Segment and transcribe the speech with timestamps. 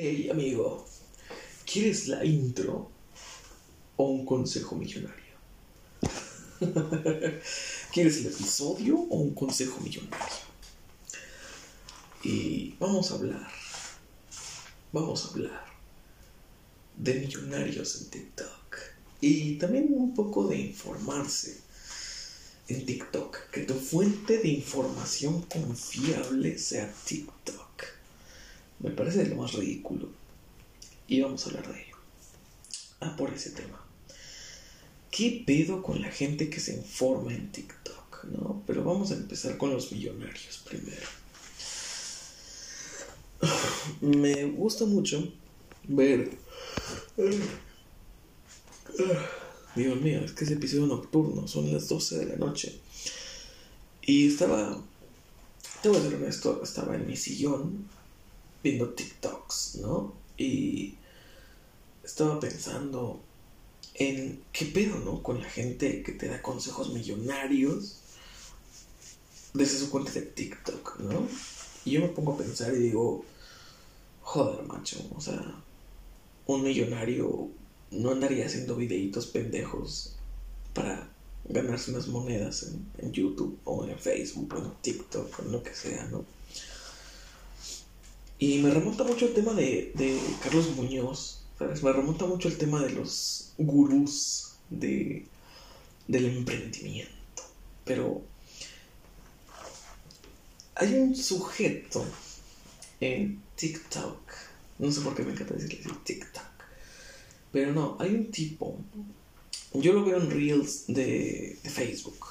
[0.00, 0.86] Hey amigo,
[1.66, 2.88] ¿quieres la intro
[3.96, 5.34] o un consejo millonario?
[7.92, 10.36] ¿Quieres el episodio o un consejo millonario?
[12.22, 13.50] Y vamos a hablar,
[14.92, 15.64] vamos a hablar
[16.96, 18.76] de millonarios en TikTok
[19.20, 21.58] y también un poco de informarse
[22.68, 27.67] en TikTok, que tu fuente de información confiable sea TikTok.
[28.80, 30.08] Me parece lo más ridículo.
[31.06, 31.96] Y vamos a hablar de ello.
[33.00, 33.84] Ah, por ese tema.
[35.10, 38.24] ¿Qué pedo con la gente que se informa en TikTok?
[38.24, 38.62] ¿No?
[38.66, 41.06] Pero vamos a empezar con los millonarios primero.
[44.00, 45.32] Me gusta mucho
[45.84, 46.30] ver.
[49.74, 52.78] Dios mío, es que es episodio nocturno, son las 12 de la noche.
[54.02, 54.82] Y estaba.
[55.82, 57.88] Te voy a ser honesto, estaba en mi sillón
[58.68, 60.14] viendo TikToks, ¿no?
[60.36, 60.94] Y
[62.04, 63.20] estaba pensando
[63.94, 65.22] en qué pedo, ¿no?
[65.22, 67.96] Con la gente que te da consejos millonarios
[69.54, 71.26] desde su cuenta de TikTok, ¿no?
[71.84, 73.24] Y yo me pongo a pensar y digo,
[74.22, 75.42] joder, macho, o sea,
[76.46, 77.48] un millonario
[77.90, 80.16] no andaría haciendo videitos pendejos
[80.74, 81.10] para
[81.48, 85.62] ganarse unas monedas en, en YouTube o en Facebook o en TikTok o en lo
[85.62, 86.24] que sea, ¿no?
[88.38, 89.92] Y me remonta mucho el tema de,
[90.42, 91.44] Carlos Muñoz.
[91.60, 95.26] Me remonta mucho el tema de los gurús de,
[96.06, 97.42] del emprendimiento.
[97.84, 98.22] Pero
[100.76, 102.04] hay un sujeto
[103.00, 104.20] en TikTok,
[104.78, 106.44] no sé por qué me encanta decirle TikTok,
[107.50, 108.78] pero no, hay un tipo,
[109.74, 112.24] yo lo veo en Reels de, Facebook,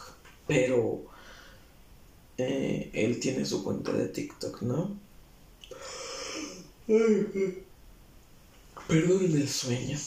[0.47, 1.05] pero
[2.37, 4.97] eh, él tiene su cuenta de TikTok, ¿no?
[8.87, 9.99] Perdón el sueño.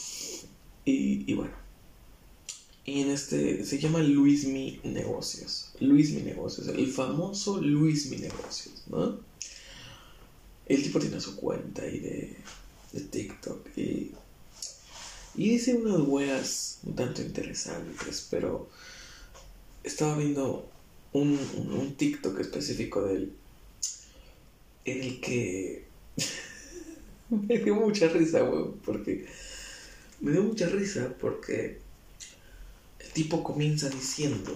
[0.83, 1.53] Y, bueno.
[2.83, 5.73] Y en este se llama Luis Mi Negocios.
[5.79, 6.67] Luis Mi Negocios.
[6.67, 9.19] El famoso Luis Mi Negocios, ¿no?
[10.65, 12.37] El tipo tiene su cuenta ahí de,
[12.93, 13.77] de TikTok.
[13.77, 14.11] Y,
[15.35, 18.27] y dice unas weas un tanto interesantes.
[18.31, 18.69] Pero
[19.83, 20.67] estaba viendo
[21.13, 23.33] un, un, un TikTok específico de él.
[24.85, 25.85] En el que.
[27.47, 29.25] me dio mucha risa, weón, porque
[30.19, 31.79] me dio mucha risa porque
[32.99, 34.55] el tipo comienza diciendo,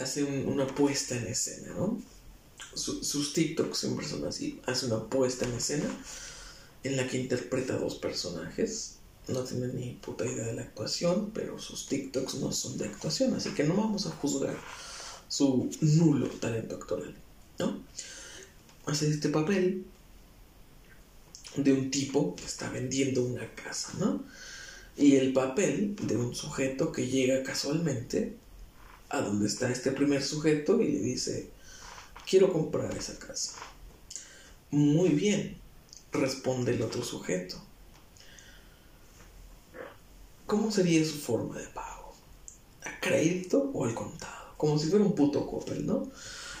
[0.00, 2.02] hace una puesta en escena, ¿no?
[2.74, 5.88] sus TikToks siempre son así, hace una puesta en escena
[6.84, 8.96] en la que interpreta dos personajes.
[9.28, 13.34] No tiene ni puta idea de la actuación, pero sus TikToks no son de actuación,
[13.34, 14.56] así que no vamos a juzgar
[15.28, 17.14] su nulo talento actoral,
[17.58, 17.80] ¿no?
[18.86, 19.84] Hace este papel
[21.56, 24.24] de un tipo que está vendiendo una casa, ¿no?
[24.96, 28.36] Y el papel de un sujeto que llega casualmente
[29.08, 31.50] a donde está este primer sujeto y le dice,
[32.28, 33.54] quiero comprar esa casa.
[34.70, 35.58] Muy bien,
[36.12, 37.60] responde el otro sujeto.
[40.46, 42.14] ¿Cómo sería su forma de pago?
[42.84, 44.54] ¿A crédito o al contado?
[44.56, 46.10] Como si fuera un puto Coppel, ¿no?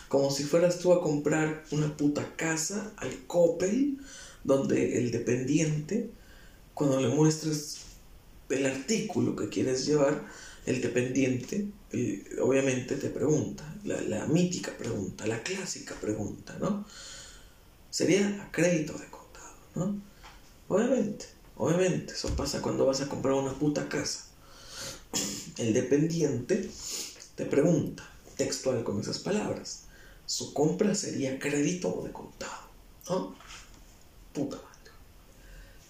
[0.08, 3.98] Como si fueras tú a comprar una puta casa al Coppel
[4.44, 6.10] donde el dependiente,
[6.74, 7.80] cuando le muestres
[8.48, 10.24] el artículo que quieres llevar,
[10.66, 11.68] el dependiente
[12.40, 16.86] obviamente te pregunta, la, mítica pregunta, la clásica pregunta, ¿no?
[17.90, 20.00] Sería a crédito de contado, ¿no?
[20.68, 21.26] Obviamente,
[21.56, 24.26] obviamente, eso pasa cuando vas a comprar una puta casa.
[25.58, 26.70] El dependiente
[27.34, 29.86] te pregunta, textual con esas palabras,
[30.26, 32.68] su compra sería crédito o de contado,
[33.08, 33.34] ¿no?
[34.32, 34.92] Puta madre.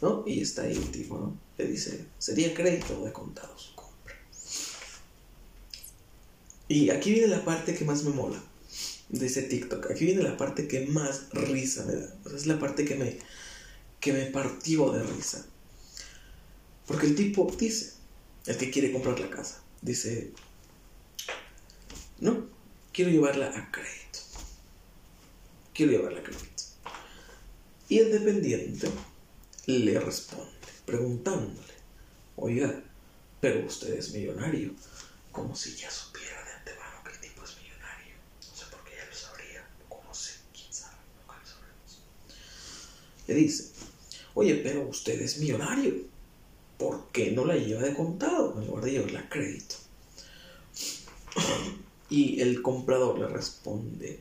[0.02, 0.24] ¿No?
[0.26, 1.38] Y está ahí el tipo, ¿no?
[1.58, 3.12] Le dice, sería crédito de
[3.56, 4.14] su compra.
[6.68, 8.42] Y aquí viene la parte que más me mola
[9.10, 9.90] de ese TikTok.
[9.90, 12.14] Aquí viene la parte que más risa me da.
[12.34, 13.18] Es la parte que me,
[13.98, 15.44] que me partió de risa.
[16.86, 17.94] Porque el tipo dice,
[18.46, 20.32] el que quiere comprar la casa, dice,
[22.20, 22.46] no,
[22.92, 24.18] quiero llevarla a crédito.
[25.74, 26.59] Quiero llevarla a crédito.
[27.90, 28.88] Y el dependiente
[29.66, 30.46] le responde,
[30.86, 31.74] preguntándole,
[32.36, 32.84] oiga,
[33.40, 34.70] pero usted es millonario,
[35.32, 38.14] como si ya supiera de antemano que el tipo es millonario.
[38.48, 42.02] No sé por qué ya lo sabría, como sé, quién sabe, nunca lo sabremos.
[43.26, 43.72] Le dice,
[44.34, 45.94] oye, pero usted es millonario,
[46.78, 49.74] ¿por qué no la lleva de contado en lugar de llevarla a crédito?
[52.08, 54.20] Y el comprador le responde,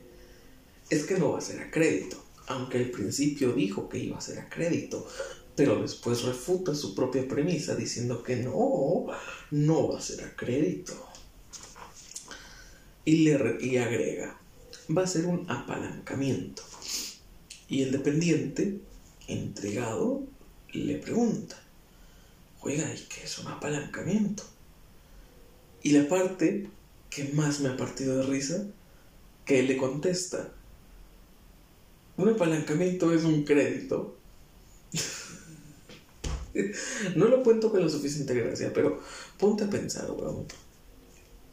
[0.88, 2.20] es que no va a ser a crédito,
[2.50, 5.06] aunque al principio dijo que iba a ser a crédito,
[5.54, 9.06] pero después refuta su propia premisa diciendo que no,
[9.52, 10.94] no va a ser a crédito.
[13.04, 14.40] Y, le, y agrega,
[14.96, 16.62] va a ser un apalancamiento.
[17.68, 18.80] Y el dependiente,
[19.28, 20.24] entregado,
[20.72, 21.56] le pregunta,
[22.62, 24.42] oiga, ¿y qué es un apalancamiento?
[25.84, 26.68] Y la parte
[27.10, 28.66] que más me ha partido de risa,
[29.44, 30.52] que él le contesta,
[32.20, 34.16] un apalancamiento es un crédito.
[37.16, 39.00] no lo cuento con la suficiente gracia, pero
[39.38, 40.46] ponte a pensar, weón.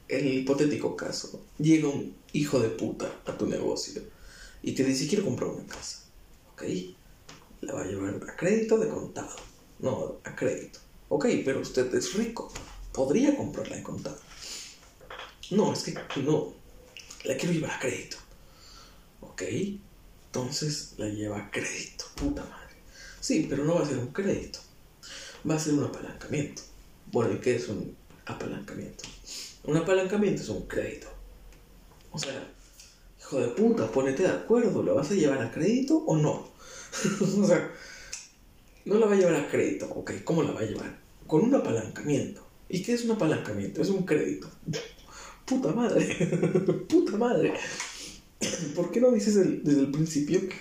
[0.08, 4.02] El hipotético caso, llega un hijo de puta a tu negocio
[4.64, 6.04] y te dice, quiero comprar una casa.
[6.54, 6.64] ¿Ok?
[7.62, 9.36] La va a llevar a crédito de contado.
[9.80, 10.80] No, a crédito.
[11.10, 12.52] Ok, pero usted es rico.
[12.94, 14.20] Podría comprarla en contado.
[15.52, 16.54] No, es que no.
[17.26, 18.18] La quiero llevar a crédito.
[19.22, 19.44] Ok.
[20.28, 22.06] Entonces la lleva a crédito.
[22.16, 22.76] Puta madre.
[23.20, 24.60] Sí, pero no va a ser un crédito.
[25.50, 26.62] Va a ser un apalancamiento.
[27.12, 27.96] Bueno, ¿y qué es un
[28.26, 29.04] apalancamiento?
[29.64, 31.08] Un apalancamiento es un crédito.
[32.12, 32.52] O sea,
[33.20, 34.84] hijo de puta, ponete de acuerdo.
[34.84, 36.50] ¿Lo vas a llevar a crédito o no?
[37.22, 37.72] o sea,
[38.86, 39.88] no la va a llevar a crédito.
[39.88, 41.00] Ok, ¿cómo la va a llevar?
[41.26, 42.46] Con un apalancamiento.
[42.70, 43.82] ¿Y qué es un apalancamiento?
[43.82, 44.50] Es un crédito.
[45.46, 46.06] Puta madre.
[46.90, 47.54] Puta madre.
[48.76, 50.56] ¿Por qué no dices desde el principio que,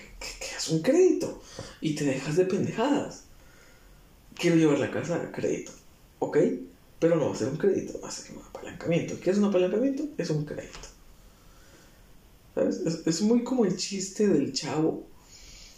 [0.57, 1.41] es un crédito?
[1.81, 3.23] Y te dejas de pendejadas.
[4.35, 5.71] Quiero llevar la casa a crédito.
[6.19, 6.37] ¿Ok?
[6.99, 9.19] Pero no va a ser un crédito, va a ser un apalancamiento.
[9.19, 10.03] ¿Qué es un apalancamiento?
[10.17, 10.87] Es un crédito.
[12.55, 12.77] ¿Sabes?
[12.77, 15.03] Es, es muy como el chiste del chavo.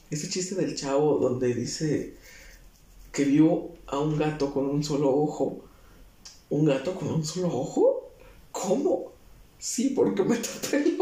[0.10, 2.16] Ese chiste del chavo donde dice
[3.12, 5.66] que vio a un gato con un solo ojo.
[6.50, 8.12] ¿Un gato con un solo ojo?
[8.52, 9.12] ¿Cómo?
[9.60, 10.98] Sí, porque me tapé el.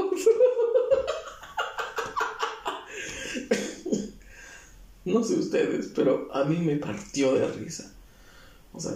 [5.14, 7.94] No sé ustedes, pero a mí me partió de risa.
[8.74, 8.94] O sea,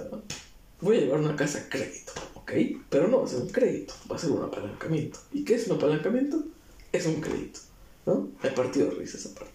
[0.80, 2.52] voy a llevar una casa crédito, ¿ok?
[2.90, 5.20] Pero no va a ser un crédito, va a ser un apalancamiento.
[5.32, 6.44] ¿Y qué es un apalancamiento?
[6.92, 7.60] Es un crédito,
[8.06, 8.30] ¿no?
[8.44, 9.54] Me partió de risa esa parte.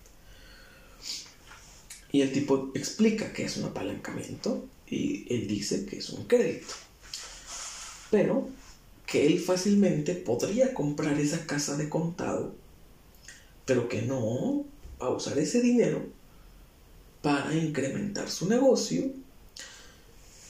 [2.12, 6.74] Y el tipo explica que es un apalancamiento y él dice que es un crédito.
[8.10, 8.48] Pero
[9.06, 12.54] que él fácilmente podría comprar esa casa de contado,
[13.64, 14.64] pero que no
[15.00, 16.15] va a usar ese dinero
[17.26, 19.10] para incrementar su negocio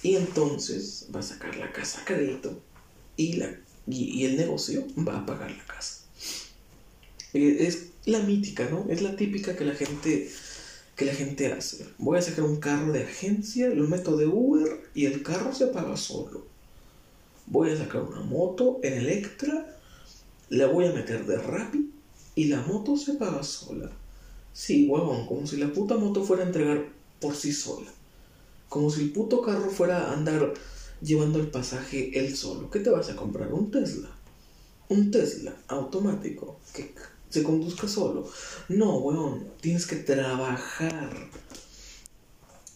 [0.03, 2.61] y entonces va a sacar la casa a crédito
[3.17, 3.51] y, la,
[3.87, 6.03] y el negocio va a pagar la casa.
[7.33, 8.85] Eh, es la mítica, ¿no?
[8.91, 10.31] Es la típica que la gente
[10.97, 11.87] que la gente hace.
[11.97, 15.69] Voy a sacar un carro de agencia, lo meto de Uber y el carro se
[15.69, 16.45] paga solo.
[17.47, 19.79] Voy a sacar una moto en Electra,
[20.51, 21.91] la voy a meter de Rappi
[22.35, 23.91] y la moto se paga sola.
[24.57, 26.89] Sí, huevón, como si la puta moto fuera a entregar
[27.21, 27.93] por sí sola.
[28.71, 30.55] Como si el puto carro fuera a andar
[31.03, 32.71] llevando el pasaje él solo.
[32.71, 33.53] ¿Qué te vas a comprar?
[33.53, 34.09] Un Tesla.
[34.89, 36.95] Un Tesla automático que
[37.29, 38.31] se conduzca solo.
[38.71, 41.29] No, weón, tienes que trabajar.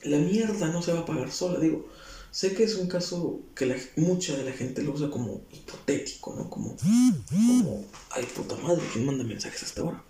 [0.02, 1.60] La mierda no se va a pagar sola.
[1.60, 1.88] Digo,
[2.30, 6.50] sé que es un caso que mucha de la gente lo usa como hipotético, ¿no?
[6.50, 10.09] Como, como, ay puta madre, ¿quién manda mensajes hasta ahora?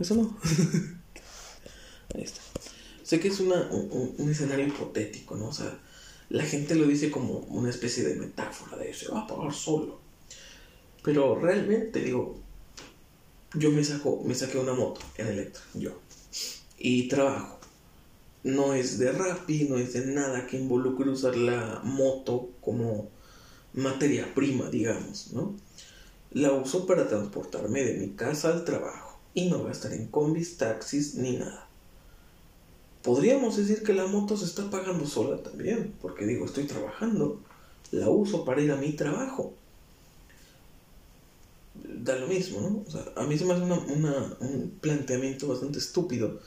[0.00, 0.36] Eso no.
[2.14, 2.40] Ahí está.
[3.02, 5.48] Sé que es una, un, un, escenario hipotético, ¿no?
[5.48, 5.78] O sea,
[6.30, 10.00] la gente lo dice como una especie de metáfora de se va a pagar solo.
[11.02, 12.40] Pero realmente, digo,
[13.54, 16.00] yo me, saco, me saqué una moto en Electra, yo.
[16.78, 17.58] Y trabajo.
[18.42, 23.10] No es de Rappi, no es de nada que involucre usar la moto como
[23.74, 25.56] materia prima, digamos, ¿no?
[26.32, 31.16] La uso para transportarme de mi casa al trabajo y no estar en combis, taxis
[31.16, 31.68] ni nada.
[33.02, 37.40] Podríamos decir que la moto se está pagando sola también, porque digo, estoy trabajando,
[37.90, 39.52] la uso para ir a mi trabajo
[41.74, 42.84] da lo mismo, ¿no?
[43.20, 46.40] A mí se me hace un planteamiento bastante estúpido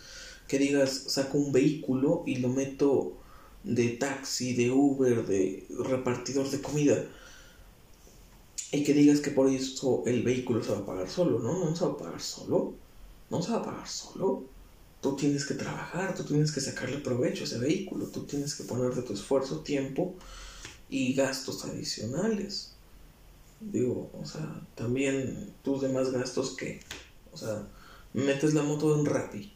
[0.48, 3.18] que digas, saco un vehículo y lo meto
[3.64, 7.06] de taxi, de Uber, de repartidor de comida
[8.72, 11.64] y que digas que por eso el vehículo se va a pagar solo, ¿no?
[11.64, 12.74] No se va a pagar solo,
[13.30, 14.44] no se va a pagar solo.
[15.02, 18.64] Tú tienes que trabajar, tú tienes que sacarle provecho a ese vehículo, tú tienes que
[18.64, 20.16] poner de tu esfuerzo, tiempo
[20.90, 22.74] y gastos adicionales.
[23.60, 26.80] Digo, o sea, también tus demás gastos que,
[27.32, 27.68] o sea,
[28.14, 29.54] metes la moto en Rappi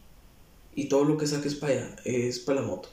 [0.75, 2.89] y todo lo que saques para allá es para la moto.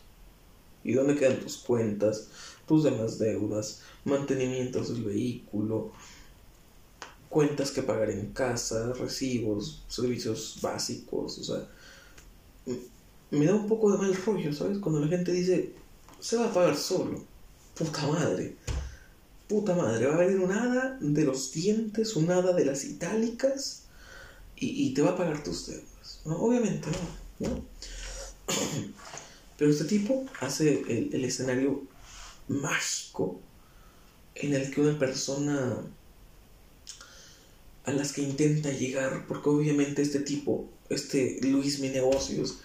[0.85, 2.29] ¿Y dónde quedan tus cuentas,
[2.67, 5.93] tus demás deudas, mantenimientos del vehículo?
[7.29, 11.69] cuentas que pagar en casa, recibos, servicios básicos, o sea,
[13.31, 14.79] me da un poco de mal rollo, ¿sabes?
[14.79, 15.75] Cuando la gente dice,
[16.21, 17.23] se va a pagar solo,
[17.75, 18.57] puta madre,
[19.47, 23.85] puta madre, va a venir un hada de los dientes, un hada de las itálicas
[24.57, 26.37] y, te va a pagar tus deudas, ¿no?
[26.41, 26.88] Obviamente
[27.38, 27.65] no, ¿no?
[29.59, 31.85] Pero este tipo hace el, el escenario
[32.49, 33.41] mágico
[34.40, 35.85] en el que una persona
[37.85, 42.59] a las que intenta llegar, porque obviamente este tipo, este Luis Mi Negocios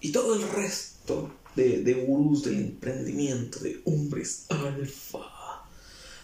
[0.00, 5.64] y todo el resto de, de gurús del emprendimiento, de hombres alfa,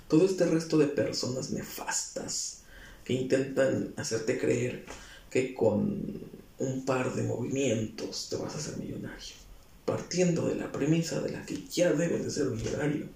[0.09, 2.59] todo este resto de personas nefastas
[3.05, 4.85] que intentan hacerte creer
[5.31, 6.21] que con
[6.59, 9.35] un par de movimientos te vas a hacer millonario,
[9.85, 13.09] partiendo de la premisa de la que ya debes de ser millonario.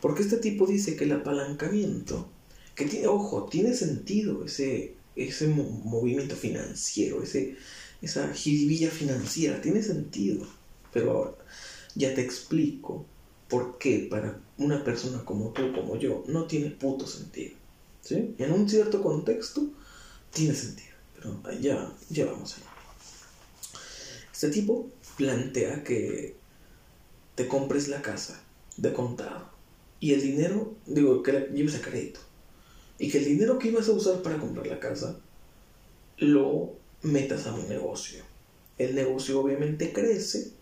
[0.00, 2.28] Porque este tipo dice que el apalancamiento
[2.74, 7.56] que tiene, ojo, tiene sentido ese, ese movimiento financiero, ese,
[8.00, 10.46] esa jiribilla financiera, tiene sentido.
[10.92, 11.34] Pero ahora,
[11.96, 13.04] ya te explico
[13.48, 17.56] por qué para una persona como tú, como yo, no tiene puto sentido.
[18.02, 18.34] ¿Sí?
[18.38, 19.66] En un cierto contexto,
[20.32, 20.94] tiene sentido.
[21.16, 22.56] Pero ya, ya vamos.
[24.32, 26.36] Este tipo plantea que
[27.34, 28.40] te compres la casa
[28.76, 29.57] de contado
[30.00, 32.20] y el dinero, digo, que lleves a crédito
[32.98, 35.18] y que el dinero que ibas a usar para comprar la casa
[36.18, 38.24] lo metas a un negocio.
[38.76, 40.52] El negocio obviamente crece,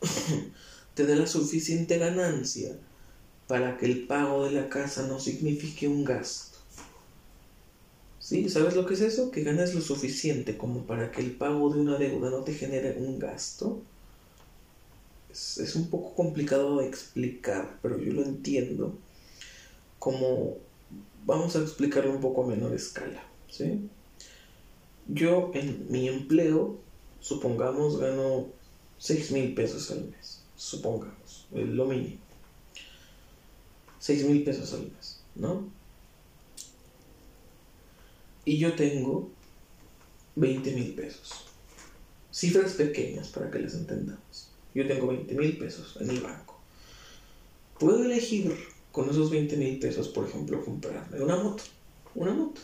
[0.94, 2.76] te da la suficiente ganancia
[3.46, 6.58] para que el pago de la casa no signifique un gasto.
[8.20, 8.48] ¿Sí?
[8.50, 9.30] ¿Sabes lo que es eso?
[9.30, 12.96] Que ganas lo suficiente como para que el pago de una deuda no te genere
[12.98, 13.82] un gasto.
[15.58, 18.98] Es, un poco complicado de explicar, pero yo lo entiendo
[19.98, 20.56] como
[21.28, 23.22] Vamos a explicarlo un poco a menor escala.
[23.50, 23.86] ¿sí?
[25.06, 26.78] Yo en mi empleo,
[27.20, 28.46] supongamos, gano
[28.96, 30.42] 6 mil pesos al mes.
[30.56, 32.16] Supongamos, lo mínimo.
[33.98, 35.68] 6 mil pesos al mes, ¿no?
[38.46, 39.30] Y yo tengo
[40.36, 41.44] 20 mil pesos.
[42.32, 44.47] Cifras pequeñas para que les entendamos.
[44.78, 46.56] Yo tengo 20 mil pesos en el banco.
[47.80, 48.56] Puedo elegir
[48.92, 51.64] con esos 20 mil pesos, por ejemplo, comprarme una moto,
[52.14, 52.60] una moto,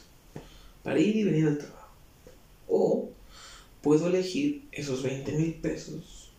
[0.84, 1.88] para ir y venir al trabajo.
[2.68, 3.10] O
[3.82, 6.30] puedo elegir esos 20 mil pesos,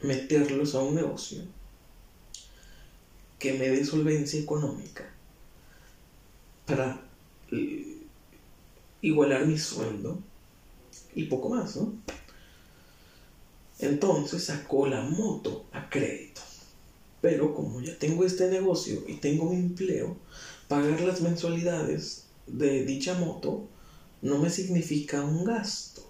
[0.00, 1.42] meterlos a un negocio
[3.40, 5.12] que me dé solvencia económica
[6.66, 7.02] para
[7.50, 7.98] eh,
[9.02, 10.20] igualar mi sueldo
[11.16, 11.92] y poco más, ¿no?
[13.78, 16.40] Entonces sacó la moto a crédito.
[17.20, 20.16] Pero como ya tengo este negocio y tengo mi empleo,
[20.68, 23.68] pagar las mensualidades de dicha moto
[24.22, 26.02] no me significa un gasto,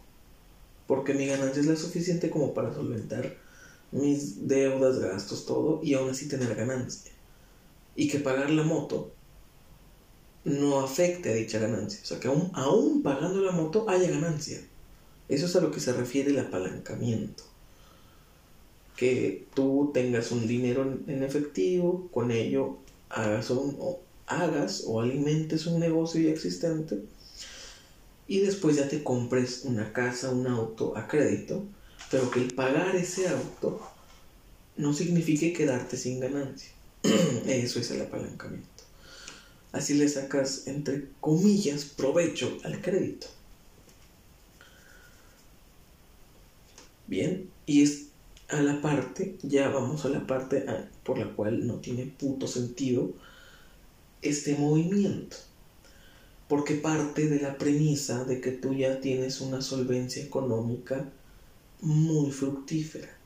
[0.87, 3.37] porque mi ganancia es la suficiente como para solventar
[3.91, 7.13] mis deudas, gastos, todo, y aún así tener ganancia.
[7.97, 9.13] Y que pagar la moto
[10.45, 12.01] no afecte a dicha ganancia.
[12.03, 14.61] O sea, que aún, aún pagando la moto haya ganancia.
[15.29, 17.56] Eso es a lo que se refiere el apalancamiento
[18.97, 22.79] que tú tengas un dinero en efectivo, con ello
[23.11, 27.01] hagas, o, hagas o alimentes un negocio ya existente
[28.27, 31.65] y después ya te compres una casa, un auto a crédito,
[32.11, 33.81] pero que el pagar ese auto
[34.77, 36.71] no signifique quedarte sin ganancia.
[37.47, 38.69] Eso es el apalancamiento.
[39.73, 43.29] Así le sacas, entre comillas, provecho al crédito.
[47.07, 48.06] Bien, y es
[48.49, 50.65] a la parte, ya vamos a la parte
[51.05, 53.11] por la cual no tiene puto sentido
[54.23, 55.37] este movimiento.
[56.49, 61.11] Porque parte de la premisa de que tú ya tienes una solvencia económica
[61.81, 63.17] muy fructífera.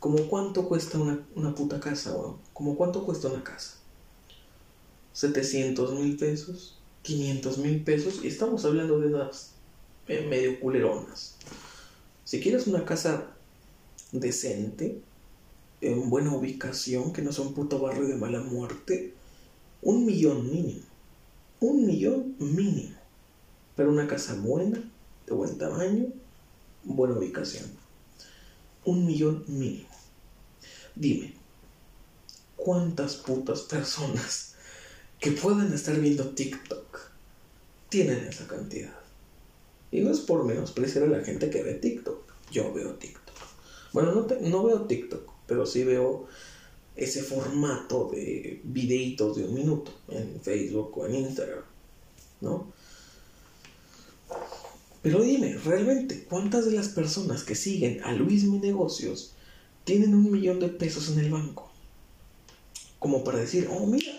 [0.00, 3.76] ¿Como cuánto cuesta una, puta casa, o ¿Como cuánto cuesta una casa?
[5.12, 9.52] 700 mil pesos, 500 mil pesos, y estamos hablando de unas
[10.08, 11.36] eh, medio culeronas.
[12.24, 13.36] Si quieres una casa
[14.12, 15.00] decente,
[15.80, 19.14] en buena ubicación, que no sea un puto barrio de mala muerte,
[19.80, 20.86] un millón mínimo.
[21.60, 22.96] Un millón mínimo.
[23.74, 24.78] Pero una casa buena,
[25.26, 26.06] de buen tamaño,
[26.84, 27.64] buena ubicación.
[28.84, 29.88] Un millón mínimo.
[30.94, 31.34] Dime,
[32.56, 34.54] ¿cuántas putas personas
[35.18, 37.00] que pueden estar viendo TikTok
[37.88, 38.92] tienen esa cantidad?
[39.90, 42.20] Y no es por menospreciar a la gente que ve TikTok.
[42.50, 43.21] Yo veo TikTok.
[43.92, 46.26] Bueno, no, no veo TikTok, pero sí veo
[46.96, 51.64] ese formato de videitos de un minuto en Facebook o en Instagram,
[52.40, 52.72] ¿no?
[55.02, 59.34] Pero dime, realmente, ¿cuántas de las personas que siguen a Luis Mi Negocios
[59.84, 61.70] tienen un millón de pesos en el banco?
[62.98, 64.12] Como para decir, oh, mira,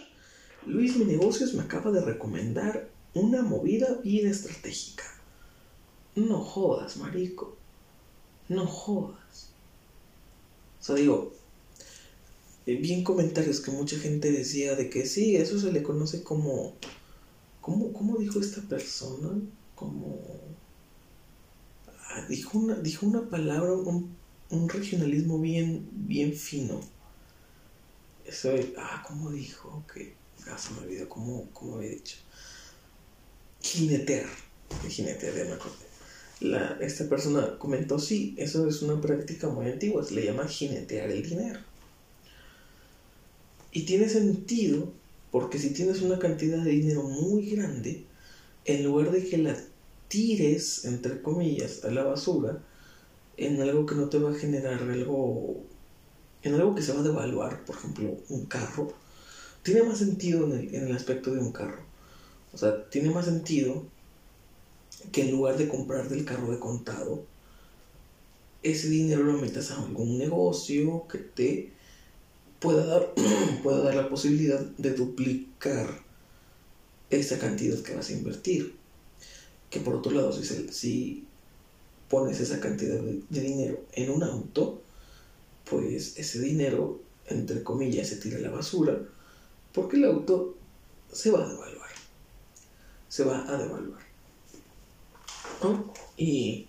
[0.65, 5.03] Luis Mi Negocios me acaba de recomendar una movida bien estratégica.
[6.15, 7.56] No jodas, marico.
[8.50, 9.52] No jodas.
[10.84, 11.32] O sea, digo,
[12.66, 16.74] eh, bien comentarios que mucha gente decía de que sí, eso se le conoce como...
[17.62, 19.30] ¿Cómo, cómo dijo esta persona?
[19.75, 20.20] Como...
[21.88, 24.13] Ah, dijo, una, dijo una palabra, un,
[24.50, 26.82] un regionalismo bien, bien fino.
[28.25, 29.86] Eso, ah, ¿cómo dijo?
[29.94, 30.16] Que
[30.48, 32.18] ah, se me olvidó cómo, cómo había dicho.
[33.62, 34.28] Jinetear.
[34.90, 35.93] Jinetear, ya me acordé.
[36.44, 41.10] La, esta persona comentó, sí, eso es una práctica muy antigua, se le llama jinetear
[41.10, 41.60] el dinero.
[43.72, 44.92] Y tiene sentido
[45.32, 48.06] porque si tienes una cantidad de dinero muy grande,
[48.66, 49.58] en lugar de que la
[50.10, 52.62] tires, entre comillas, a la basura,
[53.38, 55.64] en algo que no te va a generar algo,
[56.44, 58.94] en algo que se va a devaluar, por ejemplo, un carro,
[59.64, 61.84] tiene más sentido en el, en el aspecto de un carro.
[62.52, 63.88] O sea, tiene más sentido
[65.12, 67.25] que en lugar de comprar del carro de contado,
[68.63, 71.72] ese dinero lo metas a algún negocio que te
[72.60, 73.13] pueda dar,
[73.63, 76.01] pueda dar la posibilidad de duplicar
[77.10, 78.75] esa cantidad que vas a invertir.
[79.69, 81.27] Que por otro lado, si, si
[82.10, 84.81] pones esa cantidad de, dinero en un auto,
[85.69, 89.00] pues ese dinero, entre comillas, se tira a la basura,
[89.74, 90.55] porque el auto
[91.12, 91.89] se va a devaluar.
[93.10, 94.02] Se va a devaluar.
[96.17, 96.67] Y,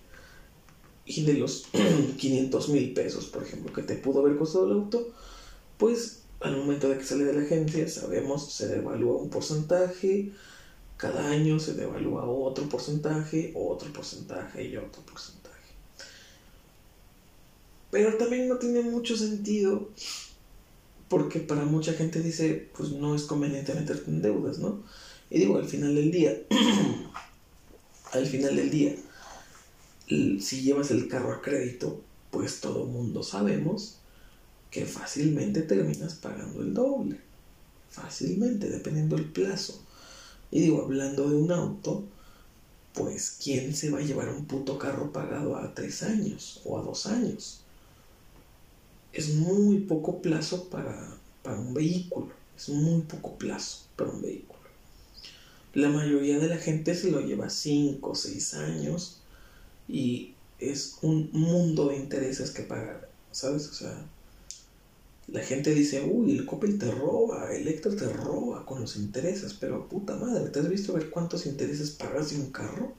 [1.05, 1.67] y de los
[2.17, 5.13] 500 mil pesos, por ejemplo, que te pudo haber costado el auto,
[5.77, 10.31] pues al momento de que sale de la agencia, sabemos, se devalúa un porcentaje,
[10.97, 15.45] cada año se devalúa otro porcentaje, otro porcentaje y otro porcentaje.
[17.91, 19.89] Pero también no tiene mucho sentido
[21.07, 24.83] porque para mucha gente dice, pues no es conveniente meterte en deudas, ¿no?
[25.29, 26.35] Y digo, al final del día,
[28.15, 28.95] al final del día,
[30.07, 32.01] si llevas el carro a crédito,
[32.31, 33.97] pues todo mundo sabemos
[34.71, 37.19] que fácilmente terminas pagando el doble.
[37.89, 39.81] Fácilmente, dependiendo del plazo.
[40.51, 42.03] Y digo, hablando de un auto,
[42.93, 46.81] pues ¿quién se va a llevar un puto carro pagado a tres años o a
[46.81, 47.61] dos años?
[49.13, 52.31] Es muy poco plazo para, para un vehículo.
[52.57, 54.54] Es muy poco plazo para un vehículo.
[55.75, 59.19] La mayoría de la gente se lo lleva cinco o seis años
[59.89, 63.67] y es un mundo de intereses que pagar, ¿sabes?
[63.67, 64.07] O sea,
[65.27, 69.89] la gente dice, uy, el Coppel te roba, Electra te roba con los intereses, pero
[69.89, 72.93] puta madre, ¿te has visto ver cuántos intereses pagas de un carro?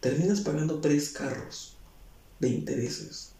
[0.00, 1.76] Terminas pagando tres carros
[2.40, 3.30] de intereses.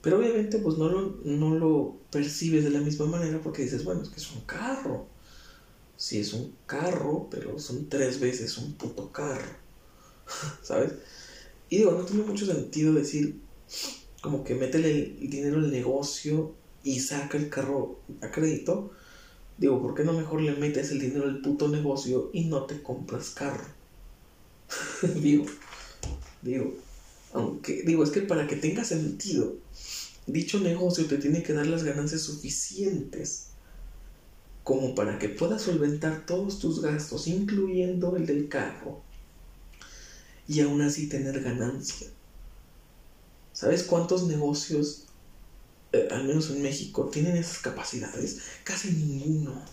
[0.00, 4.00] Pero obviamente pues no lo, no lo percibes de la misma manera porque dices, bueno,
[4.00, 5.06] es que es un carro.
[5.98, 9.50] Sí, es un carro, pero son tres veces un puto carro.
[10.62, 10.92] ¿Sabes?
[11.68, 13.40] Y digo, no tiene mucho sentido decir,
[14.22, 18.92] como que métele el dinero al negocio y saca el carro a crédito,
[19.58, 22.80] digo, ¿por qué no mejor le metes el dinero al puto negocio y no te
[22.80, 23.66] compras carro?
[25.20, 25.46] digo,
[26.42, 26.74] digo,
[27.32, 29.56] aunque, digo, es que para que tenga sentido,
[30.28, 33.47] dicho negocio te tiene que dar las ganancias suficientes
[34.68, 39.02] como para que puedas solventar todos tus gastos, incluyendo el del carro,
[40.46, 42.08] y aún así tener ganancia.
[43.54, 45.06] ¿Sabes cuántos negocios
[45.94, 48.40] eh, al menos en México, tienen esas capacidades.
[48.62, 49.64] Casi ninguno,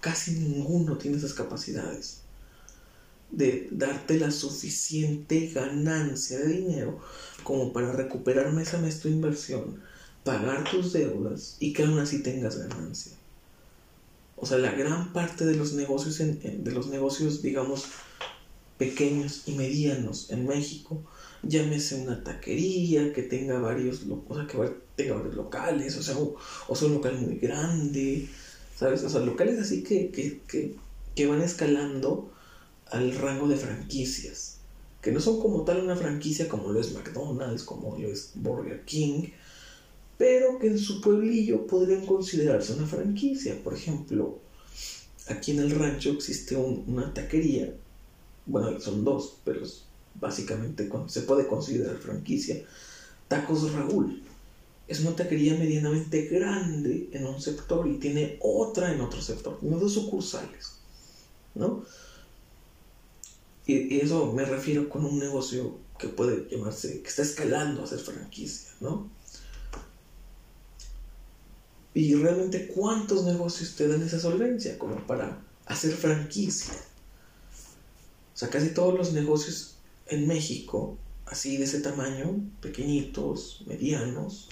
[0.00, 2.22] casi ninguno tiene esas capacidades
[3.30, 6.98] de darte la suficiente ganancia de dinero
[7.44, 9.82] como para recuperar mes a mes tu inversión,
[10.24, 13.21] pagar tus deudas y que aún así tengas ganancia.
[14.42, 17.84] O sea, la gran parte de los negocios, de los negocios, digamos,
[18.76, 21.00] pequeños y medianos en México,
[21.44, 24.58] llámese una taquería que tenga varios, o sea, que
[24.96, 28.28] tenga varios locales, o sea, o, sea, un local muy grande,
[28.76, 29.04] ¿sabes?
[29.04, 30.40] O sea, locales así que, que,
[31.14, 32.32] que, van escalando
[32.90, 34.58] al rango de franquicias,
[35.02, 38.84] que no son como tal una franquicia como lo es McDonald's, como lo es Burger
[38.86, 39.28] King,
[40.22, 43.60] pero que en su pueblillo podrían considerarse una franquicia.
[43.60, 44.38] Por ejemplo,
[45.26, 47.74] aquí en el rancho existe una taquería,
[48.46, 49.62] bueno, son dos, pero
[50.14, 52.62] básicamente se puede considerar franquicia,
[53.26, 54.22] Tacos Raúl.
[54.86, 59.76] es una taquería medianamente grande en un sector y tiene otra en otro sector, tiene
[59.76, 60.74] dos sucursales,
[61.56, 61.84] ¿no?
[63.66, 67.98] Y, eso me refiero con un negocio que puede llamarse, que está escalando a ser
[67.98, 69.10] franquicia, ¿no?
[71.94, 76.74] Y realmente cuántos negocios te dan esa solvencia como para hacer franquicia.
[78.34, 79.76] O sea, casi todos los negocios
[80.06, 84.48] en México, así de ese tamaño, pequeñitos, medianos,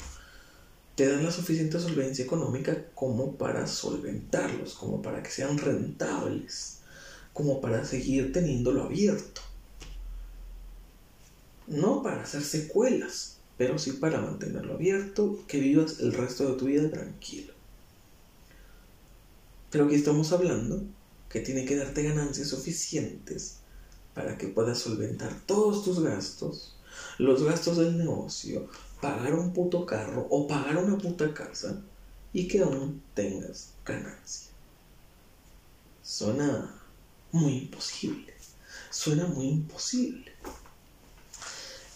[0.94, 6.81] te dan la suficiente solvencia económica como para solventarlos, como para que sean rentables,
[7.33, 9.40] como para seguir teniéndolo abierto.
[11.66, 16.64] No para hacer secuelas, pero sí para mantenerlo abierto que vivas el resto de tu
[16.64, 17.53] vida tranquilo.
[19.70, 20.83] Pero aquí estamos hablando
[21.29, 23.59] que tiene que darte ganancias suficientes
[24.14, 26.75] para que puedas solventar todos tus gastos,
[27.18, 28.66] los gastos del negocio,
[29.03, 31.83] pagar un puto carro o pagar una puta casa
[32.33, 34.53] y que aún tengas ganancia.
[36.03, 36.81] Suena
[37.31, 38.33] muy imposible.
[38.88, 40.30] Suena muy imposible.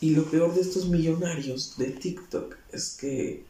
[0.05, 3.43] Y lo peor de estos millonarios de TikTok es que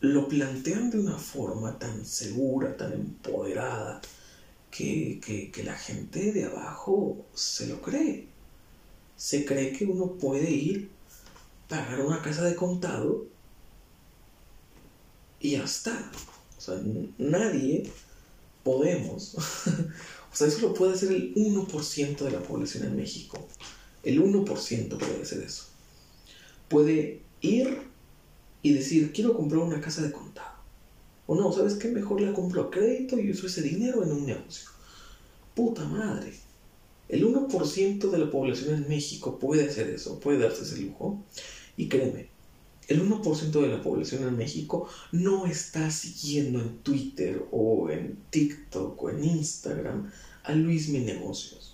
[0.00, 4.00] lo plantean de una forma tan segura, tan empoderada,
[4.72, 8.26] que, que, la gente de abajo se lo cree.
[9.16, 10.90] Se cree que uno puede ir,
[11.68, 13.26] pagar una casa de contado
[15.38, 16.10] y ya está.
[16.58, 16.82] O sea,
[17.16, 17.88] nadie
[18.64, 19.34] podemos.
[20.32, 23.46] o sea, eso lo puede hacer el 1% de la población en México.
[24.02, 25.64] El 1% puede hacer eso.
[26.68, 27.82] Puede ir
[28.62, 30.50] y decir, quiero comprar una casa de contado.
[31.26, 31.88] O no, ¿sabes qué?
[31.88, 34.68] Mejor la compro a crédito y uso ese dinero en un negocio.
[35.54, 36.32] Puta madre.
[37.08, 41.24] El 1% de la población en México puede hacer eso, puede darse ese lujo.
[41.76, 42.28] Y créeme,
[42.90, 49.00] el 1% de la población en México no está siguiendo en Twitter o en TikTok
[49.00, 50.10] o en Instagram
[50.42, 51.69] a Luis Mi Negocios,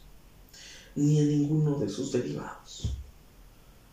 [0.97, 2.97] ni a ninguno de sus derivados.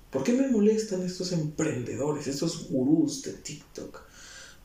[0.10, 4.02] ¿Por qué me molestan estos emprendedores, estos gurús de TikTok?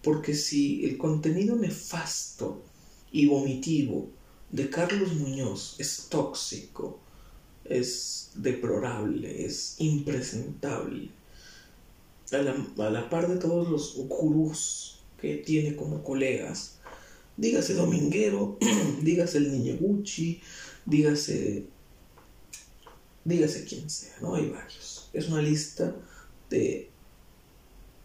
[0.02, 2.62] Porque si el contenido nefasto
[3.10, 4.08] y vomitivo
[4.50, 7.00] de Carlos Muñoz es tóxico,
[7.64, 11.10] es deplorable, es impresentable,
[12.32, 16.76] a la, par de todos los gurús que tiene como colegas,
[17.36, 18.58] dígase Dominguero,
[19.02, 20.40] dígase el Niño Gucci,
[20.84, 21.64] dígase,
[23.28, 24.34] dígase quien sea, ¿no?
[24.34, 25.94] Hay varios es una lista
[26.50, 26.90] de,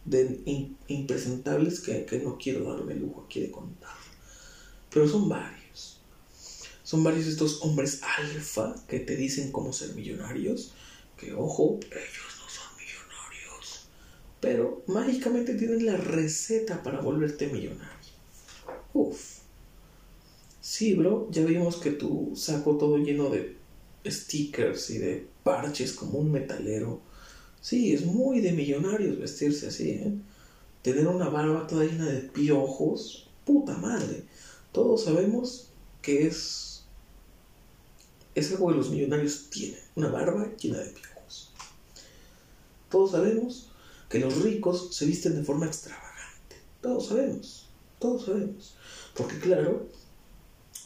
[0.05, 0.41] de
[0.88, 3.95] impresentables que, que, no quiero darme lujo aquí de contar.
[4.91, 5.99] Pero son varios.
[6.83, 10.73] Son varios estos hombres alfa que te dicen cómo ser millonarios.
[11.17, 13.88] Que ojo, ellos no son millonarios.
[14.39, 18.13] Pero mágicamente tienen la receta para volverte millonario.
[18.93, 19.33] Uf.
[20.62, 23.62] Sí, bro, ya vimos que tu saco todo lleno de
[24.06, 27.02] stickers y de parches como un metalero.
[27.62, 30.13] Sí, es muy de millonarios vestirse así, ¿eh?
[30.82, 34.26] Tener una barba toda llena de piojos, puta madre.
[34.74, 35.70] Todos sabemos
[36.02, 36.74] que es
[38.36, 41.52] es algo que los millonarios tienen, una barba llena de piojos.
[42.89, 43.70] Todos sabemos
[44.10, 46.58] que los ricos se visten de forma extravagante.
[46.82, 48.76] Todos sabemos, todos sabemos.
[49.16, 49.88] Porque claro,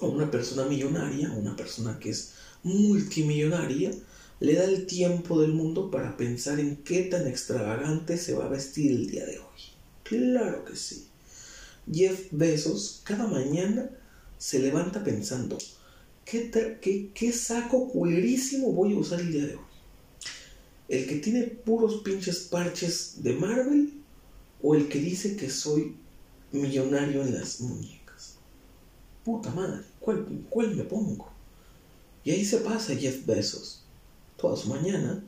[0.01, 3.91] una persona millonaria, una persona que es multimillonaria
[4.39, 8.49] le da el tiempo del mundo para pensar en qué tan extravagante se va a
[8.49, 9.61] vestir el día de hoy.
[10.03, 11.07] Claro que sí.
[11.91, 13.89] Jeff Bezos cada mañana
[14.37, 15.57] se levanta pensando,
[16.25, 19.61] ¿qué, qué, qué saco culerísimo voy a usar el día de hoy?
[20.89, 23.93] ¿El que tiene puros pinches parches de Marvel
[24.61, 25.95] o el que dice que soy
[26.51, 28.35] millonario en las muñecas?
[29.25, 31.36] Puta madre, ¿cuál, cuál me pongo?
[32.27, 33.83] Y ahí se pasa Jeff Bezos
[34.35, 35.23] toda su mañana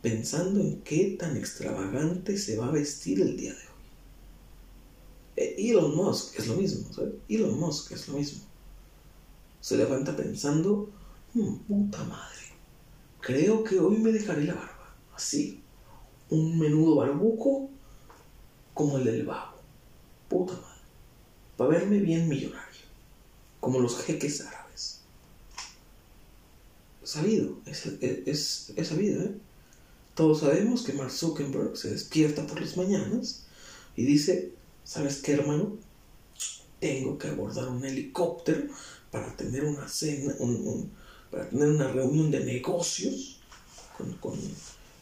[0.00, 3.74] pensando en qué tan extravagante se va a vestir el día de hoy.
[5.36, 7.12] E Elon Musk es lo mismo, ¿sabes?
[7.28, 8.40] Elon Musk es lo mismo.
[9.60, 10.88] Se levanta pensando,
[11.34, 12.46] hmm, puta madre,
[13.20, 15.60] creo que hoy me dejaré la barba, así,
[16.30, 17.68] un menudo barbuco
[18.72, 19.58] como el del babo,
[20.30, 20.82] puta madre,
[21.58, 22.80] para verme bien millonario,
[23.60, 24.63] como los jeques árabes
[27.04, 27.86] sabido, es,
[28.76, 29.34] es, sabido, ¿eh?
[30.14, 33.44] Todos sabemos que Mark Zuckerberg se despierta por las mañanas
[33.96, 34.52] y dice,
[34.84, 35.76] ¿sabes qué, hermano?
[36.80, 38.68] Tengo que abordar un helicóptero
[39.10, 40.34] para tener una cena,
[41.30, 43.40] para tener una reunión de negocios
[43.96, 44.38] con, con,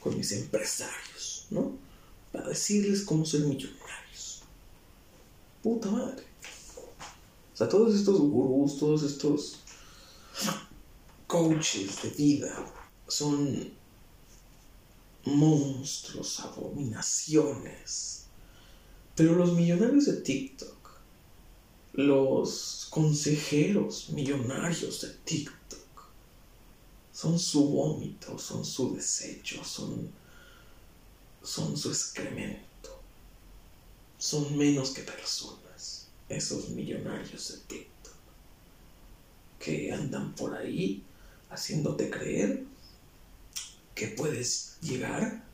[0.01, 1.77] con, mis empresarios, ¿no?
[2.33, 4.43] para decirles cómo ser millonarios.
[5.63, 6.25] Puta madre.
[7.53, 9.59] O sea, todos estos gurús, todos estos
[11.33, 12.55] coaches de vida
[13.09, 13.73] son
[15.25, 18.27] monstruos, abominaciones.
[19.17, 20.91] Pero los millonarios de TikTok,
[21.95, 26.05] los consejeros millonarios de TikTok,
[27.15, 30.13] son su vómito, son su desecho, son,
[31.43, 33.01] son su excremento.
[34.19, 38.17] Son menos que personas, esos millonarios de TikTok,
[39.59, 41.03] que andan por ahí
[41.53, 42.65] haciéndote creer
[43.95, 45.45] que puedes llegar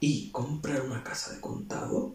[0.00, 2.14] y comprar una casa de contado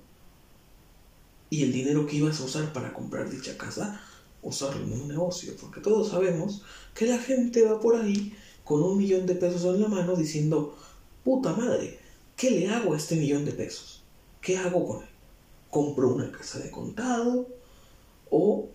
[1.49, 4.01] y el dinero que ibas a usar para comprar dicha casa,
[4.41, 6.63] usarlo en un negocio, porque todos sabemos
[6.95, 10.75] que la gente va por ahí con un millón de pesos en la mano diciendo,
[11.23, 11.99] puta madre,
[12.37, 14.01] ¿qué le hago a este millón de pesos?
[14.41, 15.09] ¿Qué hago con él?
[15.69, 17.47] ¿Compro una casa de contado?
[18.29, 18.69] ¿O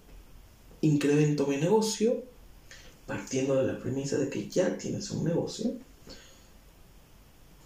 [0.83, 2.23] incremento mi negocio
[3.07, 5.73] partiendo de la premisa de que ya tienes un negocio?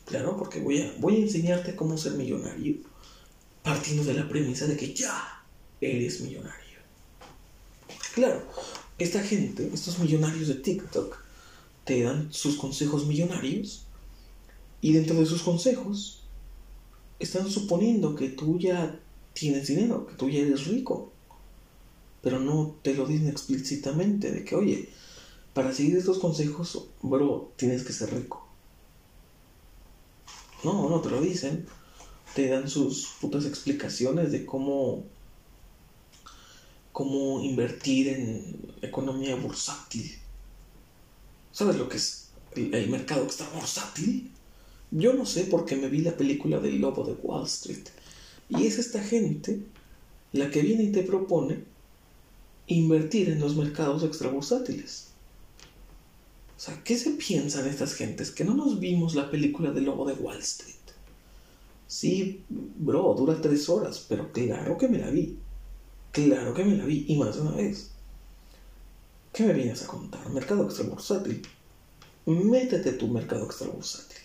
[0.06, 2.76] Claro, porque voy a, voy a enseñarte cómo ser millonario
[3.62, 5.44] partiendo de la premisa de que ya
[5.80, 6.78] eres millonario.
[8.14, 8.42] Claro,
[8.98, 11.16] esta gente, estos millonarios de TikTok,
[11.84, 13.84] te dan sus consejos millonarios
[14.80, 16.22] y dentro de sus consejos
[17.18, 18.98] están suponiendo que tú ya
[19.32, 21.12] tienes dinero, que tú ya eres rico,
[22.22, 24.88] pero no te lo dicen explícitamente de que, oye,
[25.60, 28.48] para seguir estos consejos, bro, tienes que ser rico.
[30.64, 31.66] No, no te lo dicen.
[32.34, 35.04] Te dan sus putas explicaciones de cómo
[36.92, 40.10] cómo invertir en economía bursátil.
[41.52, 44.30] ¿Sabes lo que es el, mercado extra bursátil?
[44.90, 47.86] Yo no sé porque me vi la película del lobo de Wall Street.
[48.48, 49.60] Y es esta gente
[50.32, 51.64] la que viene y te propone
[52.66, 55.09] invertir en los mercados extrabursátiles.
[56.60, 58.30] O sea, ¿qué se piensan estas gentes?
[58.30, 60.74] Que no nos vimos la película del lobo de Wall Street.
[61.86, 65.38] Sí, bro, dura tres horas, pero claro que me la vi.
[66.12, 67.92] Claro que me la vi, y más de una vez.
[69.32, 70.28] ¿Qué me vienes a contar?
[70.28, 71.40] Mercado extrabursátil.
[72.26, 74.20] Métete tu mercado extrabursátil.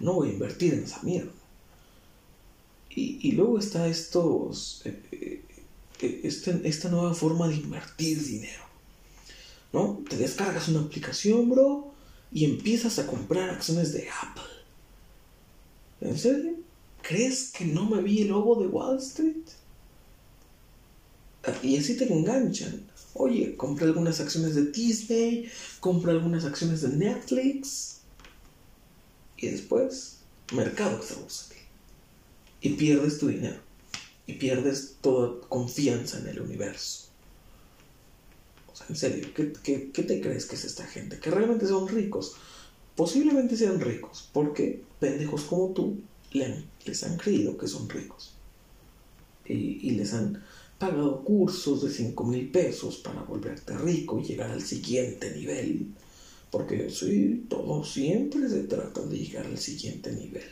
[0.00, 1.30] No voy a invertir en esa mierda.
[2.90, 5.44] Y, luego está estos, eh, eh,
[6.00, 8.71] eh, este, esta nueva forma de invertir dinero.
[9.72, 10.02] ¿No?
[10.08, 11.92] Te descargas una aplicación, bro,
[12.30, 14.42] y empiezas a comprar acciones de Apple.
[16.00, 16.56] ¿En serio?
[17.02, 19.44] ¿Crees que no me vi el lobo de Wall Street?
[21.62, 22.86] Y así te enganchan.
[23.14, 28.00] Oye, compra algunas acciones de Disney, compra algunas acciones de Netflix.
[29.36, 30.18] Y después,
[30.52, 31.58] mercado extrabursátil.
[32.60, 33.60] Y pierdes tu dinero.
[34.26, 37.08] Y pierdes toda confianza en el universo.
[38.92, 41.18] En serio, ¿qué, qué te crees que es esta gente?
[41.18, 42.34] Que realmente son ricos.
[42.94, 46.02] Posiblemente sean ricos, porque pendejos como tú
[46.32, 48.34] les han creído que son ricos.
[49.46, 50.44] y les han
[50.78, 55.86] pagado cursos de 5 mil pesos para volverte rico y llegar al siguiente nivel.
[56.50, 60.50] Porque sí, todo siempre se trata de llegar al siguiente nivel.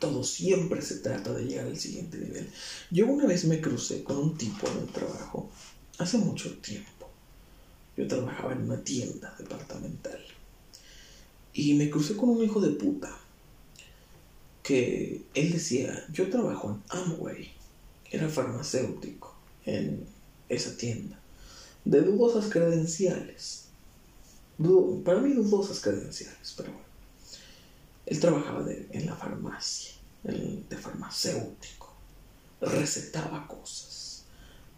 [0.00, 2.50] Todo siempre se trata de llegar al siguiente nivel.
[2.90, 5.48] Yo una vez me crucé con un tipo en el trabajo,
[5.98, 7.10] hace mucho tiempo.
[7.96, 10.20] Yo trabajaba en una tienda departamental.
[11.52, 13.18] Y me crucé con un hijo de puta.
[14.62, 17.56] Que él decía, yo trabajo en Amway
[18.10, 20.06] era farmacéutico en
[20.48, 21.18] esa tienda,
[21.84, 23.64] de dudosas credenciales.
[25.04, 26.86] para mí dudosas credenciales, pero bueno.
[28.06, 31.92] Él trabajaba en la farmacia, de farmacéutico.
[32.60, 33.95] Recetaba cosas.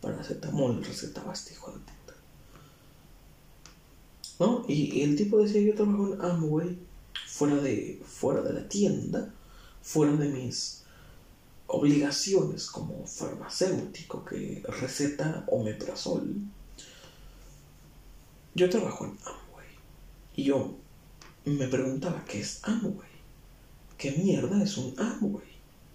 [0.01, 2.15] Paracetamol recetaba este hijo de puta.
[4.41, 4.65] ¿No?
[4.69, 6.79] Y, el tipo decía, yo trabajo en Amway,
[7.27, 9.33] fuera de, fuera de la tienda,
[9.83, 10.85] fuera de mis
[11.67, 16.37] obligaciones como farmacéutico que receta omeprazol.
[18.55, 19.69] Yo trabajo en Amway
[20.35, 20.77] y yo
[21.45, 23.09] me preguntaba qué es Amway.
[23.97, 25.47] ¿Qué mierda es un Amway?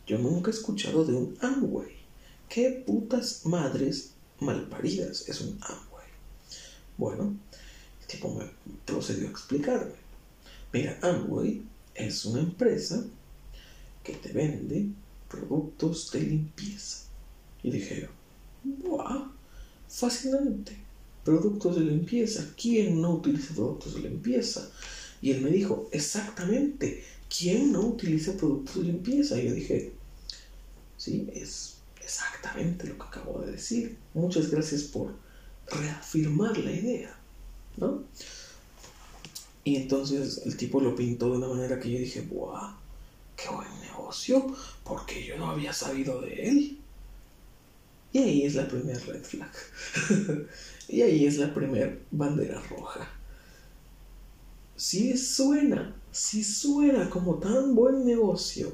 [0.05, 2.02] Yo nunca he escuchado de un Amway.
[2.49, 6.07] ¿Qué putas madres malparidas es un Amway?
[6.97, 7.35] Bueno,
[8.01, 8.45] el tipo me
[8.85, 9.95] procedió a explicarme.
[10.71, 11.63] Mira, Amway
[11.95, 13.05] es una empresa
[14.03, 14.87] que te vende
[15.29, 17.05] productos de limpieza.
[17.63, 18.09] Y dije,
[18.63, 19.31] ¡guau!
[19.87, 20.77] Fascinante.
[21.23, 22.53] Productos de limpieza.
[22.59, 24.69] ¿Quién no utiliza productos de limpieza?
[25.21, 27.03] Y él me dijo, exactamente,
[27.35, 29.41] ¿quién no utiliza productos de limpieza?
[29.41, 29.93] Y yo dije,
[30.97, 33.97] sí, es exactamente lo que acabo de decir.
[34.13, 35.13] Muchas gracias por
[35.67, 37.17] reafirmar la idea,
[37.77, 38.03] ¿no?
[39.63, 42.75] Y entonces el tipo lo pintó de una manera que yo dije, ¡buah!
[43.35, 44.45] ¡Qué buen negocio!
[44.83, 46.79] Porque yo no había sabido de él.
[48.11, 49.51] Y ahí es la primera red flag.
[50.89, 53.09] y ahí es la primera bandera roja.
[54.75, 58.73] Si suena, si suena como tan buen negocio,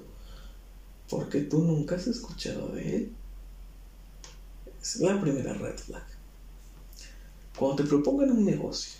[1.09, 3.15] porque tú nunca has escuchado de él.
[4.81, 6.05] Es la primera red flag.
[7.57, 8.99] Cuando te propongan un negocio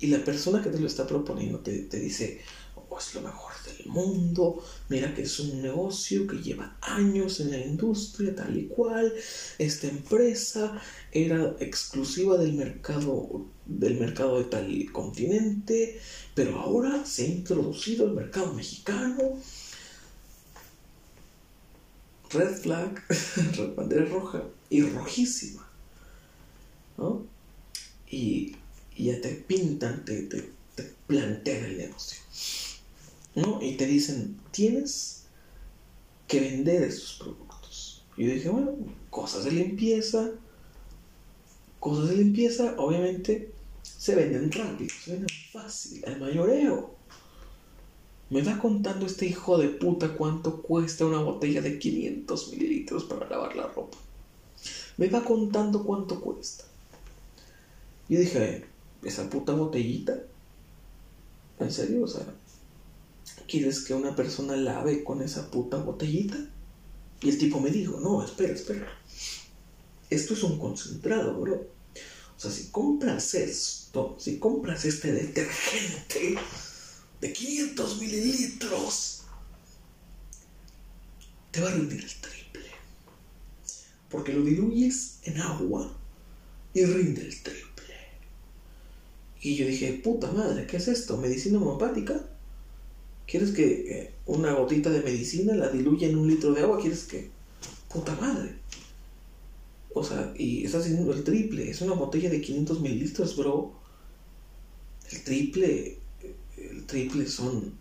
[0.00, 2.40] y la persona que te lo está proponiendo te, dice,
[2.74, 7.52] oh, es lo mejor del mundo, mira que es un negocio que lleva años en
[7.52, 9.14] la industria tal y cual,
[9.58, 10.80] esta empresa
[11.12, 16.00] era exclusiva del mercado, del mercado de tal continente,
[16.34, 19.38] pero ahora se ha introducido al mercado mexicano.
[22.30, 23.00] Red flag,
[23.76, 25.68] bandera roja y rojísima.
[26.96, 27.26] ¿no?
[28.08, 28.56] Y
[28.96, 30.52] y ya te pintan, te, te,
[31.06, 32.22] plantean el negocio.
[33.34, 33.60] ¿no?
[33.60, 35.24] Y te dicen, tienes
[36.28, 38.04] que vender estos productos.
[38.16, 38.72] Y yo dije, bueno,
[39.10, 40.30] cosas de limpieza,
[41.80, 46.94] cosas de limpieza, obviamente se venden rápido, se venden fácil, al mayoreo.
[48.30, 53.28] Me va contando este hijo de puta cuánto cuesta una botella de 500 mililitros para
[53.28, 53.98] lavar la ropa.
[54.96, 56.64] Me va contando cuánto cuesta.
[58.08, 58.66] Yo dije,
[59.02, 60.16] esa puta botellita.
[61.58, 62.04] ¿En serio?
[62.04, 62.26] O sea,
[63.48, 66.36] ¿quieres que una persona lave con esa puta botellita?
[67.20, 68.86] Y el tipo me dijo, no, espera, espera.
[70.10, 71.66] Esto es un concentrado, bro.
[72.36, 76.36] O sea, si compras esto, si compras este detergente
[77.20, 79.22] de 500 mililitros,
[81.50, 82.43] te va a rendir el triple.
[84.14, 85.92] Porque lo diluyes en agua
[86.72, 87.94] y rinde el triple.
[89.42, 91.16] Y yo dije, puta madre, ¿qué es esto?
[91.16, 92.24] ¿Medicina homopática?
[93.26, 96.78] ¿Quieres que una gotita de medicina la diluya en un litro de agua?
[96.80, 97.28] ¿Quieres que...?
[97.92, 98.54] Puta madre.
[99.92, 101.68] O sea, y estás haciendo el triple.
[101.68, 103.72] Es una botella de 500 mililitros, bro.
[105.10, 105.98] El triple...
[106.56, 107.72] El triple son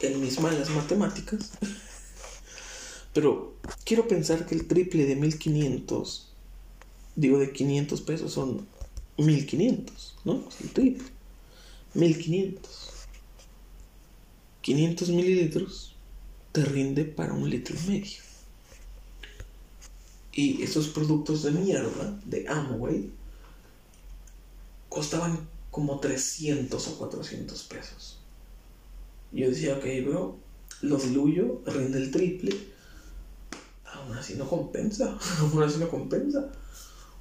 [0.00, 1.50] en mis malas matemáticas.
[3.12, 6.28] Pero quiero pensar que el triple de 1500,
[7.16, 8.66] digo de 500 pesos, son
[9.16, 10.44] 1500, ¿no?
[10.48, 11.08] Es el triple.
[11.94, 12.88] 1500.
[14.62, 15.96] 500 mililitros
[16.52, 18.20] te rinde para un litro y medio.
[20.32, 23.10] Y esos productos de mierda de Amway
[24.88, 28.18] costaban como 300 o 400 pesos.
[29.32, 30.38] Yo decía, ok, bro,
[30.82, 32.56] lo diluyo, rinde el triple.
[34.08, 35.16] Aún así no compensa.
[35.40, 36.50] Aún así no compensa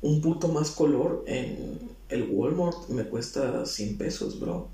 [0.02, 4.70] un puto más color en el Walmart me cuesta 100 pesos, bro.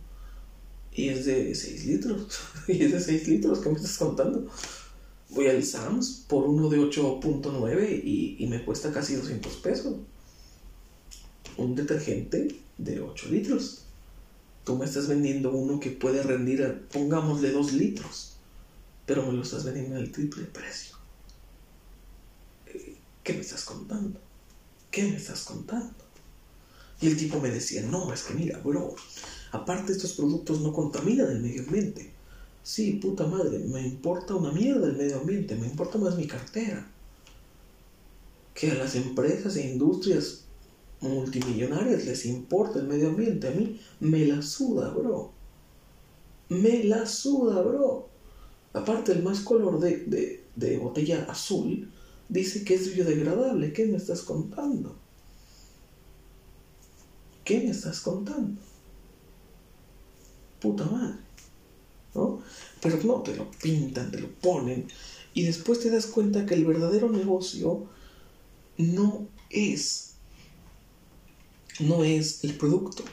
[0.92, 2.40] Y es de 6 litros.
[2.68, 4.48] y es de 6 litros, ¿qué me estás contando?
[5.30, 9.96] Voy al Sams por uno de 8.9 y, me cuesta casi 200 pesos.
[11.58, 13.86] Un detergente de 8 litros.
[14.64, 18.36] Tú me estás vendiendo uno que puede rendir, a, pongámosle 2 litros.
[19.08, 20.93] Pero me lo estás vendiendo al triple precio.
[23.24, 24.20] ¿Qué me estás contando?
[24.94, 25.92] ¿qué me estás contando?
[27.02, 28.96] Y el tipo me decía, no, es que mira, bro,
[29.52, 32.14] aparte estos productos no contaminan el medio ambiente.
[32.62, 36.88] Sí, puta madre, me importa una mierda el medio ambiente, me importa más mi cartera.
[38.54, 40.46] Que a las empresas e industrias
[41.02, 45.32] multimillonarias les importa el medio ambiente, a mí me la suda, bro.
[46.50, 48.08] Me la suda, bro.
[48.74, 51.90] Aparte, el más color de, de, de botella azul
[52.34, 53.72] dice que es biodegradable.
[53.74, 54.96] ¿Qué me estás contando?
[57.46, 58.60] ¿Qué me estás contando?
[60.60, 61.20] Puta madre.
[62.16, 62.42] ¿No?
[62.82, 64.88] Pero no, te lo pintan, te lo ponen.
[65.34, 67.88] Y después te das cuenta que el verdadero negocio
[68.78, 70.14] no es.
[71.80, 73.04] No es el producto.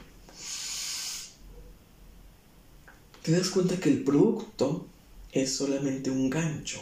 [3.23, 4.87] Te das cuenta que el producto
[5.33, 6.81] es solamente un gancho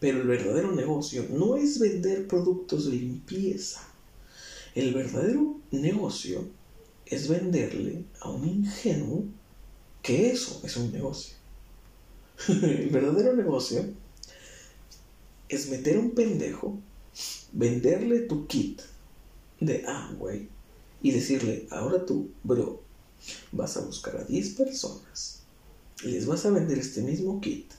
[0.00, 3.86] pero el verdadero negocio no es vender productos de limpieza.
[4.74, 6.48] El verdadero negocio
[7.06, 9.24] es venderle a un ingenuo
[10.02, 11.36] que eso es un negocio.
[12.48, 13.84] el verdadero negocio
[15.48, 16.78] es meter a un pendejo,
[17.52, 18.82] venderle tu kit
[19.60, 20.48] de Amway
[21.02, 22.82] y decirle, ahora tú, bro,
[23.52, 25.44] vas a buscar a 10 personas
[26.02, 27.72] les vas a vender este mismo kit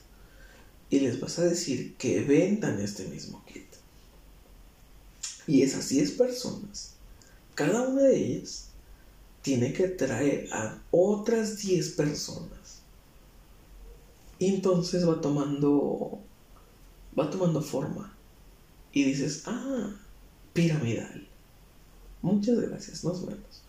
[0.90, 3.66] y les vas a decir que vendan este mismo kit.
[5.46, 6.94] Y esas 10 personas,
[7.54, 8.68] cada una de ellas,
[9.42, 12.80] tiene que traer a otras 10 personas.
[14.38, 16.18] Y entonces va tomando,
[17.18, 18.12] va tomando forma.
[18.92, 19.94] Y dices, ah,
[20.52, 21.28] piramidal.
[22.22, 23.62] Muchas gracias, o menos.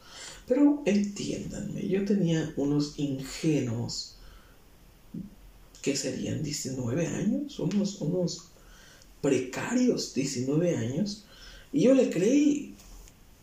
[0.47, 4.16] Pero entiéndanme, yo tenía unos ingenuos
[5.87, 8.49] que serían 19 años, unos, unos
[9.21, 11.23] precarios 19 años,
[11.71, 12.75] y yo le creí.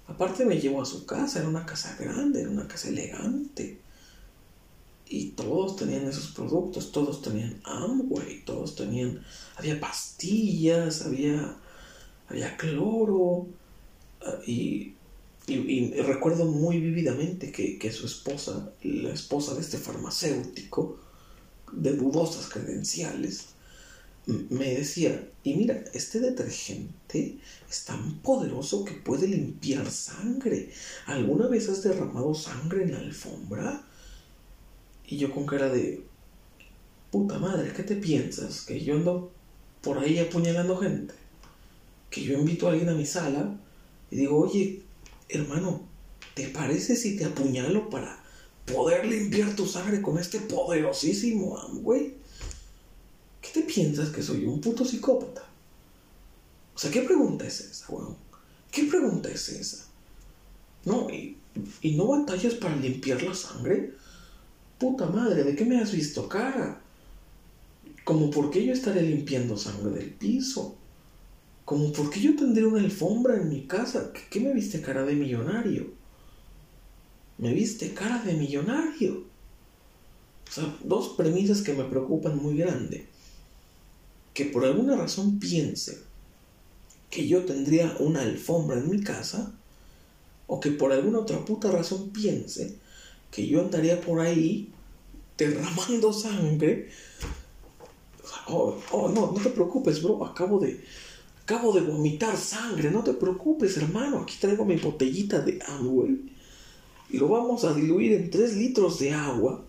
[0.07, 3.78] Aparte me llevó a su casa, era una casa grande, era una casa elegante.
[5.09, 9.24] Y todos tenían esos productos, todos tenían Amway, todos tenían,
[9.57, 11.57] había pastillas, había,
[12.28, 13.47] había cloro.
[14.20, 14.92] Ah, y,
[15.47, 20.99] recuerdo muy vividamente que, que su esposa, la esposa de este farmacéutico,
[21.77, 23.55] de dudosas credenciales,
[24.27, 30.70] me decía, y mira, este detergente es tan poderoso que puede limpiar sangre.
[31.07, 33.85] ¿Alguna vez has derramado sangre en la alfombra?
[35.07, 36.03] Y yo con cara de,
[37.11, 38.62] puta madre, ¿qué te piensas?
[38.62, 39.31] ¿Que yo ando
[39.83, 41.12] por ahí apuñalando gente?
[42.09, 43.61] ¿Que yo invito a alguien a mi sala
[44.11, 44.83] y digo, oye,
[45.29, 45.87] hermano,
[46.35, 48.24] ¿te parece si te apuñalo para
[48.65, 52.15] poder limpiar tu sangre con este poderosísimo Amway?
[53.41, 55.45] ¿Qué te piensas que soy un puto psicópata?
[56.75, 58.17] O sea, ¿qué pregunta es esa, weón?
[58.71, 59.87] ¿Qué pregunta es esa?
[60.85, 61.37] No, y,
[61.83, 63.95] y no batallas para limpiar la sangre.
[64.79, 66.81] Puta madre, ¿de qué me has visto cara?
[68.05, 70.77] Como por qué yo estaré limpiando sangre del piso.
[71.65, 74.12] Como por qué yo tendré una alfombra en mi casa.
[74.12, 75.93] ¿Qué, qué me viste cara de millonario?
[77.39, 79.24] Me viste cara de millonario.
[80.49, 83.09] O sea, dos premisas que me preocupan muy grande
[84.35, 86.03] que por alguna razón piense
[87.09, 89.53] que yo tendría una alfombra en mi casa,
[90.49, 92.76] o que por alguna otra puta razón piense
[93.30, 94.70] que yo andaría por ahí
[95.39, 96.91] derramando sangre.
[98.49, 100.85] Oh, oh, no, no te preocupes, bro, acabo de,
[101.45, 106.34] acabo de vomitar sangre, no te preocupes, hermano, aquí traigo mi botellita de agua y
[107.11, 109.64] lo vamos a diluir en 3 litros de agua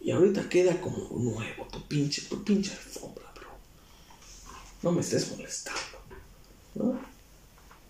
[0.00, 3.26] y ahorita queda como nuevo tu pinche, tu pinche alfombra
[4.86, 5.80] no me estés molestando.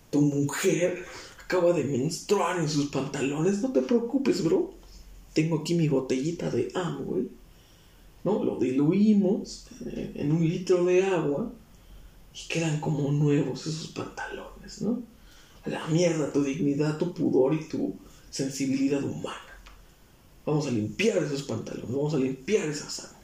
[0.09, 1.05] Tu mujer
[1.43, 4.73] acaba de menstruar en sus pantalones, no te preocupes, bro.
[5.33, 7.19] Tengo aquí mi botellita de agua,
[8.23, 8.43] ¿no?
[8.43, 9.67] Lo diluimos
[10.15, 11.51] en un litro de agua
[12.33, 15.03] y quedan como nuevos esos pantalones, ¿no?
[15.65, 17.93] la mierda tu dignidad, tu pudor y tu
[18.29, 19.41] sensibilidad humana.
[20.45, 23.17] Vamos a limpiar esos pantalones, vamos a limpiar esa sangre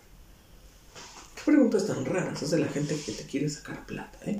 [1.43, 4.37] preguntas tan raras hace la gente que te quiere sacar plata, ¿eh?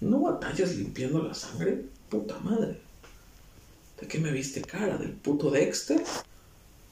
[0.00, 1.84] ¿No batallas limpiando la sangre?
[2.08, 2.80] Puta madre.
[4.00, 4.96] ¿De qué me viste cara?
[4.96, 6.02] ¿Del puto Dexter?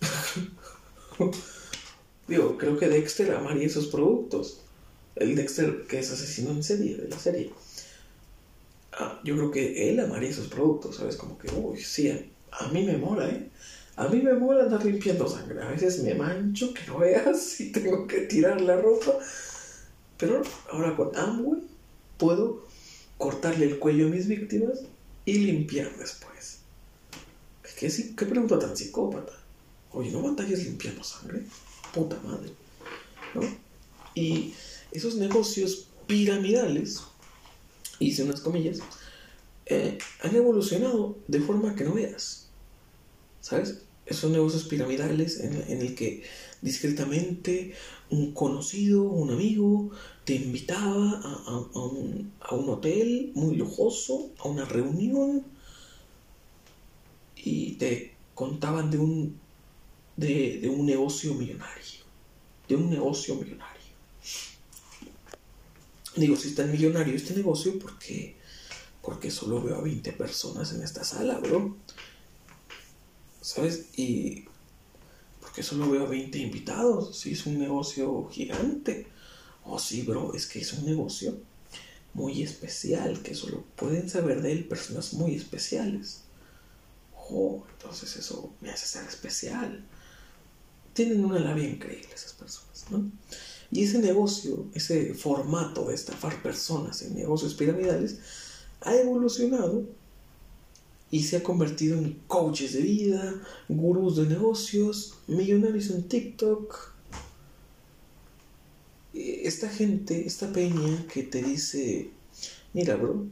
[2.28, 4.60] Digo, creo que Dexter amaría esos productos.
[5.16, 7.52] El Dexter que es asesino en serie, de la serie.
[8.92, 11.16] Ah, yo creo que él amaría esos productos, ¿sabes?
[11.16, 13.48] Como que, uy, sí, a, mí me mola, ¿eh?
[13.96, 15.62] A mí me mola andar limpiando sangre.
[15.62, 19.18] A veces me mancho, que no veas, y tengo que tirar la ropa.
[20.16, 21.62] Pero ahora con Amway
[22.18, 22.66] puedo
[23.18, 24.80] cortarle el cuello a mis víctimas
[25.24, 26.58] y limpiar después.
[27.78, 29.32] ¿Qué, qué pregunta tan psicópata?
[29.92, 31.42] Oye, ¿no batallas limpiando sangre?
[31.92, 32.50] Puta madre.
[33.34, 33.42] ¿No?
[34.14, 34.54] Y
[34.92, 37.02] esos negocios piramidales,
[37.98, 38.80] hice unas comillas,
[39.70, 42.48] eh, han evolucionado de forma que no veas.
[43.40, 43.82] ¿Sabes?
[44.10, 46.24] esos negocios piramidales en, el que
[46.60, 47.74] discretamente
[48.10, 49.90] un conocido, un amigo,
[50.24, 55.44] te invitaba a, un, hotel muy lujoso, a una reunión,
[57.36, 59.38] y te contaban de un,
[60.16, 62.00] de, un negocio millonario,
[62.68, 63.80] de un negocio millonario.
[66.16, 68.34] Digo, si está millonario este negocio, porque
[69.10, 71.76] porque solo veo a 20 personas en esta sala, bro.
[73.40, 73.86] ¿sabes?
[73.96, 74.44] Y
[75.40, 79.08] porque solo veo 20 invitados, si es un negocio gigante.
[79.64, 81.40] Oh, sí, bro, es que es un negocio
[82.14, 86.20] muy especial, que solo pueden saber de él personas muy especiales.
[87.12, 89.84] Oh, entonces eso me hace ser especial.
[90.92, 93.10] Tienen una labia increíble esas personas, ¿no?
[93.72, 98.20] Y ese negocio, ese formato de estafar personas en negocios piramidales,
[98.80, 99.84] ha evolucionado
[101.10, 106.90] y se ha convertido en coaches de vida, gurús de negocios, millonarios en TikTok,
[109.14, 112.10] eh, esta gente, esta peña que te dice,
[112.72, 113.26] mira, bro,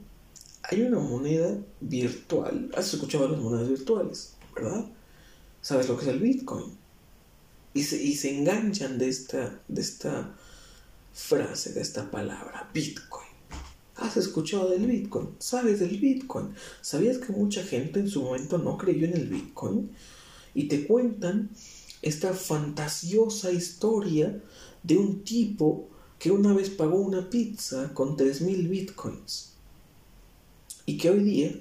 [0.65, 2.71] hay una moneda virtual.
[2.77, 4.87] Has escuchado las monedas virtuales, ¿verdad?
[5.61, 6.77] ¿Sabes lo que es el Bitcoin?
[7.75, 10.35] Y se, y se enganchan de esta, de esta
[11.13, 13.28] frase, de esta palabra, Bitcoin.
[13.99, 15.31] ¿Has escuchado del Bitcoin?
[15.39, 16.55] ¿Sabes del Bitcoin?
[16.81, 19.91] ¿Sabías que mucha gente en su momento no creyó en el Bitcoin?
[20.55, 21.51] Y te cuentan
[22.01, 24.41] esta fantasiosa historia
[24.83, 25.89] de un tipo
[26.19, 29.53] que una vez pagó una pizza con 3.000 bitcoins
[30.89, 31.53] y que hoy día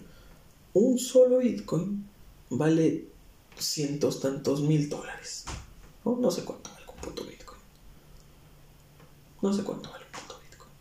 [0.74, 2.08] un solo bitcoin
[2.50, 3.10] vale
[3.58, 5.44] cientos tantos mil dólares.
[6.06, 7.60] No, no sé cuánto vale un puto bitcoin.
[9.42, 10.72] No sé cuánto vale un puto bitcoin.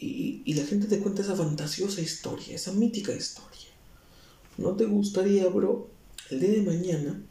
[0.00, 3.68] Y, y la gente te cuenta esa fantasiosa historia, esa mítica historia.
[4.56, 5.88] ¿No te gustaría, bro,
[6.30, 7.22] el día de mañana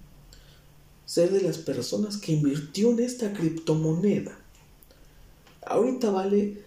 [1.10, 4.38] ser de las personas que invirtió en esta criptomoneda.
[5.66, 6.62] Ahorita vale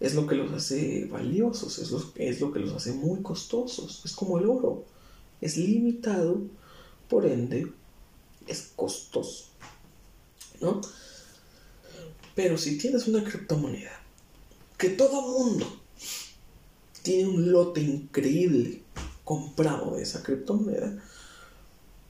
[0.00, 4.02] es lo que los hace valiosos, es lo, es lo que los hace muy costosos.
[4.04, 4.86] Es como el oro,
[5.42, 6.40] es limitado,
[7.08, 7.70] por ende
[8.46, 9.44] es costoso.
[10.60, 10.80] ¿No?
[12.34, 13.92] Pero si tienes una criptomoneda
[14.78, 15.66] que todo mundo
[17.02, 18.82] tiene un lote increíble
[19.24, 21.02] comprado de esa criptomoneda,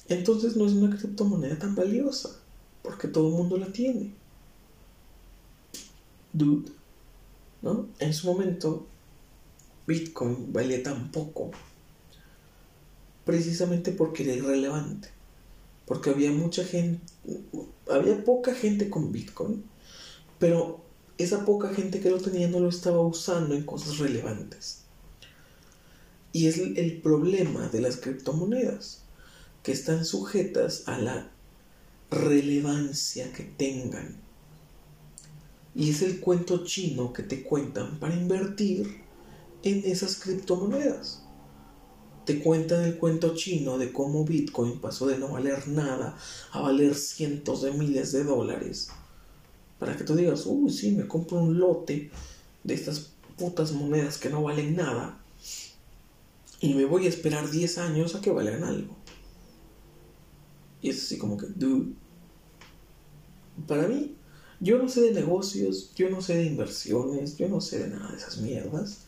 [0.09, 2.31] entonces no es una criptomoneda tan valiosa,
[2.83, 4.20] porque todo el mundo la tiene.
[6.33, 6.73] Dude.
[7.63, 7.89] ¿no?
[7.99, 8.87] En su momento,
[9.87, 11.51] Bitcoin valía tan poco
[13.25, 15.09] precisamente porque era irrelevante,
[15.87, 17.01] porque había mucha gente,
[17.89, 19.65] había poca gente con Bitcoin,
[20.39, 20.81] pero
[21.19, 24.83] esa poca gente que lo tenía no lo estaba usando en cosas relevantes.
[26.33, 29.03] Y es el problema de las criptomonedas,
[29.63, 31.31] que están sujetas a la
[32.11, 34.17] relevancia que tengan
[35.75, 39.03] y es el cuento chino que te cuentan para invertir
[39.63, 41.25] en esas criptomonedas.
[42.25, 46.17] Te cuentan el cuento chino de cómo Bitcoin pasó de no valer nada
[46.53, 48.89] a valer cientos de miles de dólares.
[49.79, 52.11] Para que tú digas, uy, sí, me compro un lote
[52.63, 55.19] de estas putas monedas que no valen nada
[56.61, 58.95] y me voy a esperar 10 años a que valgan algo.
[60.83, 61.95] Y es así como que, dude,
[63.67, 64.15] para mí
[64.61, 68.11] yo no sé de negocios, yo no sé de inversiones, yo no sé de nada
[68.11, 68.99] de esas mierdas.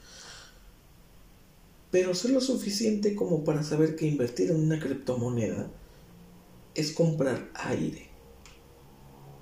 [1.91, 5.71] Pero sé lo suficiente como para saber que invertir en una criptomoneda
[6.75, 8.09] es comprar aire.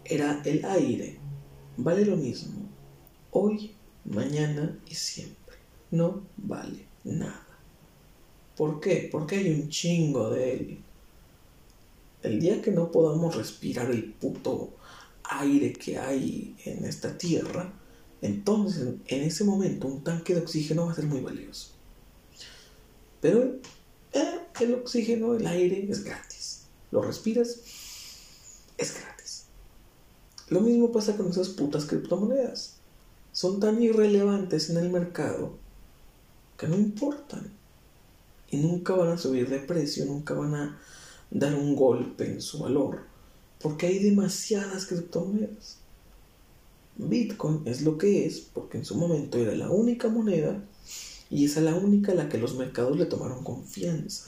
[0.04, 1.20] Era el aire.
[1.76, 2.68] Vale lo mismo.
[3.30, 5.56] Hoy, mañana y siempre.
[5.92, 7.46] No vale nada.
[8.56, 9.08] ¿Por qué?
[9.12, 10.78] Porque hay un chingo de él.
[12.24, 14.74] El día que no podamos respirar el puto
[15.30, 17.72] aire que hay en esta tierra,
[18.20, 21.72] entonces en ese momento un tanque de oxígeno va a ser muy valioso.
[23.20, 23.58] Pero
[24.12, 26.62] eh, el oxígeno, el aire es gratis.
[26.90, 27.60] Lo respiras,
[28.76, 29.44] es gratis.
[30.48, 32.76] Lo mismo pasa con esas putas criptomonedas.
[33.32, 35.58] Son tan irrelevantes en el mercado
[36.58, 37.52] que no importan.
[38.50, 40.80] Y nunca van a subir de precio, nunca van a
[41.30, 43.09] dar un golpe en su valor
[43.60, 45.78] porque hay demasiadas criptomonedas.
[46.96, 50.62] Bitcoin es lo que es porque en su momento era la única moneda
[51.30, 54.26] y es la única a la que los mercados le tomaron confianza.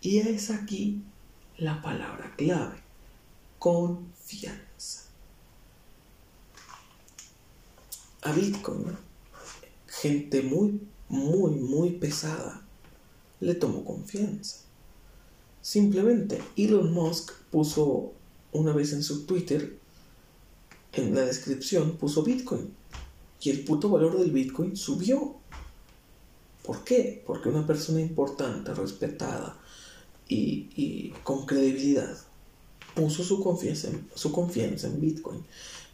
[0.00, 1.02] Y es aquí
[1.56, 2.76] la palabra clave,
[3.58, 5.06] confianza.
[8.22, 8.96] A Bitcoin,
[9.86, 12.68] gente muy, muy, muy pesada
[13.40, 14.58] le tomó confianza.
[15.60, 18.12] Simplemente Elon Musk puso
[18.52, 19.78] una vez en su Twitter,
[20.92, 22.72] en la descripción, puso Bitcoin.
[23.40, 25.36] Y el puto valor del Bitcoin subió.
[26.64, 27.22] ¿Por qué?
[27.26, 29.56] Porque una persona importante, respetada
[30.28, 32.16] y, con credibilidad
[32.94, 35.44] puso su confianza, su confianza en Bitcoin.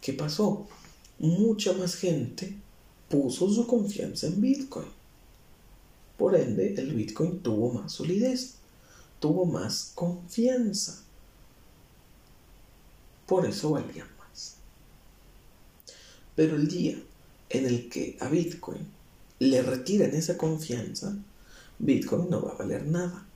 [0.00, 0.66] ¿Qué pasó?
[1.18, 2.56] Mucha más gente
[3.08, 4.88] puso su confianza en Bitcoin.
[6.16, 8.54] Por ende, el Bitcoin tuvo más solidez,
[9.20, 11.03] tuvo más confianza.
[13.26, 14.56] Por eso valía más.
[16.36, 16.98] Pero el día
[17.50, 18.86] en el que a Bitcoin
[19.38, 21.16] le retiran esa confianza,
[21.78, 23.26] Bitcoin no va a valer nada.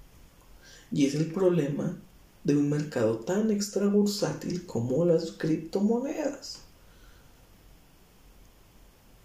[0.91, 1.97] Y es el problema
[2.45, 6.61] de un mercado tan extra bursátil como las criptomonedas.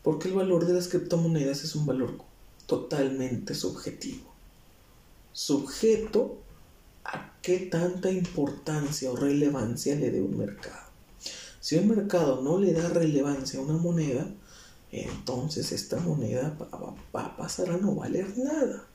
[0.03, 2.17] Porque el valor de las criptomonedas es un valor
[2.65, 4.33] totalmente subjetivo.
[5.31, 6.42] Sujeto
[7.05, 10.83] a qué tanta importancia o relevancia le dé un mercado.
[11.59, 14.27] Si un mercado no le da relevancia a una moneda,
[14.91, 16.55] entonces esta moneda
[17.15, 18.85] va, a pasar a no valer nada.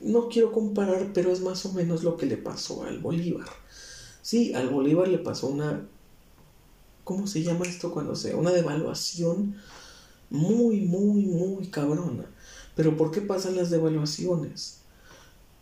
[0.00, 3.48] No quiero comparar, pero es más o menos lo que le pasó al Bolívar.
[4.22, 5.88] Sí, al Bolívar le pasó una...
[7.02, 8.36] ¿Cómo se llama esto cuando sea?
[8.36, 9.56] Una devaluación
[10.30, 12.26] muy, muy, muy cabrona.
[12.76, 14.82] Pero ¿por qué pasan las devaluaciones?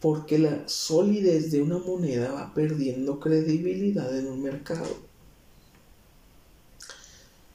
[0.00, 5.06] Porque la solidez de una moneda va perdiendo credibilidad en un mercado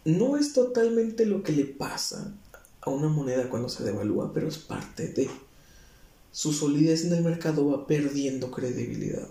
[0.06, 2.34] no es totalmente lo que le pasa
[2.82, 5.30] a una moneda cuando se devalúa, pero es parte de.
[6.32, 9.28] Su solidez en el mercado va perdiendo credibilidad,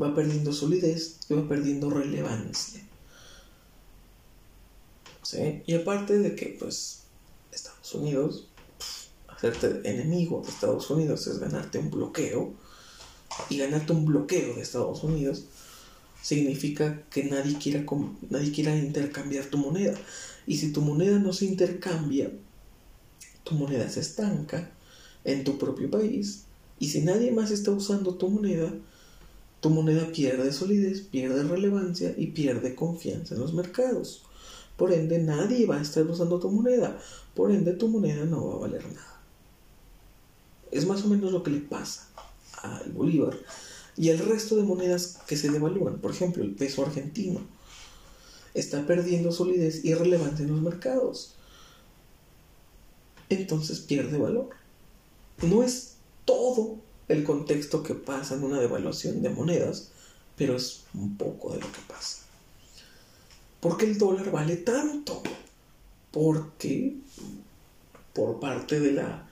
[0.00, 2.82] va perdiendo solidez y va perdiendo relevancia.
[5.22, 5.62] ¿Sí?
[5.66, 7.02] Y aparte de que, pues,
[7.52, 8.48] Estados Unidos,
[9.40, 12.52] hacerte enemigo de Estados Unidos es ganarte un bloqueo,
[13.48, 15.44] y ganarte un bloqueo de Estados Unidos
[16.22, 17.84] significa que nadie quiera,
[18.28, 19.94] nadie quiera intercambiar tu moneda.
[20.46, 22.30] Y si tu moneda no se intercambia,
[23.44, 24.70] tu moneda se estanca
[25.24, 26.44] en tu propio país.
[26.78, 28.74] Y si nadie más está usando tu moneda,
[29.60, 34.22] tu moneda pierde solidez, pierde relevancia y pierde confianza en los mercados.
[34.76, 36.98] Por ende, nadie va a estar usando tu moneda.
[37.34, 39.09] Por ende, tu moneda no va a valer nada.
[40.70, 42.08] Es más o menos lo que le pasa
[42.62, 43.36] al Bolívar
[43.96, 45.98] y el resto de monedas que se devalúan.
[45.98, 47.40] Por ejemplo, el peso argentino
[48.54, 51.34] está perdiendo solidez y relevancia en los mercados.
[53.28, 54.50] Entonces pierde valor.
[55.42, 55.94] No es
[56.24, 59.90] todo el contexto que pasa en una devaluación de monedas,
[60.36, 62.18] pero es un poco de lo que pasa.
[63.60, 65.22] ¿Por qué el dólar vale tanto?
[66.10, 66.96] Porque
[68.14, 69.29] por parte de la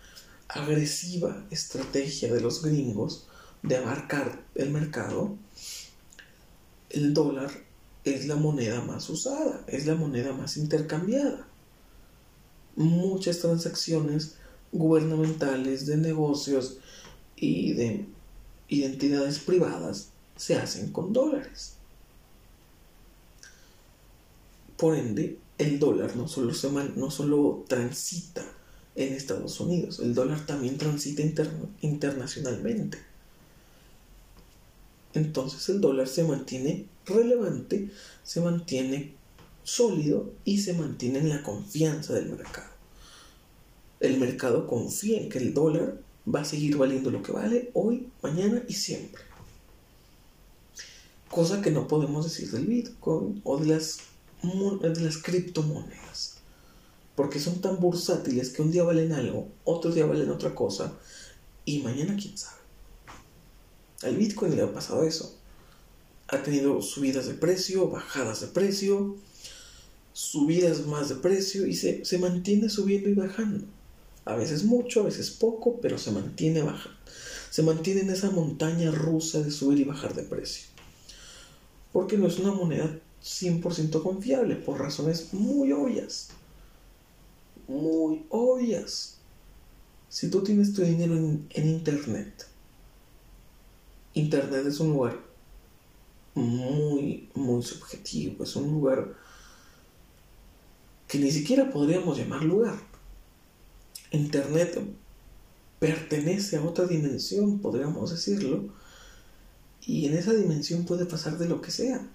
[0.48, 3.26] agresiva estrategia de los gringos,
[3.62, 5.36] de abarcar el mercado,
[6.90, 7.50] el dólar
[8.04, 11.46] es la moneda más usada, es la moneda más intercambiada.
[12.76, 14.36] Muchas transacciones
[14.72, 16.78] gubernamentales, de negocios
[17.36, 18.06] y de
[18.68, 21.74] identidades privadas se hacen con dólares.
[24.76, 28.57] Por ende, el dólar no solo, se no solo transita
[28.98, 31.22] en Estados Unidos, el dólar también transita
[31.80, 32.98] internacionalmente
[35.14, 37.90] entonces el dólar se mantiene relevante,
[38.22, 39.14] se mantiene
[39.64, 42.68] sólido y se mantiene en la confianza del mercado.
[44.00, 45.98] El mercado confía en que el dólar
[46.32, 49.22] va a seguir valiendo lo que vale hoy, mañana y siempre.
[51.30, 54.02] Cosa que no podemos decir del Bitcoin o de las,
[55.22, 56.37] criptomonedas.
[57.18, 60.92] Porque son tan bursátiles que un día valen algo, otro día valen otra cosa
[61.64, 62.60] y mañana quién sabe.
[64.02, 65.36] Al Bitcoin le ha pasado eso.
[66.28, 69.16] Ha tenido subidas de precio, bajadas de precio,
[70.12, 73.66] subidas más de precio y se, mantiene subiendo y bajando.
[74.24, 77.00] A veces mucho, a veces poco, pero se mantiene bajando.
[77.50, 80.68] Se mantiene en esa montaña rusa de subir y bajar de precio.
[81.92, 86.28] Porque no es una moneda 100% confiable, por razones muy obvias.
[87.68, 89.18] Muy obvias.
[90.08, 92.48] Si tú tienes tu dinero en Internet
[94.18, 95.16] Internet es un lugar
[96.34, 99.14] muy, muy subjetivo, es un lugar
[101.06, 102.78] que ni siquiera podríamos llamar lugar.
[104.10, 104.80] Internet
[105.78, 108.68] pertenece a otra dimensión, podríamos decirlo,
[109.86, 112.06] y en esa dimensión puede pasar de lo que sea.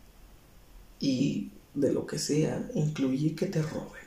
[1.00, 4.03] Y de lo que sea incluye que te roben.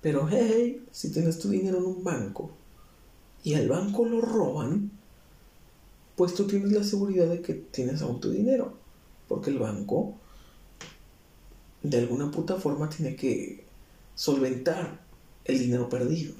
[0.00, 2.50] Pero hey, si tienes tu dinero en un banco
[3.44, 4.90] y al banco lo roban,
[6.16, 8.74] pues tú tienes la seguridad de que tienes aún tu dinero.
[9.28, 10.14] Porque el banco,
[11.82, 13.64] de alguna puta forma, tiene que
[14.14, 15.00] solventar
[15.44, 16.34] el dinero perdido.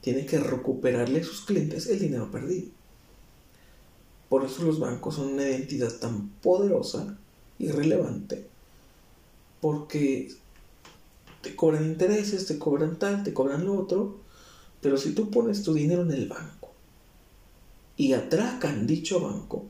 [0.00, 2.70] tiene que recuperarle a sus clientes el dinero perdido.
[4.28, 7.18] Por eso los bancos son una identidad tan poderosa
[7.58, 8.46] y relevante,
[9.60, 10.32] porque
[11.42, 14.20] te cobran intereses, te cobran tal, te cobran lo otro,
[14.80, 16.72] pero si tú pones tu dinero en el banco
[17.96, 19.66] y atracan dicho banco,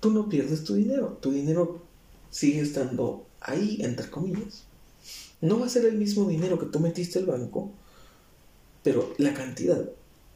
[0.00, 1.82] tú no pierdes tu dinero, tu dinero
[2.30, 4.64] sigue estando ahí, entre comillas.
[5.40, 7.70] No va a ser el mismo dinero que tú metiste al banco,
[8.82, 9.90] pero la cantidad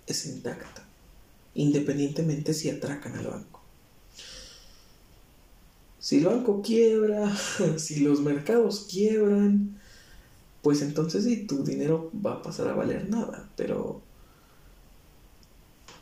[0.07, 0.87] es intacta,
[1.55, 3.61] independientemente si atracan al banco.
[5.99, 7.35] Si el banco quiebra,
[7.77, 9.81] si los mercados quiebran,
[10.65, 14.01] pues entonces sí, tu dinero va a pasar a valer nada, pero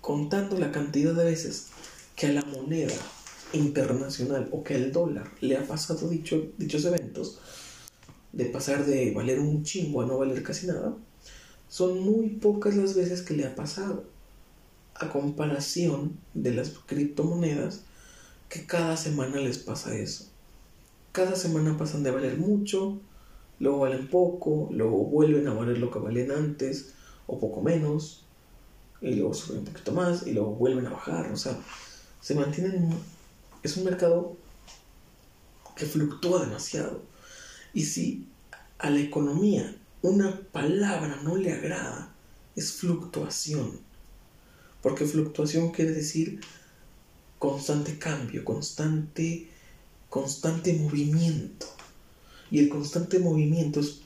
[0.00, 1.70] contando la cantidad de veces
[2.14, 2.94] que a la moneda
[3.52, 7.40] internacional o que al dólar le ha pasado dicho, dichos eventos,
[8.32, 10.94] de pasar de valer un chingo a no valer casi nada,
[11.68, 14.04] son muy pocas las veces que le ha pasado.
[14.94, 17.80] A comparación de las criptomonedas,
[18.48, 20.28] que cada semana les pasa eso.
[21.10, 23.00] Cada semana pasan de valer mucho,
[23.62, 26.94] luego valen poco, luego vuelven a valer lo que valen antes,
[27.28, 28.26] o poco menos,
[29.00, 31.30] y luego suben un poquito más, y luego vuelven a bajar.
[31.30, 31.56] O sea,
[32.20, 32.90] se mantienen.
[33.62, 34.36] Es un mercado
[35.76, 37.02] que fluctúa demasiado.
[37.72, 38.26] Y si
[38.78, 42.12] a la economía una palabra no le agrada,
[42.56, 43.78] es fluctuación.
[44.82, 46.40] Porque fluctuación quiere decir
[47.38, 49.48] constante cambio, constante,
[50.08, 51.66] constante movimiento.
[52.52, 54.02] Y el constante movimiento es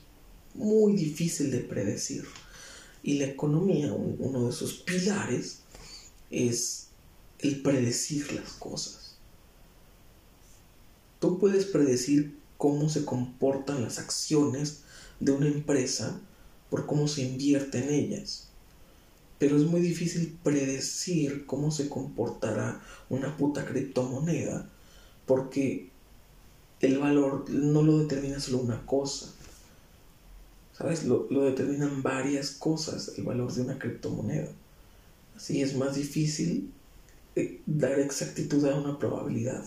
[0.55, 2.23] muy difícil de predecir.
[3.03, 5.59] Y la economía, uno de sus pilares,
[6.31, 6.87] es
[7.39, 9.17] el predecir las cosas.
[11.19, 14.79] Tú puedes predecir cómo se comportan las acciones
[15.19, 16.17] de una empresa
[16.69, 18.47] por cómo se invierte en ellas.
[19.39, 24.69] Pero es muy difícil predecir cómo se comportará una puta criptomoneda
[25.25, 25.89] porque
[26.81, 29.33] el valor no lo determina solo una cosa.
[30.77, 31.05] ¿Sabes?
[31.05, 34.49] Lo, lo determinan varias cosas el valor de una criptomoneda.
[35.35, 36.71] Así es más difícil
[37.35, 39.63] eh, dar exactitud a una probabilidad.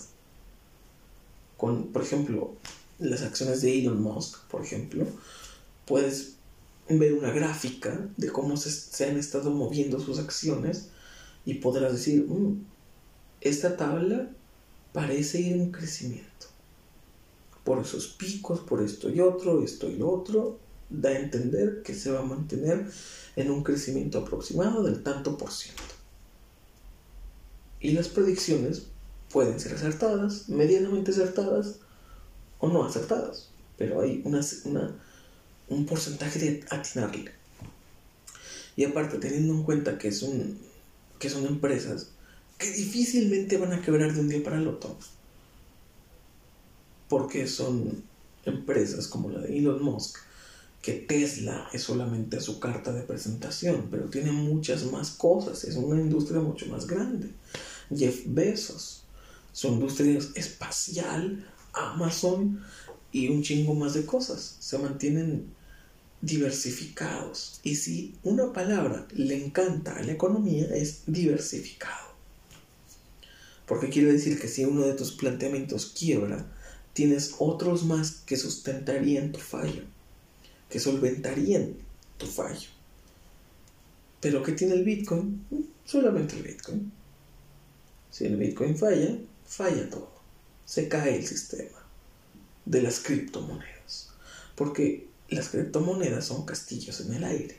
[1.57, 2.57] Con, por ejemplo,
[2.99, 5.07] las acciones de Elon Musk, por ejemplo,
[5.87, 6.35] puedes
[6.89, 10.89] ver una gráfica de cómo se, han estado moviendo sus acciones
[11.47, 12.65] y podrás decir, mm,
[13.41, 14.29] esta tabla
[14.93, 16.49] parece ir en crecimiento.
[17.65, 20.59] Por esos picos, por esto y otro, esto y lo otro,
[20.89, 22.91] da a entender que se va a mantener
[23.37, 25.83] en un crecimiento aproximado del tanto por ciento.
[27.81, 28.87] Y las predicciones
[29.33, 31.77] pueden ser acertadas, medianamente acertadas
[32.59, 33.49] o no acertadas,
[33.79, 34.41] pero hay una,
[35.69, 37.33] un porcentaje de atinarle.
[38.77, 40.25] Y aparte, teniendo en cuenta que, es
[41.19, 42.11] que son empresas
[42.59, 44.97] que difícilmente van a quebrar de un día para el otro,
[47.11, 48.05] porque son
[48.47, 50.17] empresas como la de Elon Musk,
[50.81, 56.01] que Tesla es solamente su carta de presentación, pero tiene muchas más cosas, es una
[56.01, 57.29] industria mucho más grande.
[57.95, 59.03] Jeff Bezos,
[59.53, 62.63] su industria espacial Amazon
[63.11, 64.57] y un chingo más de cosas.
[64.61, 65.53] Se mantienen
[66.23, 67.59] diversificados.
[67.65, 72.11] Y si una palabra le encanta a la economía es diversificado.
[73.67, 76.47] Porque quiere decir que si uno de tus planteamientos quiebra,
[76.93, 79.83] tienes otros más que sustentarían tu fallo,
[80.69, 81.75] que solventarían
[82.19, 82.69] tu fallo.
[84.21, 85.47] Pero ¿qué tiene el Bitcoin?
[85.85, 86.93] Solamente el Bitcoin.
[88.11, 89.17] Si el Bitcoin falla,
[89.47, 90.21] falla todo
[90.71, 91.85] se cae el sistema
[92.65, 94.11] de las criptomonedas.
[94.55, 97.59] Porque las criptomonedas son castillos en el aire.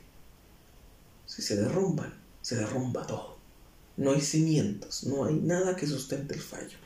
[1.25, 3.37] Si se derrumban, se derrumba todo.
[3.97, 6.77] No hay cimientos, no hay nada que sustente el fallo,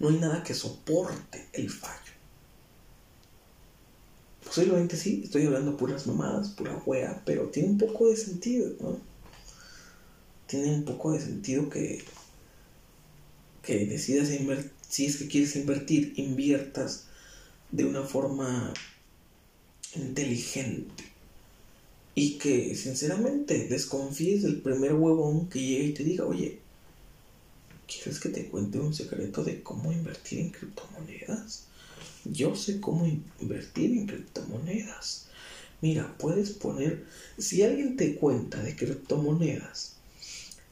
[0.00, 1.94] no hay nada que soporte el fallo.
[4.44, 8.98] Posiblemente sí, estoy hablando puras mamadas, pura wea, pero tiene un poco de sentido, ¿no?
[10.48, 12.02] Tiene un poco de sentido que,
[13.62, 17.04] que decidas invertir si es que quieres invertir, inviertas
[17.70, 18.74] de una forma
[19.94, 21.04] inteligente.
[22.16, 26.58] Y que sinceramente desconfíes del primer huevón que llegue y te diga, oye,
[27.92, 31.64] ¿quieres que te cuente un secreto de cómo invertir en criptomonedas?
[32.24, 33.06] Yo sé cómo
[33.40, 35.26] invertir en criptomonedas.
[35.80, 37.06] Mira, puedes poner,
[37.38, 39.96] si alguien te cuenta de criptomonedas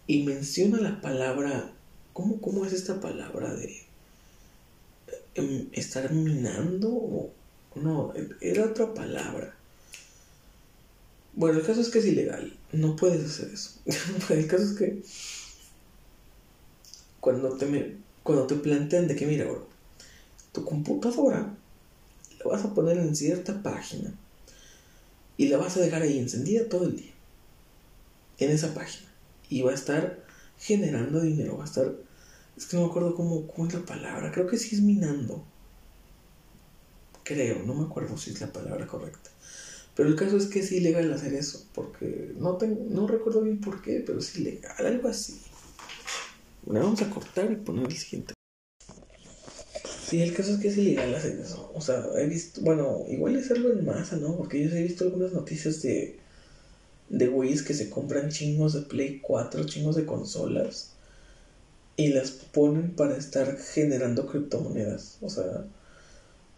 [0.07, 1.73] y menciona la palabra,
[2.13, 3.89] ¿cómo, cómo es esta palabra de
[5.39, 7.33] Em, estar minando o
[7.77, 9.55] no, era otra palabra.
[11.35, 12.57] Bueno, el caso es que es ilegal.
[12.73, 13.79] No puedes hacer eso.
[14.35, 15.03] el caso es que
[17.29, 19.47] cuando te, cuando te plantean de que, mira,
[20.51, 21.55] tu computadora
[22.39, 24.15] la vas a poner en cierta página
[25.37, 27.13] y la vas a dejar ahí encendida todo el día.
[28.39, 29.11] En esa página.
[29.51, 30.25] Y va a estar
[30.59, 31.59] generando dinero.
[31.59, 31.93] Va a estar.
[32.57, 34.33] Es que no me acuerdo cómo, cómo es la palabra.
[34.33, 35.45] Creo que sí es minando.
[37.25, 39.29] Creo, no me acuerdo si es la palabra correcta.
[39.95, 41.67] Pero el caso es que es ilegal hacer eso.
[41.75, 42.59] Porque no,
[42.89, 44.87] no recuerdo bien por qué, pero es ilegal.
[44.87, 45.43] Algo así.
[46.69, 48.35] Bueno, vamos a cortar y poner el siguiente.
[50.07, 51.73] Sí, el caso es que es ilegal hacer eso.
[51.75, 54.37] O sea, he visto, bueno, igual es algo en masa, ¿no?
[54.37, 56.19] Porque yo he visto algunas noticias de,
[57.09, 60.93] de güeyes que se compran chingos de Play 4, chingos de consolas,
[61.97, 65.17] y las ponen para estar generando criptomonedas.
[65.23, 65.65] O sea,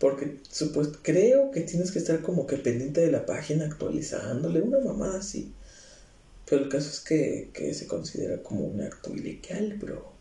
[0.00, 4.80] porque supuesto, creo que tienes que estar como que pendiente de la página actualizándole, una
[4.80, 5.54] mamada así.
[6.50, 10.12] Pero el caso es que, se considera como un acto ilegal, bro.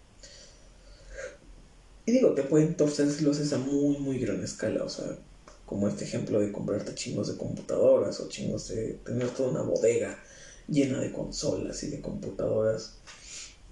[2.06, 4.84] Y digo, te pueden torcer si lo haces a muy, muy gran escala.
[4.84, 5.18] O sea,
[5.66, 10.20] como este ejemplo de comprarte chingos de computadoras o chingos de tener toda una bodega
[10.68, 12.94] llena de consolas y de computadoras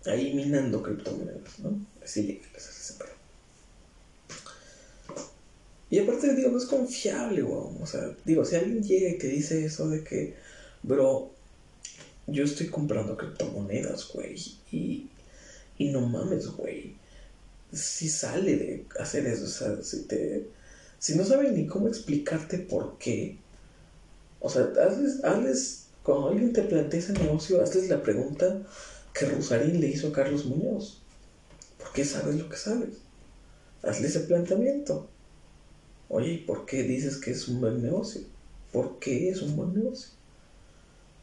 [0.05, 1.79] ahí minando criptomonedas, ¿no?
[2.03, 2.95] Es ilegal ese
[5.91, 7.77] Y aparte, digo, no es confiable, weón.
[7.83, 10.35] O sea, digo, si alguien llega y te dice eso de que,
[10.81, 11.36] bro,
[12.27, 14.35] yo estoy comprando criptomonedas, güey.
[14.71, 15.07] Y,
[15.77, 16.95] y no mames, güey.
[17.71, 20.47] Si sale de hacer eso, o sea, si te.
[20.99, 23.37] Si no saben ni cómo explicarte por qué.
[24.39, 25.83] O sea, hazles, hazles.
[26.03, 28.61] Cuando alguien te plantea ese negocio, hazles la pregunta
[29.13, 31.01] que Rosarín le hizo a Carlos Muñoz.
[31.77, 32.97] ¿Por qué sabes lo que sabes?
[33.83, 35.09] Hazle ese planteamiento.
[36.09, 38.21] Oye, ¿y por qué dices que es un buen negocio?
[38.71, 40.09] ¿Por qué es un buen negocio?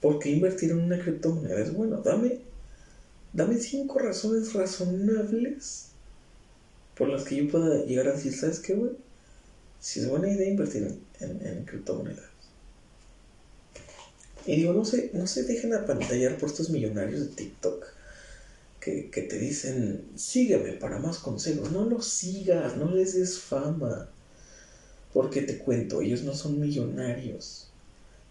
[0.04, 2.02] ¿Por qué invertir en una criptomoneda es bueno?
[2.02, 2.40] Dame,
[3.32, 5.92] dame cinco razones razonables
[6.94, 8.90] por las que yo pueda llegar a decir, ¿sabes qué, güey?
[9.80, 12.26] Si es buena idea invertir en, criptomonedas.
[14.44, 17.86] Y digo, no se, no se dejen apantallar por estos millonarios de TikTok
[18.80, 21.72] que, que, te dicen, sígueme para más consejos.
[21.72, 24.10] No los sigas, no les des fama.
[25.14, 27.70] Porque te cuento, ellos no son millonarios.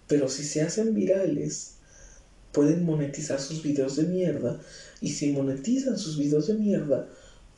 [0.08, 1.76] Pero si se hacen virales,
[2.52, 4.62] pueden monetizar sus videos de mierda.
[5.02, 7.10] Y si monetizan sus videos de mierda,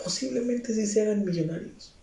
[0.02, 1.94] posiblemente sí se hagan millonarios.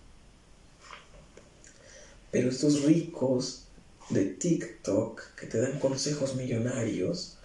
[2.30, 3.64] Pero estos ricos
[4.10, 7.36] de TikTok que te dan consejos millonarios,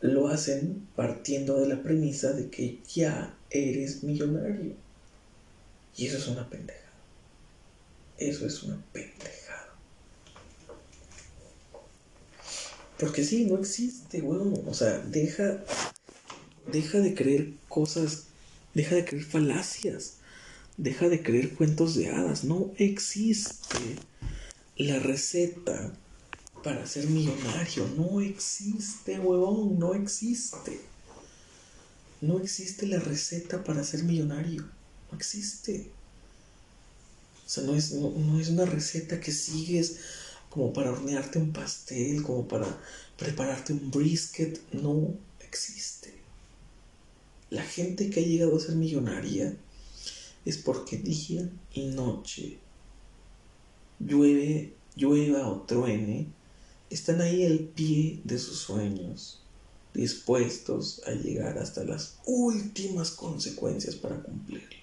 [0.00, 4.74] lo hacen partiendo de la premisa de que ya eres millonario.
[5.96, 6.80] Y eso es una pendeja.
[8.18, 9.41] Eso es una pendeja.
[13.02, 14.62] Porque sí, no existe, weón.
[14.64, 15.64] O sea, deja,
[16.70, 18.26] deja de creer cosas,
[18.74, 20.18] deja de creer falacias,
[20.76, 22.44] deja de creer cuentos de hadas.
[22.44, 23.96] No existe
[24.76, 25.92] la receta
[26.62, 27.88] para ser millonario.
[27.96, 30.80] No existe, weón, no existe.
[32.20, 34.64] No existe la receta para ser millonario.
[35.10, 35.90] No existe.
[37.44, 39.96] O sea, no es, no es una receta que sigues
[40.52, 42.66] como para hornearte un pastel, como para
[43.16, 46.12] prepararte un brisket, no existe.
[47.48, 49.56] La gente que ha llegado a ser millonaria
[50.44, 52.58] es porque día y noche,
[53.98, 56.26] llueve, llueva o truene,
[56.90, 59.40] están ahí al pie de sus sueños,
[59.94, 64.81] dispuestos a llegar hasta las últimas consecuencias para cumplirlo.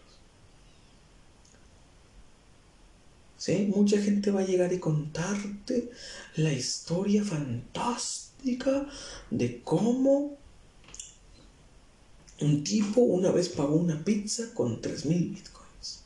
[3.40, 3.72] ¿Sí?
[3.74, 5.90] Mucha gente va a llegar y contarte
[6.36, 8.88] la historia fantástica
[9.32, 10.38] de cómo
[12.42, 16.02] un tipo una vez pagó una pizza con 3.000 bitcoins.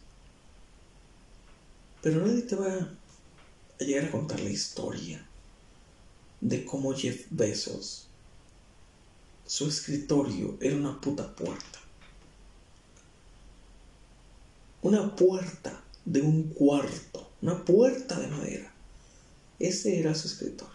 [2.02, 5.26] Pero nadie te va a llegar a contar la historia
[6.40, 8.08] de cómo Jeff Bezos,
[9.46, 11.80] su escritorio era una puta puerta.
[14.82, 18.74] Una puerta de un cuarto, una puerta de madera.
[19.60, 20.74] Ese era su escritorio.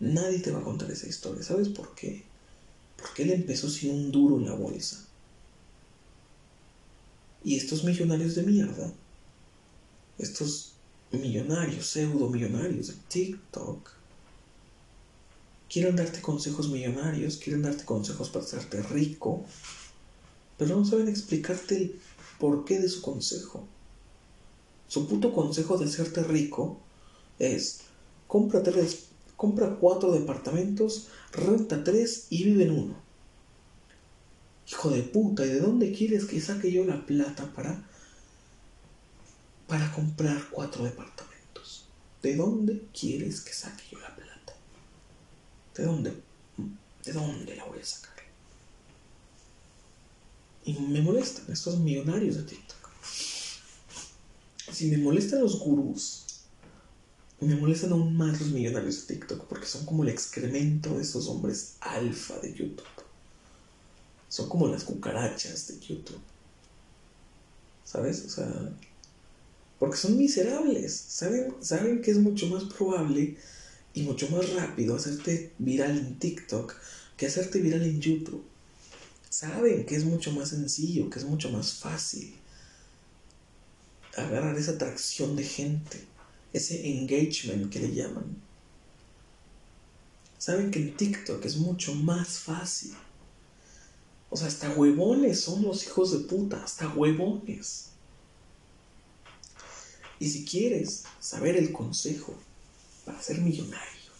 [0.00, 1.42] Nadie te va a contar esa historia.
[1.42, 2.24] ¿Sabes por qué?
[2.96, 5.06] Porque él empezó sin un duro en la bolsa.
[7.44, 8.92] Y estos millonarios de mierda,
[10.18, 10.72] estos
[11.12, 13.90] millonarios, pseudo millonarios de TikTok,
[15.68, 19.44] quieren darte consejos millonarios, quieren darte consejos para hacerte rico,
[20.60, 21.98] pero no saben explicarte el
[22.38, 23.66] porqué de su consejo.
[24.88, 26.78] Su puto consejo de hacerte rico
[27.38, 27.80] es
[28.26, 29.06] compra tres,
[29.36, 32.94] compra cuatro departamentos, renta tres y vive en uno.
[34.70, 37.88] Hijo de puta, ¿y de dónde quieres que saque yo la plata para,
[39.66, 41.86] para comprar cuatro departamentos?
[42.20, 44.52] ¿De dónde quieres que saque yo la plata?
[45.74, 46.12] ¿De dónde?
[47.06, 48.19] ¿De dónde la voy a sacar?
[50.64, 52.90] Y me molestan estos millonarios de TikTok.
[54.72, 56.24] Si me molestan los gurús,
[57.40, 61.26] me molestan aún más los millonarios de TikTok porque son como el excremento de esos
[61.28, 62.84] hombres alfa de YouTube.
[64.28, 66.20] Son como las cucarachas de YouTube.
[67.84, 68.24] ¿Sabes?
[68.26, 68.72] O sea,
[69.78, 70.94] porque son miserables.
[70.94, 73.36] Saben, saben que es mucho más probable
[73.94, 76.76] y mucho más rápido hacerte viral en TikTok
[77.16, 78.44] que hacerte viral en YouTube.
[79.30, 82.34] Saben que es mucho más sencillo, que es mucho más fácil
[84.16, 86.04] agarrar esa atracción de gente,
[86.52, 88.36] ese engagement que le llaman.
[90.36, 92.94] Saben que en TikTok es mucho más fácil.
[94.30, 97.86] O sea, hasta huevones son los hijos de puta, hasta huevones.
[100.18, 102.34] Y si quieres saber el consejo
[103.04, 104.10] para ser millonario,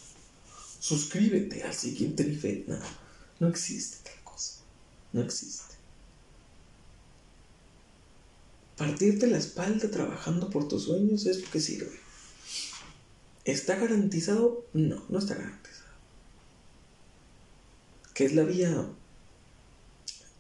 [0.78, 2.64] suscríbete al siguiente nivel.
[3.38, 4.10] No, existe.
[5.12, 5.74] No existe.
[8.76, 11.98] Partirte la espalda trabajando por tus sueños es lo que sirve.
[13.44, 14.64] ¿Está garantizado?
[14.72, 15.90] No, no está garantizado.
[18.14, 18.86] ¿Qué es la vía?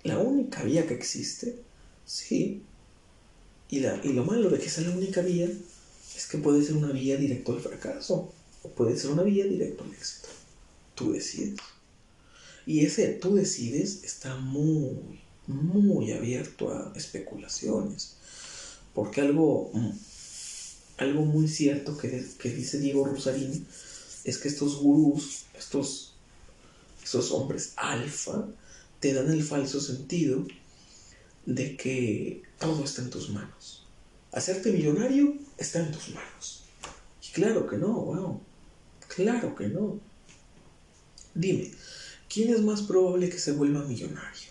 [0.04, 1.58] La única vía que existe,
[2.06, 2.62] sí.
[3.68, 5.48] Y, la, y lo malo de que sea la única vía
[6.16, 9.84] es que puede ser una vía directa al fracaso o puede ser una vía directa
[9.84, 10.28] al éxito.
[10.94, 11.58] Tú decides.
[12.70, 15.18] Y ese tú decides está muy,
[15.48, 18.14] muy abierto a especulaciones.
[18.94, 19.90] Porque algo, mm,
[20.98, 23.66] algo muy cierto que, dice Diego Rosarín
[24.22, 26.14] es que estos gurús, estos,
[27.02, 28.46] estos hombres alfa,
[29.00, 30.46] te dan el falso sentido
[31.46, 33.84] de que todo está en tus manos.
[34.30, 36.62] Hacerte millonario está en tus manos.
[37.20, 38.40] Y claro que no, wow.
[39.08, 39.98] Claro que no.
[41.34, 41.72] Dime,
[42.32, 44.50] ¿quién es más probable que se vuelva millonario?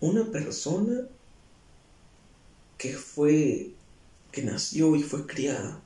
[0.00, 1.08] ¿Una persona
[2.78, 3.72] que fue,
[4.32, 5.82] que nació y fue criada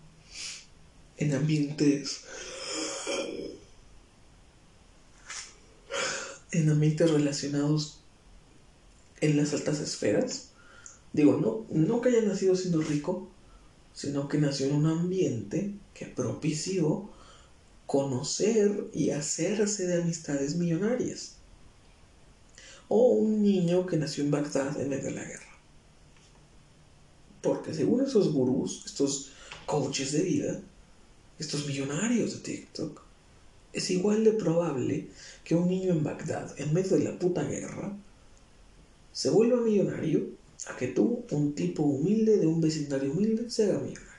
[1.17, 2.21] en ambientes,
[6.53, 7.99] en ambientes relacionados
[9.21, 10.51] en las altas esferas.
[11.13, 13.29] Digo, no, no que haya nacido siendo rico,
[13.93, 17.11] sino que nació en un ambiente que propició
[17.87, 21.37] conocer y hacerse de amistades millonarias.
[22.89, 25.59] O un niño que nació en Bagdad en medio de la guerra.
[27.41, 29.33] Porque según esos gurús, estos
[29.67, 30.61] coaches de vida,
[31.39, 33.03] estos millonarios de TikTok,
[33.73, 35.09] es igual de probable
[35.43, 37.97] que un niño en Bagdad, en medio de la puta guerra,
[39.13, 40.29] se vuelva millonario
[40.67, 44.15] a que tú, un tipo humilde de un vecindario humilde, se haga millonario.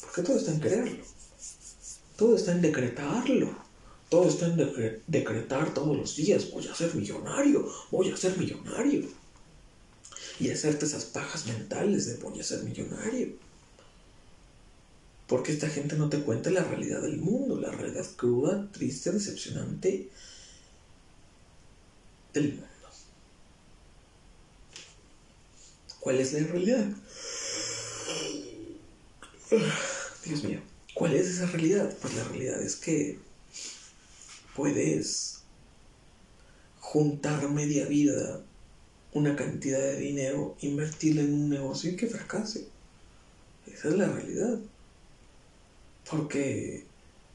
[0.00, 1.04] Porque todo está en creerlo.
[2.16, 3.64] Todo está en decretarlo.
[4.08, 9.08] Todo está en decretar todos los días, voy a ser millonario, voy a ser millonario
[10.38, 13.34] y hacerte esas pajas mentales de voy a ser millonario.
[15.26, 20.10] Porque esta gente no te cuenta la realidad del mundo, la realidad cruda, triste, decepcionante
[22.32, 22.66] del mundo.
[26.00, 26.86] ¿Cuál es la realidad?
[30.24, 30.60] Dios mío,
[30.94, 31.92] ¿cuál es esa realidad?
[32.00, 33.18] Pues la realidad es que
[34.54, 35.40] puedes
[36.80, 38.40] juntar media vida
[39.14, 42.66] una cantidad de dinero, invertirla en un negocio y que fracase.
[43.66, 44.58] Esa es la realidad.
[46.10, 46.84] Porque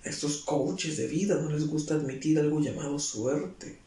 [0.04, 3.80] a estos coaches de vida no les gusta admitir algo llamado suerte.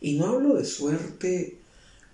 [0.00, 1.58] Y no hablo de suerte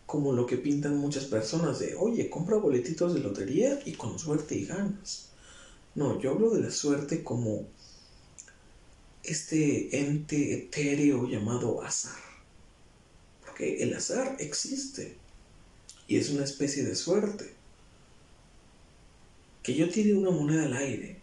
[0.06, 4.54] como lo que pintan muchas personas de, oye, compra boletitos de lotería y con suerte
[4.54, 5.33] y ganas.
[5.94, 7.66] No, yo hablo de la suerte como
[9.22, 12.24] este ente etéreo llamado azar
[13.54, 15.16] que el azar existe
[16.06, 17.54] y es una especie de suerte.
[19.62, 21.20] Que yo tire una moneda al aire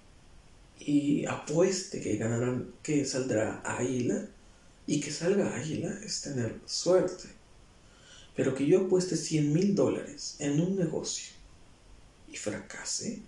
[0.79, 2.01] y apueste
[2.81, 4.27] que saldrá águila
[4.87, 7.29] y que salga águila es tener suerte.
[8.35, 11.33] Pero que yo apueste 100 mil dólares en un negocio
[12.31, 13.21] y fracase,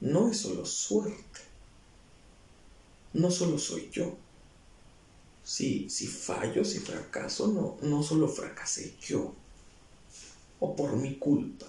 [0.00, 1.40] no es solo suerte.
[3.12, 4.16] No solo soy yo
[5.46, 9.32] si, si fallo, si fracaso, no, no solo fracasé yo
[10.58, 11.66] o por mi culpa.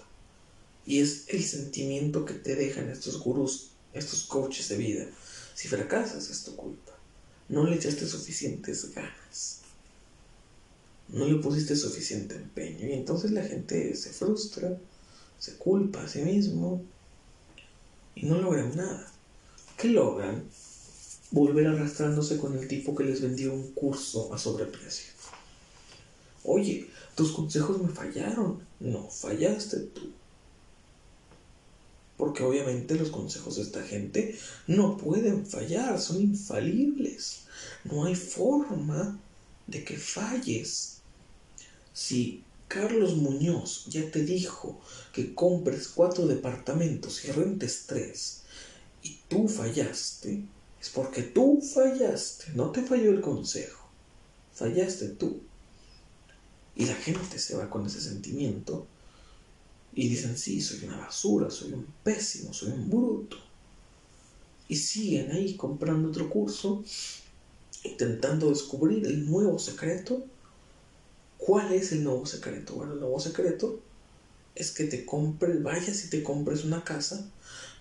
[0.86, 5.06] Y es el sentimiento que te dejan estos gurús estos coaches de vida.
[5.54, 6.94] Si fracasas es tu culpa.
[7.50, 9.60] No le echaste suficientes ganas.
[11.10, 12.88] No le pusiste suficiente empeño.
[12.88, 14.78] Y entonces la gente se frustra,
[15.40, 16.84] se culpa a sí mismo
[18.22, 19.12] y no logran nada.
[19.78, 20.44] ¿Qué logran?
[21.32, 25.12] Volver arrastrándose con el tipo que les vendió un curso a sobreprecio.
[26.44, 28.62] Oye, tus consejos me fallaron.
[28.80, 30.12] No, fallaste tú.
[32.16, 37.44] Porque obviamente los consejos de esta gente no pueden fallar, son infalibles.
[37.84, 39.20] No hay forma
[39.68, 41.02] de que falles.
[41.94, 44.80] Si Carlos Muñoz ya te dijo
[45.14, 48.42] que compres cuatro departamentos y rentes tres
[49.04, 50.44] y tú fallaste,
[50.82, 53.90] es porque tú fallaste, no te falló el consejo,
[54.54, 55.42] fallaste tú.
[56.76, 58.86] Y la gente se va con ese sentimiento
[59.94, 63.38] y dicen, sí, soy una basura, soy un pésimo, soy un bruto.
[64.68, 66.84] Y siguen ahí comprando otro curso,
[67.84, 70.24] intentando descubrir el nuevo secreto.
[71.48, 72.74] ¿Cuál es el nuevo secreto?
[72.74, 73.80] Bueno, el nuevo secreto
[74.54, 77.26] es que te compres, vayas y te compres una casa,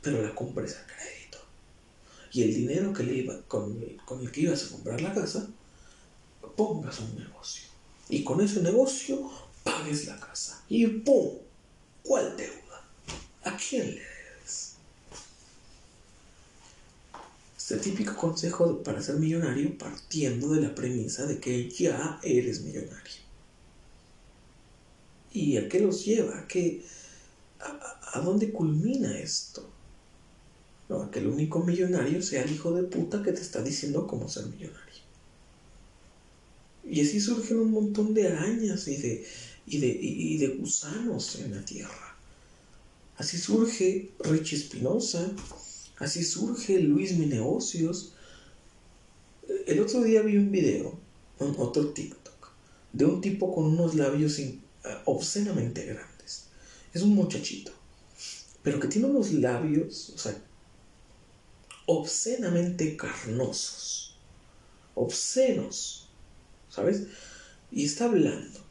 [0.03, 1.39] pero la compres a crédito.
[2.31, 5.49] Y el dinero que le iba, con, con el que ibas a comprar la casa,
[6.55, 7.65] pongas un negocio.
[8.09, 9.29] Y con ese negocio
[9.65, 10.63] pagues la casa.
[10.69, 11.33] Y ¡pum!
[12.05, 12.85] ¿Cuál deuda?
[13.43, 14.75] ¿A quién le debes?
[17.59, 23.26] Este típico consejo para ser millonario partiendo de la premisa de que ya eres millonario.
[25.37, 26.39] ¿Y a qué los lleva?
[26.39, 26.83] ¿A, qué,
[27.61, 29.69] a, dónde culmina esto?
[30.89, 34.07] No, a que el único millonario sea el hijo de puta que te está diciendo
[34.07, 35.03] cómo ser millonario.
[36.89, 39.27] Y así surgen un montón de arañas y de,
[39.67, 42.17] y de, y de gusanos en la tierra.
[43.19, 45.31] Así surge Richie Espinosa,
[45.99, 48.15] así surge Luis Mi Negocios.
[49.67, 50.99] El otro día vi un video,
[51.39, 52.53] otro TikTok,
[52.95, 54.39] de un tipo con unos labios
[55.05, 56.47] obscenamente grandes.
[56.93, 57.73] Es un muchachito,
[58.63, 60.37] pero que tiene unos labios, o sea,
[61.87, 64.17] obscenamente carnosos,
[64.95, 66.09] obscenos,
[66.69, 67.05] ¿sabes?
[67.71, 68.67] Y está hablando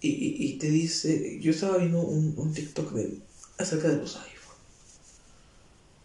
[0.00, 3.20] y, te dice, yo estaba viendo un, TikTok de
[3.58, 4.56] acerca de los iPhone.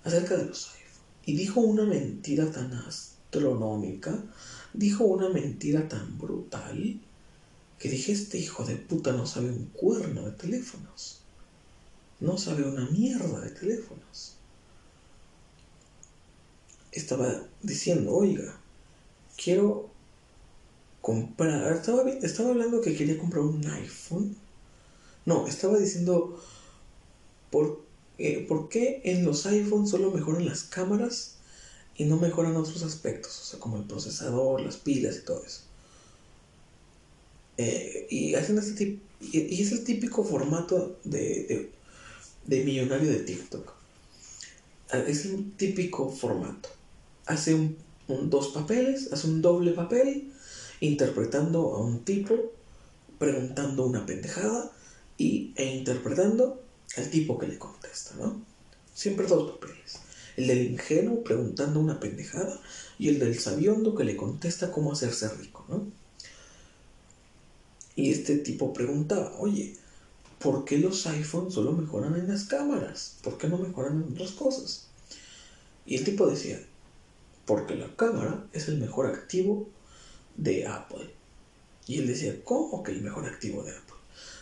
[0.03, 1.03] Acerca de los iPhone.
[1.25, 4.23] Y dijo una mentira tan astronómica,
[4.73, 6.99] dijo una mentira tan brutal,
[7.83, 11.19] que dije, este hijo de puta no sabe un cuerno de teléfonos.
[12.21, 14.35] No sabe una mierda de teléfonos.
[16.93, 18.57] Estaba diciendo, oiga,
[19.35, 19.89] quiero
[21.01, 21.73] comprar.
[21.73, 24.37] Estaba, hablando que quería comprar un iPhone.
[25.25, 26.41] No, estaba diciendo
[27.51, 27.83] por,
[28.17, 31.35] eh, por qué en los iPhones solo mejoran las cámaras
[31.97, 35.72] y no mejoran otros aspectos, o sea, como el procesador, las pilas y todo eso.
[37.57, 41.71] Eh, y hacen tipo, y, es el típico formato de,
[42.47, 43.73] millonario de TikTok.
[44.91, 46.69] Ah, es el típico formato.
[47.25, 47.77] Hace un,
[48.29, 50.31] dos papeles, hace un doble papel
[50.81, 52.35] interpretando a un tipo,
[53.17, 54.71] preguntando una pendejada
[55.17, 56.61] y, e interpretando
[56.97, 58.41] al tipo que le contesta, ¿no?
[58.93, 59.99] Siempre dos papeles.
[60.35, 62.59] El del ingenuo preguntando una pendejada
[62.99, 65.87] y el del sabiondo que le contesta cómo hacerse rico, ¿no?
[67.95, 69.75] Y este tipo preguntaba, oye,
[70.39, 73.17] ¿por qué los iPhones solo mejoran en las cámaras?
[73.21, 74.87] ¿Por qué no mejoran en otras cosas?
[75.85, 76.59] Y el tipo decía,
[77.45, 79.69] porque la cámara es el mejor activo
[80.35, 81.09] de Apple.
[81.87, 83.95] Y él decía, ¿cómo que el mejor activo de Apple?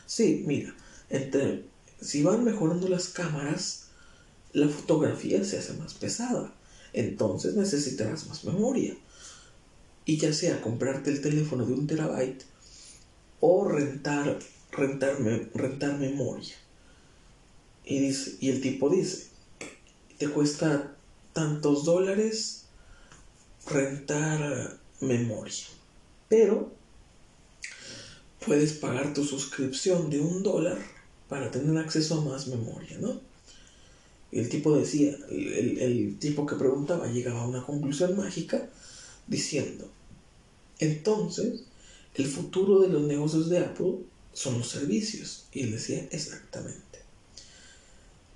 [0.05, 0.75] Sí, mira,
[1.09, 1.65] entre,
[1.99, 3.87] si van mejorando las cámaras,
[4.53, 6.53] la fotografía se hace más pesada.
[6.93, 8.95] Entonces necesitarás más memoria.
[10.05, 12.45] Y ya sea comprarte el teléfono de un terabyte
[13.41, 14.39] o rentar,
[14.71, 15.17] rentar,
[15.53, 16.55] rentar memoria.
[17.83, 19.27] Y, dice, y el tipo dice,
[20.17, 20.95] te cuesta
[21.33, 22.67] tantos dólares
[23.67, 25.65] rentar memoria.
[26.29, 26.71] Pero
[28.45, 30.77] puedes pagar tu suscripción de un dólar
[31.27, 33.19] para tener acceso a más memoria, ¿no?
[34.31, 38.69] el tipo decía, el, el, tipo que preguntaba llegaba a una conclusión mágica
[39.27, 39.89] diciendo,
[40.79, 41.63] entonces,
[42.15, 43.99] el futuro de los negocios de Apple
[44.33, 45.45] son los servicios.
[45.51, 46.99] Y él decía, exactamente.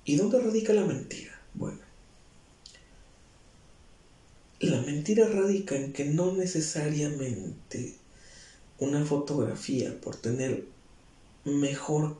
[0.06, 1.39] ¿Y dónde radica la mentira?
[1.53, 1.80] Bueno,
[4.60, 7.95] la mentira radica en que no necesariamente
[8.80, 10.65] una fotografía por tener
[11.43, 12.18] mejor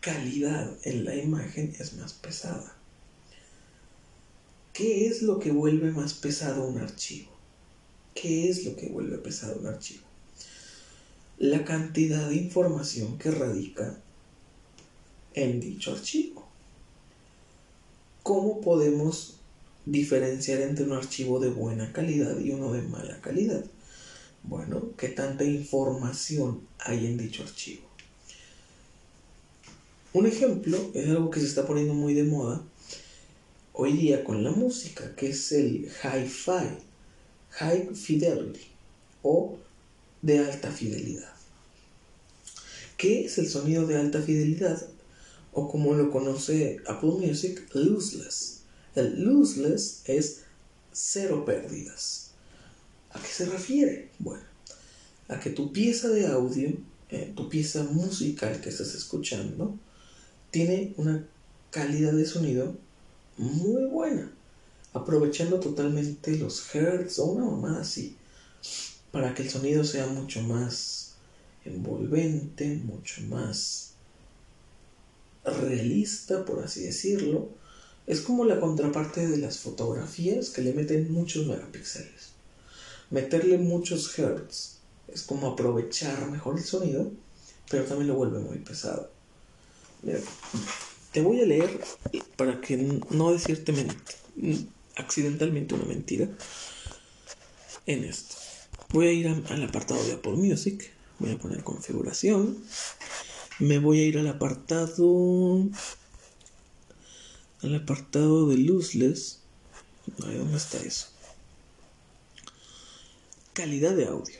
[0.00, 2.76] calidad en la imagen es más pesada.
[4.72, 7.30] ¿Qué es lo que vuelve más pesado un archivo?
[8.14, 10.05] ¿Qué es lo que vuelve pesado un archivo?
[11.38, 13.94] La cantidad de información que radica
[15.34, 16.48] en dicho archivo.
[18.22, 19.36] ¿Cómo podemos
[19.84, 23.62] diferenciar entre un archivo de buena calidad y uno de mala calidad?
[24.44, 27.82] Bueno, ¿qué tanta información hay en dicho archivo?
[30.14, 32.62] Un ejemplo es algo que se está poniendo muy de moda
[33.74, 36.78] hoy día con la música, que es el hi-fi,
[37.50, 38.68] high fidelity
[39.20, 39.58] o
[40.22, 41.32] de alta fidelidad.
[42.96, 44.86] ¿Qué es el sonido de alta fidelidad?
[45.52, 48.60] O como lo conoce Apple Music, lossless.
[48.94, 50.42] El lossless es
[50.92, 52.30] cero pérdidas.
[53.12, 54.10] ¿A qué se refiere?
[54.18, 54.44] Bueno,
[55.28, 56.70] a que tu pieza de audio,
[57.10, 59.78] eh, tu pieza musical que estás escuchando,
[60.50, 61.26] tiene una
[61.70, 62.74] calidad de sonido
[63.36, 64.32] muy buena,
[64.94, 68.16] aprovechando totalmente los hertz o una mamada así,
[69.16, 71.14] para que el sonido sea mucho más
[71.64, 73.92] envolvente, mucho más
[75.42, 77.48] realista, por así decirlo.
[78.06, 82.32] Es como la contraparte de las fotografías que le meten muchos megapíxeles.
[83.08, 87.10] Meterle muchos hertz es como aprovechar mejor el sonido,
[87.70, 89.10] pero también lo vuelve muy pesado.
[91.12, 91.80] Te voy a leer
[92.36, 93.72] para que no decirte
[94.94, 96.28] accidentalmente una mentira
[97.86, 98.45] en esto.
[98.90, 102.56] Voy a ir al apartado de Apple Music, voy a poner configuración,
[103.58, 105.68] me voy a ir al apartado
[107.62, 109.40] al apartado de lossless.
[110.18, 111.08] ¿Dónde está eso?
[113.52, 114.38] Calidad de audio.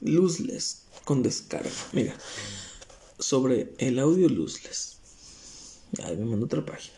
[0.00, 1.70] lossless con descarga.
[1.92, 2.16] Mira,
[3.18, 4.98] sobre el audio lossless.
[6.02, 6.97] Ahí me mando otra página.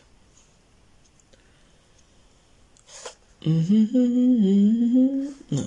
[5.49, 5.63] No,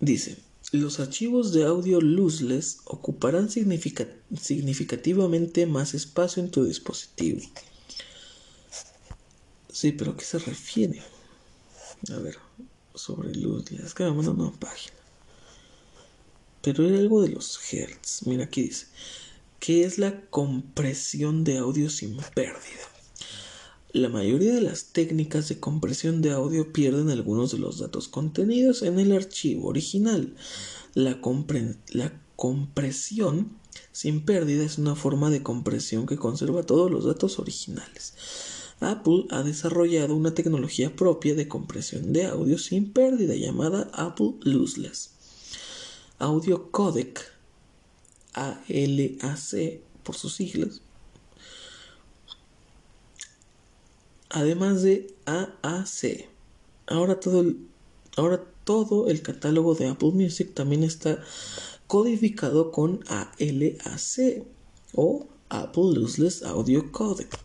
[0.00, 0.38] Dice,
[0.72, 7.40] los archivos de audio lossless ocuparán significativamente más espacio en tu dispositivo.
[9.72, 11.02] Sí, pero ¿a qué se refiere?
[12.12, 12.36] A ver,
[12.94, 13.86] sobre lossless.
[13.86, 14.94] Es que me manda una página
[16.64, 18.26] pero era algo de los hertz.
[18.26, 18.86] Mira aquí dice,
[19.60, 22.93] ¿qué es la compresión de audio sin pérdida?
[23.94, 28.82] La mayoría de las técnicas de compresión de audio pierden algunos de los datos contenidos
[28.82, 30.34] en el archivo original.
[30.94, 31.20] La,
[32.34, 33.56] compresión
[33.92, 38.14] sin pérdida es una forma de compresión que conserva todos los datos originales.
[38.80, 45.12] Apple ha desarrollado una tecnología propia de compresión de audio sin pérdida llamada Apple Lossless.
[46.18, 47.20] Audio Codec,
[48.32, 50.80] ALAC por sus siglas,
[54.34, 56.28] además de AAC.
[56.86, 57.20] Ahora
[58.64, 61.22] todo el, catálogo de Apple Music también está
[61.86, 64.44] codificado con ALAC
[64.94, 67.38] o Apple Lossless Audio Codec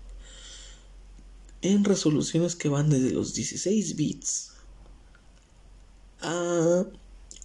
[1.62, 4.54] en resoluciones que van desde los 16 bits
[6.22, 6.86] a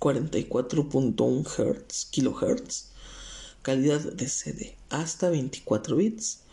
[0.00, 2.92] 44.1 Hz, kilohertz,
[3.62, 6.43] calidad de CD hasta 24 bits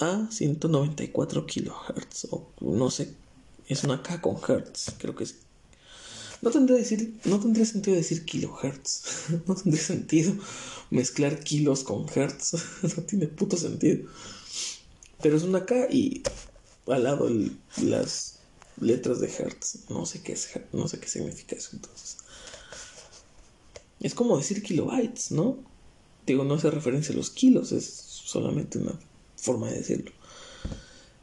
[0.00, 3.14] a 194 kilohertz o no sé,
[3.66, 5.36] es una K con hertz, creo que es.
[6.40, 10.34] No tendría, decir, no tendría sentido decir kilohertz, no tendría sentido
[10.90, 12.54] mezclar kilos con hertz,
[12.96, 14.08] no tiene puto sentido.
[15.20, 16.22] Pero es una K y
[16.86, 17.28] al lado
[17.82, 18.38] las
[18.80, 22.18] letras de hertz, no sé qué es, no sé qué significa eso entonces.
[24.00, 25.58] Es como decir kilobytes, ¿no?
[26.24, 28.98] Digo, no hace referencia a los kilos, es solamente una
[29.38, 30.12] forma de decirlo.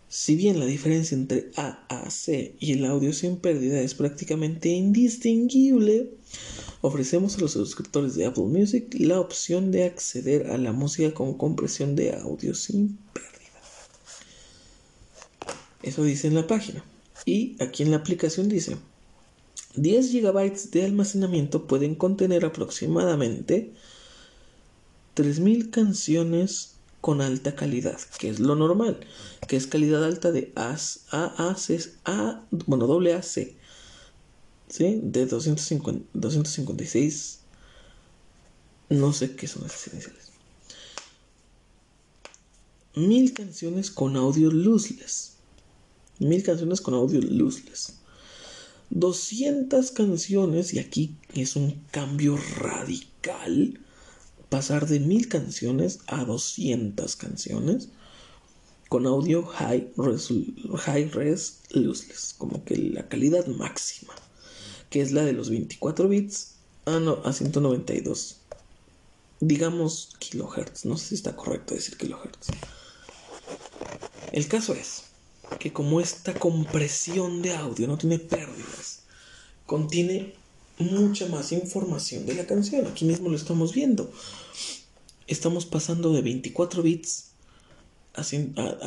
[0.07, 6.11] Si bien la diferencia entre AAC y el audio sin pérdida es prácticamente indistinguible,
[6.81, 11.37] ofrecemos a los suscriptores de Apple Music la opción de acceder a la música con
[11.37, 13.31] compresión de audio sin pérdida.
[15.83, 16.83] Eso dice en la página.
[17.25, 18.77] Y aquí en la aplicación dice,
[19.75, 23.73] 10 GB de almacenamiento pueden contener aproximadamente
[25.15, 26.74] 3.000 canciones
[27.05, 28.99] con alta calidad, que es lo normal,
[29.47, 33.55] que es calidad alta de AAC, A, bueno, doble AC,
[34.69, 35.01] ¿sí?
[35.03, 37.41] De 250, 256,
[38.89, 40.31] no sé qué son esas iniciales.
[42.95, 45.33] Mil canciones con audio lossless.
[46.17, 47.99] Mil canciones con audio lossless.
[48.89, 53.79] 200 canciones, y aquí es un cambio radical,
[54.49, 57.89] pasar de mil canciones a 200 canciones
[58.89, 59.91] con audio high,
[60.77, 64.13] high res lossless, como que la calidad máxima,
[64.89, 66.55] que es la de los 24 bits
[66.85, 68.41] ah, no, a 192.
[69.41, 72.47] Digamos kilohertz, no sé si está correcto decir kilohertz.
[74.31, 75.03] El caso es
[75.59, 79.03] que como esta compresión de audio no tiene pérdidas,
[79.65, 80.35] contiene
[80.79, 82.85] mucha más información de la canción.
[82.87, 84.11] Aquí mismo lo estamos viendo.
[85.27, 87.31] Estamos pasando de 24 bits
[88.13, 88.21] a,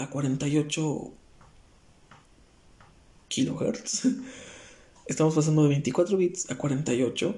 [0.03, 1.13] a 48
[3.29, 4.09] kilohertz.
[5.07, 7.35] Estamos pasando de 24 bits a 48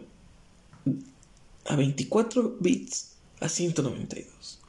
[1.67, 4.61] a 24 bits a 192.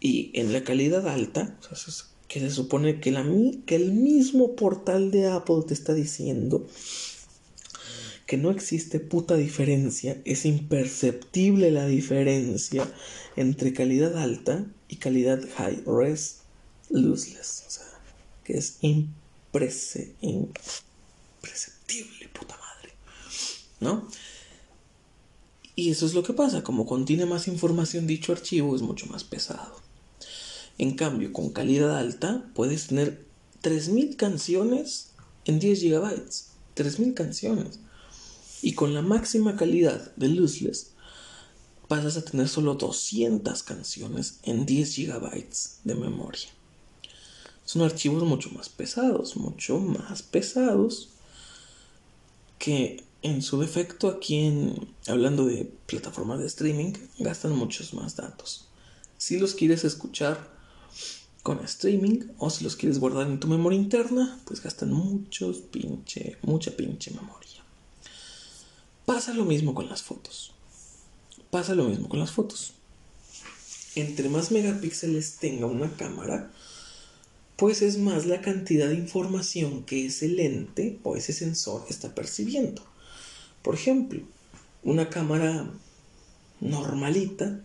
[0.00, 1.58] Y en la calidad alta,
[2.28, 3.24] que se supone que, la,
[3.66, 6.66] que el mismo portal de Apple te está diciendo
[8.26, 12.92] que no existe puta diferencia, es imperceptible la diferencia
[13.36, 16.40] entre calidad alta y calidad high res
[16.90, 17.86] lossless, o sea,
[18.44, 20.52] que es imperceptible,
[22.32, 22.92] puta madre,
[23.80, 24.08] ¿no?
[25.76, 29.24] Y eso es lo que pasa, como contiene más información dicho archivo es mucho más
[29.24, 29.76] pesado.
[30.78, 33.24] En cambio, con calidad alta puedes tener
[33.60, 35.10] 3000 canciones
[35.44, 36.24] en 10 GB.
[36.74, 37.80] 3000 canciones.
[38.62, 40.92] Y con la máxima calidad de Lossless
[41.88, 45.46] pasas a tener solo 200 canciones en 10 GB
[45.84, 46.48] de memoria.
[47.64, 51.10] Son archivos mucho más pesados, mucho más pesados
[52.58, 58.68] que en su defecto aquí en hablando de plataformas de streaming gastan muchos más datos.
[59.18, 60.54] Si los quieres escuchar
[61.42, 66.38] con streaming o si los quieres guardar en tu memoria interna, pues gastan muchos pinche,
[66.42, 67.55] mucha pinche memoria.
[69.06, 70.52] Pasa lo mismo con las fotos.
[71.50, 72.74] Pasa lo mismo con las fotos.
[73.94, 76.50] Entre más megapíxeles tenga una cámara,
[77.56, 82.82] pues es más la cantidad de información que ese lente o ese sensor está percibiendo.
[83.62, 84.20] Por ejemplo,
[84.82, 85.70] una cámara
[86.60, 87.60] normalita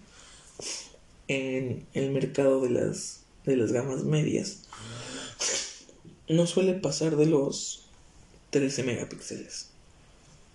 [1.28, 4.60] en el mercado de las de las gamas medias
[6.30, 7.86] no suele pasar de los
[8.52, 9.71] 13 megapíxeles.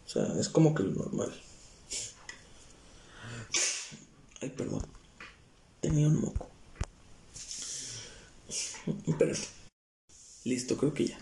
[0.07, 1.33] O sea, es como que lo normal.
[4.41, 4.83] Ay, perdón.
[5.81, 6.49] Tenía un moco.
[9.19, 9.35] Pero,
[10.45, 11.19] listo, creo que ya.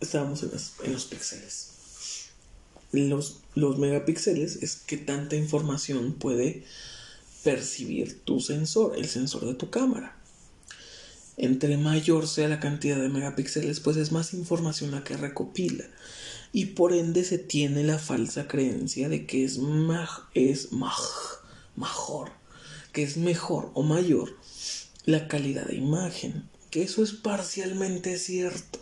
[0.00, 0.50] Estábamos en,
[0.84, 1.70] en los píxeles.
[2.92, 6.64] Los, los megapíxeles es que tanta información puede
[7.44, 10.17] percibir tu sensor, el sensor de tu cámara.
[11.40, 15.84] Entre mayor sea la cantidad de megapíxeles, pues es más información la que recopila.
[16.52, 19.60] Y por ende se tiene la falsa creencia de que es,
[20.34, 22.32] es mejor,
[22.92, 24.36] que es mejor o mayor
[25.04, 26.48] la calidad de imagen.
[26.70, 28.80] Que eso es parcialmente cierto.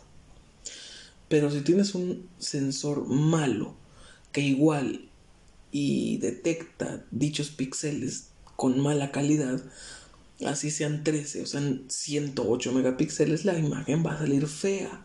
[1.28, 3.74] Pero si tienes un sensor malo
[4.32, 5.10] que igual
[5.72, 9.62] y detecta dichos píxeles con mala calidad,
[10.44, 15.02] así sean 13 o sean 108 megapíxeles, la imagen va a salir fea.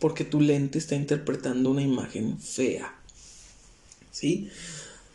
[0.00, 2.94] Porque tu lente está interpretando una imagen fea.
[4.10, 4.50] ¿Sí?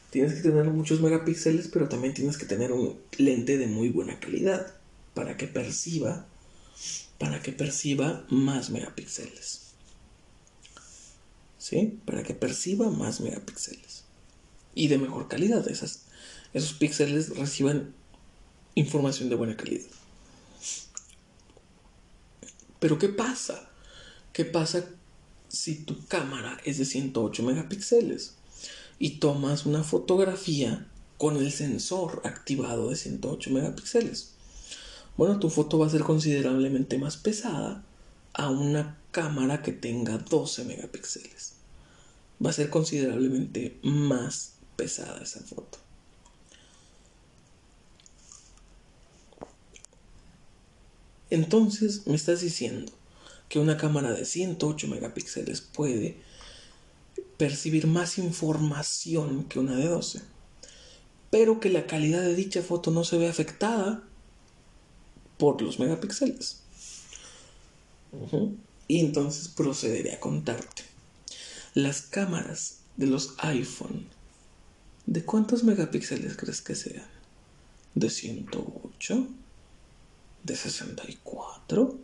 [0.10, 4.20] Tienes que tener muchos megapíxeles, pero también tienes que tener un lente de muy buena
[4.20, 4.74] calidad
[5.14, 6.28] para que perciba
[7.22, 9.74] para que perciba más megapíxeles.
[11.60, 12.00] ¿Sí?
[12.04, 14.06] Para que perciba más megapíxeles.
[14.74, 15.68] Y de mejor calidad.
[15.68, 16.06] Esas,
[16.56, 17.94] esos píxeles reciban
[18.76, 19.90] información de buena calidad.
[22.80, 23.70] Pero ¿qué pasa?
[24.34, 24.86] ¿Qué pasa
[25.50, 28.36] si tu cámara es de 108 megapíxeles
[28.98, 30.88] y tomas una fotografía
[31.18, 34.32] con el sensor activado de 108 megapíxeles?
[35.18, 37.84] Bueno, tu foto va a ser considerablemente más pesada
[38.34, 41.54] a una cámara que tenga 12 megapíxeles.
[42.44, 45.78] Va a ser considerablemente más pesada esa foto.
[51.32, 52.92] Entonces me estás diciendo
[53.48, 56.18] que una cámara de 108 megapíxeles puede
[57.38, 60.22] percibir más información que una de 12,
[61.32, 64.04] pero que la calidad de dicha foto no se ve afectada
[65.38, 66.64] por los megapíxeles.
[68.90, 70.84] Y entonces procederé a contarte.
[71.74, 74.06] Las cámaras de los iPhone,
[75.06, 77.08] ¿de cuántos megapíxeles crees que sean?
[77.96, 79.28] ¿De 108?
[80.44, 81.98] De 64,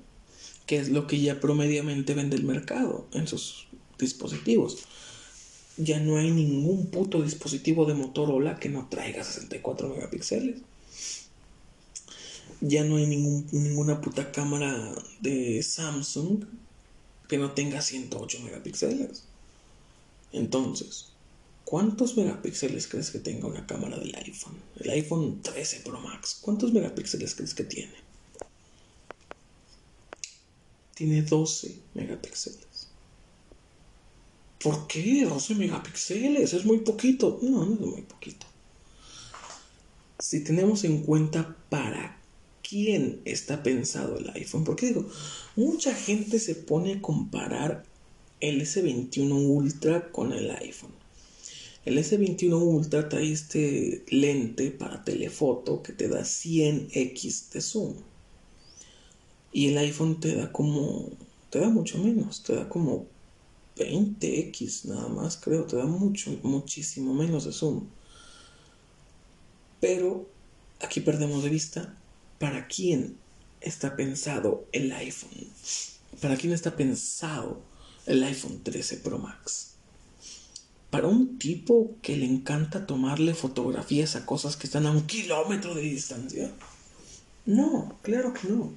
[0.66, 4.78] que es lo que ya promediamente vende el mercado en sus dispositivos.
[5.78, 10.62] ya no hay ningún puto dispositivo de Motorola que no traiga 64 megapíxeles.
[12.62, 16.46] Ya no hay ningún, ninguna puta cámara de Samsung
[17.28, 19.26] que no tenga 108 megapíxeles.
[20.32, 21.10] Entonces,
[21.64, 24.56] ¿cuántos megapíxeles crees que tenga una cámara del iPhone?
[24.80, 28.07] El iPhone 13 Pro Max, ¿cuántos megapíxeles crees que tiene?
[30.98, 32.88] Tiene 12 megapíxeles.
[34.60, 36.54] ¿Por qué 12 megapíxeles?
[36.54, 37.38] Es muy poquito.
[37.44, 38.48] No, no es muy poquito.
[40.18, 42.20] Si tenemos en cuenta para
[42.68, 45.08] quién está pensado el iPhone, porque digo,
[45.56, 47.86] mucha gente se pone a comparar
[48.40, 50.96] el S21 Ultra con el iPhone.
[51.86, 57.94] El S21 Ultra trae este lente para telefoto que te da 100x de zoom.
[59.52, 61.10] Y el iPhone te da como,
[61.50, 63.08] te da mucho menos, te da como
[63.78, 67.86] 20x nada más, creo, te da mucho, muchísimo menos de zoom.
[69.80, 70.28] Pero
[70.82, 71.96] aquí perdemos de vista
[72.40, 73.18] para quién
[73.62, 75.48] está pensado el iPhone.
[76.22, 77.62] Para quién está pensado
[78.06, 79.74] el iPhone 13 Pro Max.
[80.90, 85.76] Para un tipo que le encanta tomarle fotografías a cosas que están a un kilómetro
[85.76, 86.52] de distancia.
[87.46, 88.72] No, claro que no.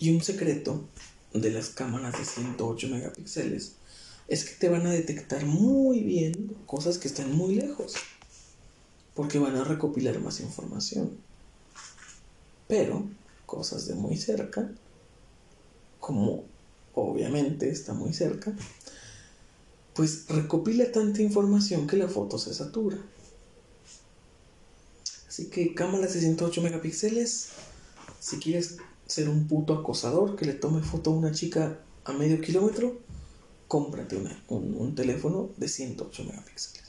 [0.00, 0.88] Y un secreto
[1.34, 3.74] de las cámaras de 108 megapíxeles
[4.28, 7.94] es que te van a detectar muy bien cosas que están muy lejos,
[9.14, 11.18] porque van a recopilar más información.
[12.66, 13.04] Pero
[13.44, 14.72] cosas de muy cerca,
[15.98, 16.44] como
[16.94, 18.54] obviamente está muy cerca,
[19.92, 22.96] pues recopila tanta información que la foto se satura.
[25.28, 27.50] Así que cámaras de 108 megapíxeles,
[28.18, 28.78] si quieres
[29.10, 33.00] ser un puto acosador que le tome foto a una chica a medio kilómetro,
[33.66, 36.84] cómprate un, un teléfono de 108 megapíxeles.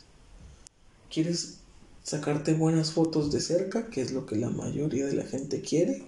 [1.10, 1.58] ¿Quieres
[2.04, 6.04] sacarte buenas fotos de cerca, que es lo que la mayoría de la gente quiere?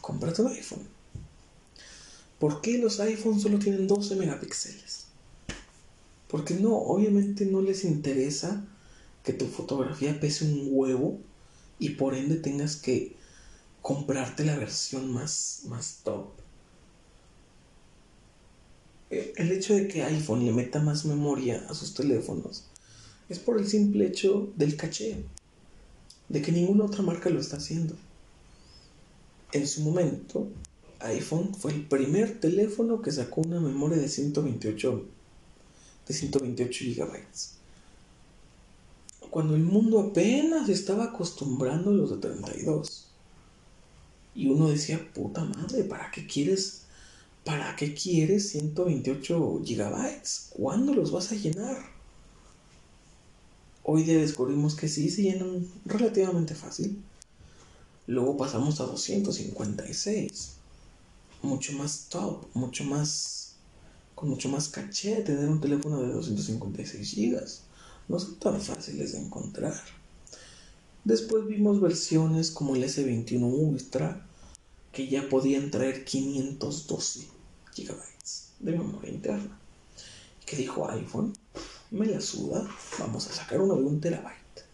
[0.00, 0.86] Cómprate un iPhone.
[2.38, 5.06] ¿Por qué los iPhones solo tienen 12 megapíxeles?
[6.28, 8.64] Porque no, obviamente no les interesa
[9.24, 11.18] que tu fotografía pese un huevo
[11.80, 13.16] y por ende tengas que
[13.84, 16.28] comprarte la versión más, más top.
[19.10, 22.64] Eh, el hecho de que iPhone le meta más memoria a sus teléfonos
[23.28, 25.22] es por el simple hecho del caché,
[26.30, 27.94] de que ninguna otra marca lo está haciendo.
[29.52, 30.48] En su momento,
[31.00, 35.04] iPhone fue el primer teléfono que sacó una memoria de 128
[36.08, 37.56] de 128 gigabytes.
[39.28, 43.03] Cuando el mundo apenas estaba acostumbrando a los de 32.
[44.34, 46.82] Y uno decía, puta madre, ¿para qué quieres?
[47.44, 50.50] ¿Para qué quieres 128 gigabytes?
[50.56, 51.76] ¿Cuándo los vas a llenar?
[53.82, 57.02] Hoy día descubrimos que sí se llenan relativamente fácil.
[58.06, 60.52] Luego pasamos a 256.
[61.42, 63.56] Mucho más top, mucho más.
[64.14, 67.62] con mucho más caché tener un teléfono de 256 gigas.
[68.08, 69.74] No son tan fáciles de encontrar.
[71.04, 74.26] Después vimos versiones como el S21 Ultra
[74.90, 77.28] que ya podían traer 512
[77.76, 77.94] GB
[78.60, 79.58] de memoria interna.
[80.46, 81.34] Que dijo iPhone,
[81.90, 82.66] me la suda,
[82.98, 84.64] vamos a sacar uno de un terabyte.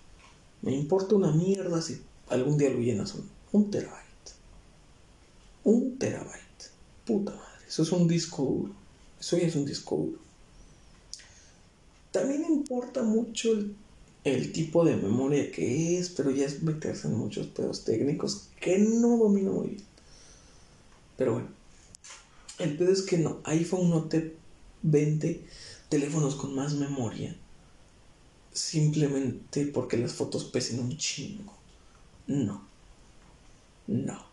[0.63, 3.99] Me importa una mierda si algún día lo llenas un, un terabyte.
[5.65, 6.71] Un terabyte.
[7.05, 8.75] Puta madre, eso es un disco duro.
[9.19, 10.19] Eso ya es un disco duro.
[12.13, 13.75] También importa mucho el
[14.25, 18.79] el tipo de memoria que es, pero ya es meterse en muchos pedos técnicos que
[18.79, 19.85] no domino muy bien.
[21.17, 21.49] Pero bueno,
[22.59, 24.37] el pedo es que no, iPhone no te
[24.83, 25.45] vende
[25.89, 27.37] teléfonos con más memoria
[28.53, 31.55] simplemente porque las fotos pesen un chingo.
[32.27, 32.63] No,
[33.87, 34.25] no,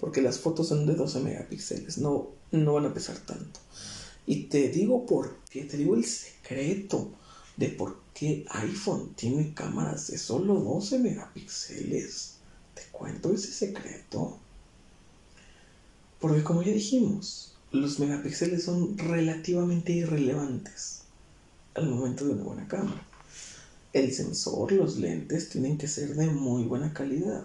[0.00, 3.60] porque las fotos son de 12 megapíxeles, no, no van a pesar tanto.
[4.26, 7.10] Y te digo por qué, te digo el secreto
[7.56, 12.34] de por qué iPhone tiene cámaras de solo 12 megapíxeles.
[12.74, 14.38] Te cuento ese secreto.
[16.20, 21.02] Porque como ya dijimos, los megapíxeles son relativamente irrelevantes
[21.74, 23.02] al momento de una buena cámara.
[23.92, 27.44] El sensor, los lentes tienen que ser de muy buena calidad,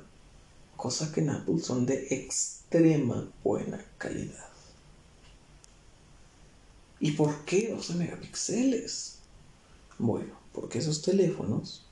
[0.75, 4.47] cosa que en Apple son de extrema buena calidad.
[6.99, 9.17] ¿Y por qué 12 megapíxeles?
[9.99, 11.83] Bueno, porque esos teléfonos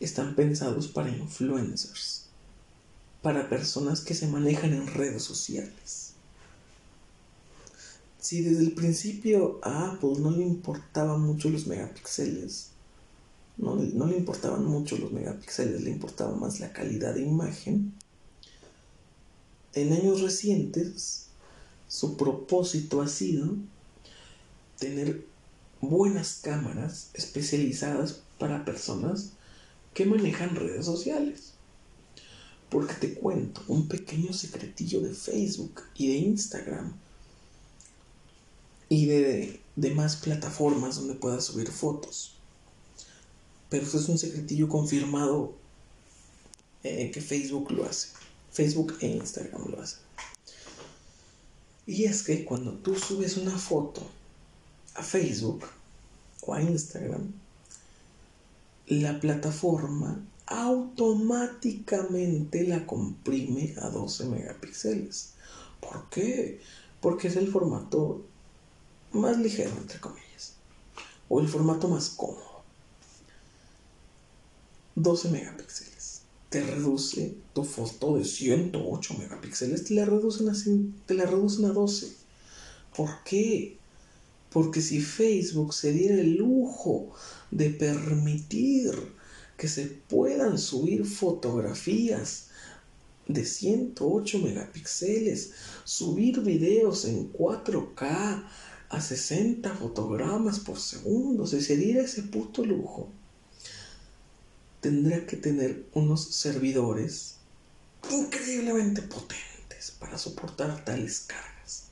[0.00, 2.24] están pensados para influencers,
[3.20, 6.14] para personas que se manejan en redes sociales.
[8.18, 12.70] si desde el principio a Apple no le importaban mucho los megapíxeles,
[13.58, 17.92] no, no, le importaban mucho los megapíxeles, le importaba más la calidad de imagen,
[19.74, 21.26] en años recientes
[21.88, 23.54] su propósito ha sido
[24.78, 25.35] tener
[25.88, 29.30] buenas cámaras especializadas para personas
[29.94, 31.52] que manejan redes sociales.
[32.68, 36.94] Porque te cuento un pequeño secretillo de Facebook y de Instagram
[38.88, 42.36] y de demás plataformas donde puedas subir fotos.
[43.68, 45.54] Pero eso es un secretillo confirmado
[46.82, 48.08] eh, que Facebook lo hace.
[48.52, 50.00] Facebook e Instagram lo hacen.
[51.86, 54.02] Y es que cuando tú subes una foto
[54.94, 55.64] a Facebook
[56.46, 57.32] o a Instagram,
[58.86, 65.34] la plataforma automáticamente la comprime a 12 megapíxeles.
[65.80, 66.62] ¿Por qué?
[67.00, 68.24] Porque es el formato
[69.12, 70.54] más ligero, entre comillas,
[71.28, 72.62] o el formato más cómodo.
[74.94, 76.22] 12 megapíxeles.
[76.48, 80.54] Te reduce tu foto de 108 megapíxeles, te la reducen a,
[81.06, 82.12] te la reducen a 12.
[82.96, 83.78] ¿Por qué?
[84.56, 87.12] Porque si Facebook se diera el lujo
[87.50, 88.90] de permitir
[89.58, 92.46] que se puedan subir fotografías
[93.28, 95.50] de 108 megapíxeles,
[95.84, 98.48] subir videos en 4K
[98.88, 103.10] a 60 fotogramas por segundo, si se diera ese puto lujo,
[104.80, 107.34] tendría que tener unos servidores
[108.10, 111.88] increíblemente potentes para soportar tales cargas.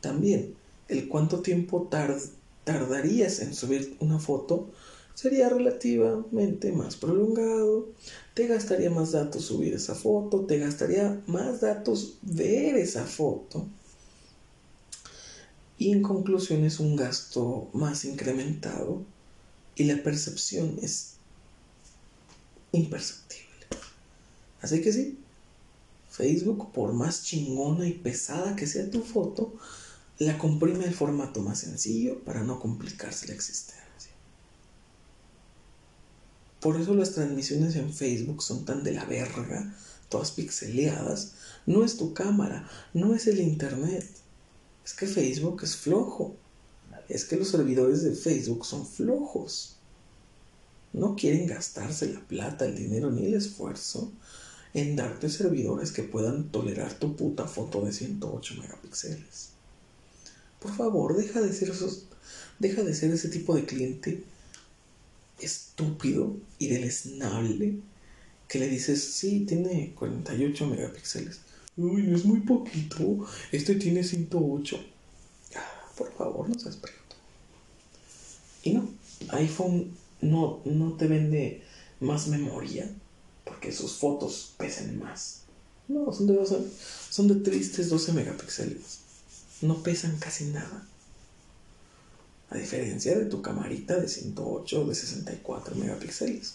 [0.00, 0.58] También,
[0.90, 1.88] el cuánto tiempo
[2.64, 4.70] tardarías en subir una foto
[5.14, 7.88] sería relativamente más prolongado,
[8.34, 13.66] te gastaría más datos subir esa foto, te gastaría más datos ver esa foto.
[15.78, 19.02] Y en conclusión es un gasto más incrementado
[19.76, 21.14] y la percepción es
[22.72, 23.66] imperceptible.
[24.60, 25.18] Así que sí,
[26.10, 29.54] Facebook, por más chingona y pesada que sea tu foto,
[30.20, 34.12] la comprime el formato más sencillo para no complicarse la existencia.
[36.60, 39.74] Por eso las transmisiones en Facebook son tan de la verga,
[40.10, 41.32] todas pixeleadas.
[41.64, 44.06] No es tu cámara, no es el internet.
[44.84, 46.36] Es que Facebook es flojo.
[47.08, 49.76] Es que los servidores de Facebook son flojos.
[50.92, 54.12] No quieren gastarse la plata, el dinero ni el esfuerzo
[54.74, 59.49] en darte servidores que puedan tolerar tu puta foto de 108 megapíxeles.
[60.60, 62.04] Por favor, deja de ser esos,
[62.58, 64.22] deja de ser ese tipo de cliente
[65.40, 67.78] estúpido y deleznable
[68.46, 71.40] que le dices, sí, tiene 48 megapíxeles.
[71.76, 73.26] Uy, no es muy poquito.
[73.52, 74.84] Este tiene 108.
[75.54, 77.16] Ah, por favor, no seas pregunto.
[78.62, 78.88] Y no,
[79.28, 81.62] iPhone no, no te vende
[82.00, 82.90] más memoria
[83.44, 85.42] porque sus fotos pesen más.
[85.88, 86.56] No, son de, 12,
[87.10, 88.99] son de tristes 12 megapíxeles.
[89.62, 90.86] No pesan casi nada.
[92.50, 96.54] A diferencia de tu camarita de 108 o de 64 megapíxeles,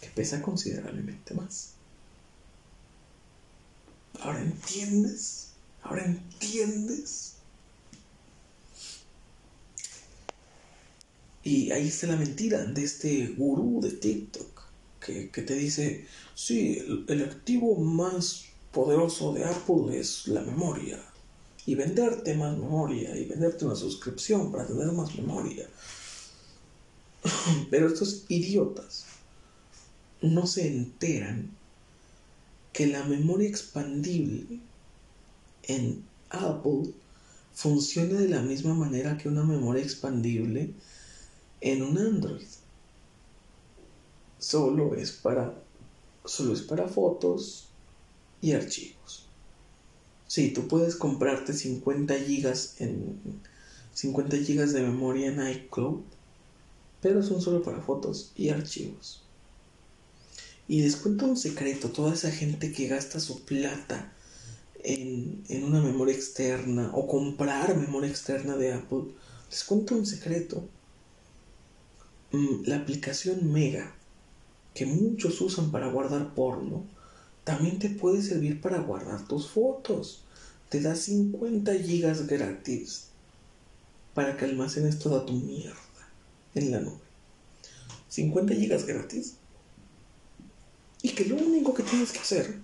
[0.00, 1.70] que pesa considerablemente más.
[4.20, 5.48] Ahora entiendes,
[5.82, 7.34] ahora entiendes.
[11.42, 14.58] Y ahí está la mentira de este gurú de TikTok
[15.00, 16.78] que, te dice, sí,
[17.08, 21.00] el activo más poderoso de Apple es la memoria
[21.68, 25.68] y venderte más memoria y venderte una suscripción para tener más memoria.
[27.70, 29.04] Pero estos idiotas
[30.22, 31.50] no se enteran
[32.72, 34.60] que la memoria expandible
[35.64, 36.94] en Apple
[37.52, 40.72] funciona de la misma manera que una memoria expandible
[41.60, 42.48] en un Android.
[44.38, 45.54] Solo es para
[46.24, 47.68] solo es para fotos
[48.40, 49.27] y archivos.
[50.28, 53.18] Sí, tú puedes comprarte 50 gigas en
[53.94, 56.02] 50 gigas de memoria en iCloud,
[57.00, 59.24] pero son solo para fotos y archivos.
[60.68, 64.12] Y les cuento un secreto, toda esa gente que gasta su plata
[64.84, 69.06] en, en una memoria externa o comprar memoria externa de Apple,
[69.50, 70.68] les cuento un secreto.
[72.30, 73.96] Mm, la aplicación Mega,
[74.74, 76.84] que muchos usan para guardar porno,
[77.48, 80.20] también te puede servir para guardar tus fotos.
[80.68, 83.04] Te da 50 gigas gratis
[84.12, 85.74] para que almacenes toda tu mierda
[86.54, 87.00] en la nube.
[88.10, 89.36] 50 gigas gratis.
[91.00, 92.58] Y que lo único que tienes que hacer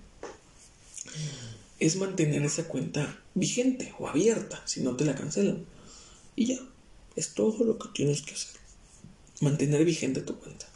[1.79, 5.65] es mantener esa cuenta vigente o abierta, si no te la cancelan.
[6.35, 6.59] Y ya,
[7.15, 8.61] es todo lo que tienes que hacer.
[9.41, 10.67] Mantener vigente tu cuenta.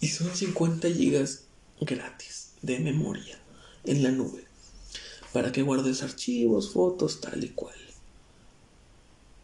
[0.00, 1.42] Y son 50 gigas
[1.80, 3.38] gratis de memoria
[3.84, 4.44] en la nube.
[5.32, 7.76] Para que guardes archivos, fotos, tal y cual.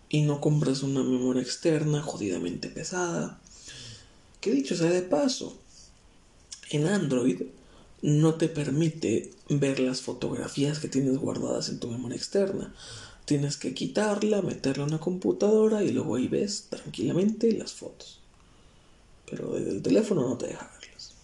[0.08, 3.38] Y no compras una memoria externa jodidamente pesada.
[4.40, 5.58] Que dicho sea de paso,
[6.70, 7.42] en Android
[8.02, 12.74] no te permite ver las fotografías que tienes guardadas en tu memoria externa.
[13.24, 18.20] Tienes que quitarla, meterla en una computadora y luego ahí ves tranquilamente las fotos.
[19.28, 21.14] Pero desde el teléfono no te deja verlas.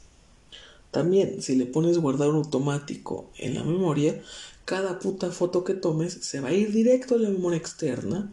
[0.90, 4.20] También, si le pones guardar automático en la memoria,
[4.64, 8.30] cada puta foto que tomes se va a ir directo a la memoria externa,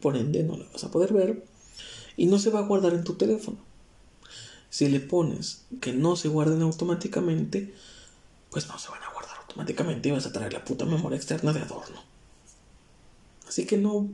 [0.00, 1.44] por ende no la vas a poder ver,
[2.16, 3.58] y no se va a guardar en tu teléfono.
[4.70, 7.72] Si le pones que no se guarden automáticamente,
[8.50, 11.52] pues no se van a guardar automáticamente y vas a traer la puta memoria externa
[11.52, 12.02] de adorno.
[13.48, 14.10] Así que no,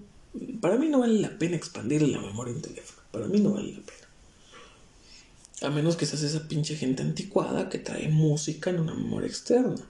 [0.60, 3.01] para mí no vale la pena expandir la memoria en teléfono.
[3.10, 4.10] Para mí no vale la pena.
[5.62, 9.85] A menos que seas esa pinche gente anticuada que trae música en una memoria externa.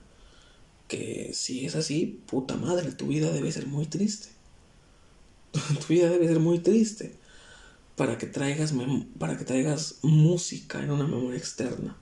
[0.87, 4.29] Que si es así, puta madre, tu vida debe ser muy triste.
[5.53, 7.15] tu vida debe ser muy triste
[7.95, 8.73] para que traigas,
[9.17, 11.95] para que traigas música en una memoria externa.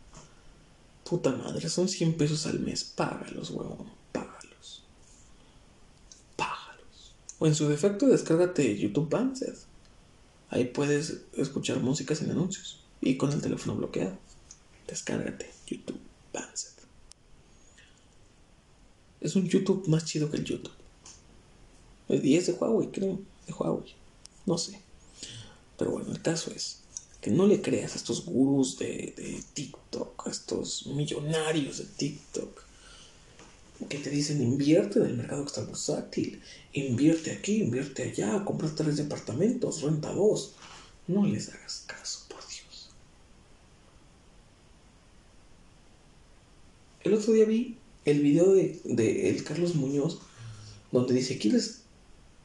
[1.03, 2.83] Puta madre, son 100 pesos al mes.
[2.83, 3.91] Págalos, huevón.
[4.11, 4.83] Págalos.
[6.35, 7.15] Págalos.
[7.37, 9.57] O en su defecto, descárgate YouTube Bandset.
[10.49, 12.78] Ahí puedes escuchar música sin anuncios.
[13.01, 14.17] Y con el teléfono bloqueado.
[14.87, 15.99] Descárgate YouTube
[16.33, 16.73] Bandset.
[19.21, 20.71] Es un YouTube más chido que el YouTube.
[22.09, 23.19] Y es de Huawei, creo.
[23.45, 23.95] De Huawei.
[24.45, 24.81] No sé.
[25.77, 26.79] Pero bueno, el caso es
[27.21, 32.63] que no le creas a estos gurús de, de TikTok, a estos millonarios de TikTok,
[33.87, 36.41] que te dicen invierte en el mercado bursátil,
[36.73, 40.53] invierte aquí, invierte allá, compra tres departamentos, renta dos.
[41.07, 42.89] No les hagas caso, por Dios.
[47.03, 50.19] El otro día vi el video de, el Carlos Muñoz,
[50.91, 51.81] donde dice, ¿quieres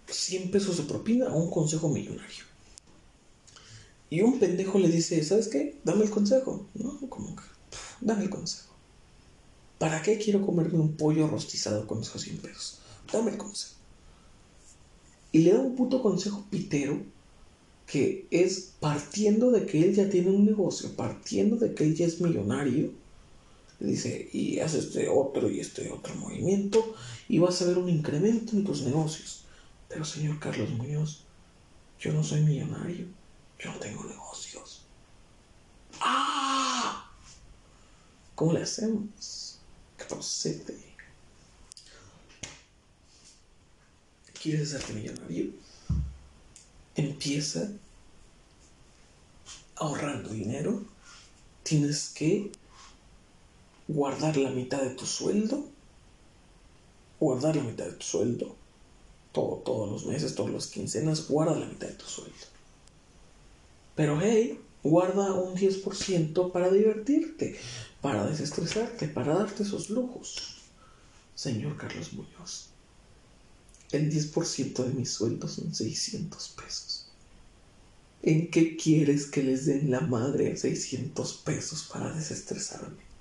[0.07, 2.45] 100 pesos de propina o un consejo millonario?
[4.11, 5.77] Y un pendejo le dice, ¿sabes qué?
[5.85, 6.67] Dame el consejo.
[6.75, 7.43] No, como que,
[8.01, 8.73] dame el consejo.
[9.79, 12.79] ¿Para qué quiero comerme un pollo rostizado con esos 100 pesos?
[13.13, 13.75] Dame el consejo.
[15.33, 17.03] Y le da un puto consejo pitero
[17.87, 22.07] que es partiendo de que él ya tiene un negocio, partiendo de que él ya
[22.07, 22.93] es millonario.
[23.81, 26.95] Dice, y haz este otro y este otro movimiento
[27.29, 29.45] y vas a ver un incremento en tus negocios.
[29.89, 31.25] Pero señor Carlos Muñoz,
[31.99, 33.07] yo no soy millonario.
[33.59, 34.83] Yo no tengo negocios.
[36.01, 37.11] ¡Ah!
[38.35, 39.59] ¿Cómo le hacemos?
[39.97, 40.77] ¿Qué procede?
[44.41, 45.53] ¿Quieres hacerte millonario?
[46.97, 47.71] Empieza
[49.77, 50.85] ahorrando dinero.
[51.63, 52.53] Tienes que
[53.89, 55.65] guardar la mitad de tu sueldo.
[57.21, 58.57] Guardar la mitad de tu sueldo.
[59.33, 62.47] Todo, todos los meses, todas las quincenas, guarda la mitad de tu sueldo.
[63.95, 67.57] Pero hey, guarda un 10% para divertirte,
[68.01, 70.59] para desestresarte, para darte esos lujos.
[71.35, 72.69] Señor Carlos Muñoz,
[73.93, 77.09] el 10% de mi sueldo son 600 pesos.
[78.23, 83.14] ¿En qué quieres que les den la madre 600 pesos para desestresarme?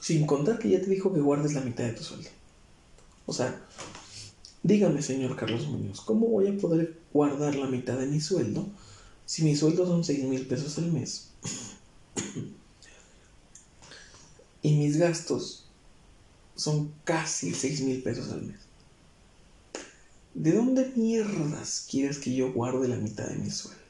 [0.00, 2.28] Sin contar que ya te dijo que guardes la mitad de tu sueldo.
[3.26, 3.60] O sea,
[4.62, 8.68] Dígame, señor Carlos Muñoz, ¿cómo voy a poder guardar la mitad de mi sueldo
[9.24, 11.30] si mi sueldo son 6 mil pesos al mes?
[14.62, 15.64] y mis gastos
[16.56, 18.58] son casi 6 mil pesos al mes.
[20.34, 23.80] ¿De dónde mierdas quieres que yo guarde la mitad de mi sueldo?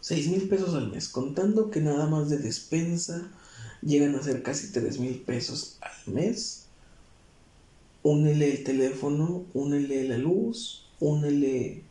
[0.00, 3.30] 6 mil pesos al mes, contando que nada más de despensa
[3.82, 6.60] llegan a ser casi 3 mil pesos al mes
[8.02, 11.82] únele el teléfono, únele la luz, únele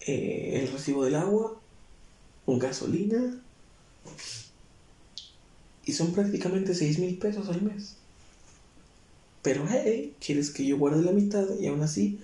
[0.00, 1.60] eh, el recibo del agua,
[2.46, 3.42] un gasolina.
[5.84, 7.96] Y son prácticamente 6 mil pesos al mes.
[9.42, 12.18] Pero hey, quieres que yo guarde la mitad y aún así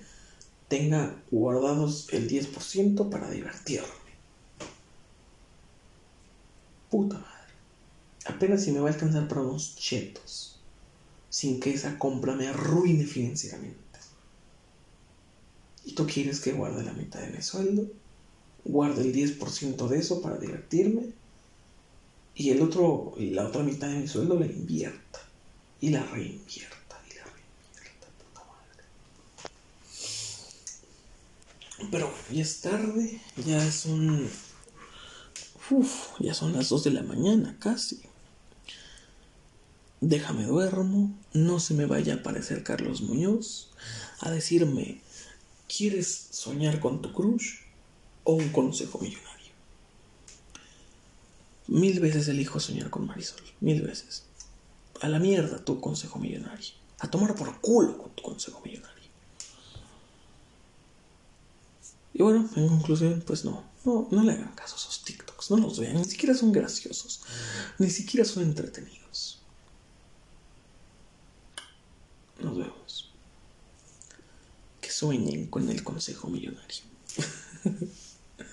[0.67, 3.87] tenga guardados el 10% para divertirme.
[6.91, 7.34] Puta madre.
[8.25, 10.59] Apenas si me va a alcanzar para unos chetos
[11.29, 13.75] sin que esa compra me arruine financieramente.
[15.83, 17.87] ¿Y tú quieres que guarde la mitad de mi sueldo?
[18.65, 21.13] guarde el 10% de eso para divertirme
[22.33, 25.21] y el otro, la otra mitad de mi sueldo la invierta
[25.79, 28.83] y la reinvierta y la reinvierta, puta madre.
[31.91, 34.29] Pero ya es tarde, ya son,
[36.19, 38.01] ya son las 2 de la mañana casi.
[40.07, 43.71] Déjame duermo, no se me vaya a aparecer Carlos Muñoz
[44.19, 45.01] a decirme,
[45.67, 47.61] ¿quieres soñar con tu crush
[48.23, 49.51] o un consejo millonario?
[51.65, 54.25] Mil veces elijo soñar con Marisol, mil veces.
[55.01, 56.75] A la mierda tu consejo millonario.
[56.99, 59.09] A tomar por culo con tu consejo millonario.
[62.13, 65.57] Y bueno, en conclusión, pues no, no, no le hagan caso a esos TikToks, no
[65.57, 67.23] los vean, ni siquiera son graciosos,
[67.79, 69.04] ni siquiera son entretenidos.
[72.39, 73.13] Nos vemos.
[74.81, 76.83] Que sueñen con el consejo millonario.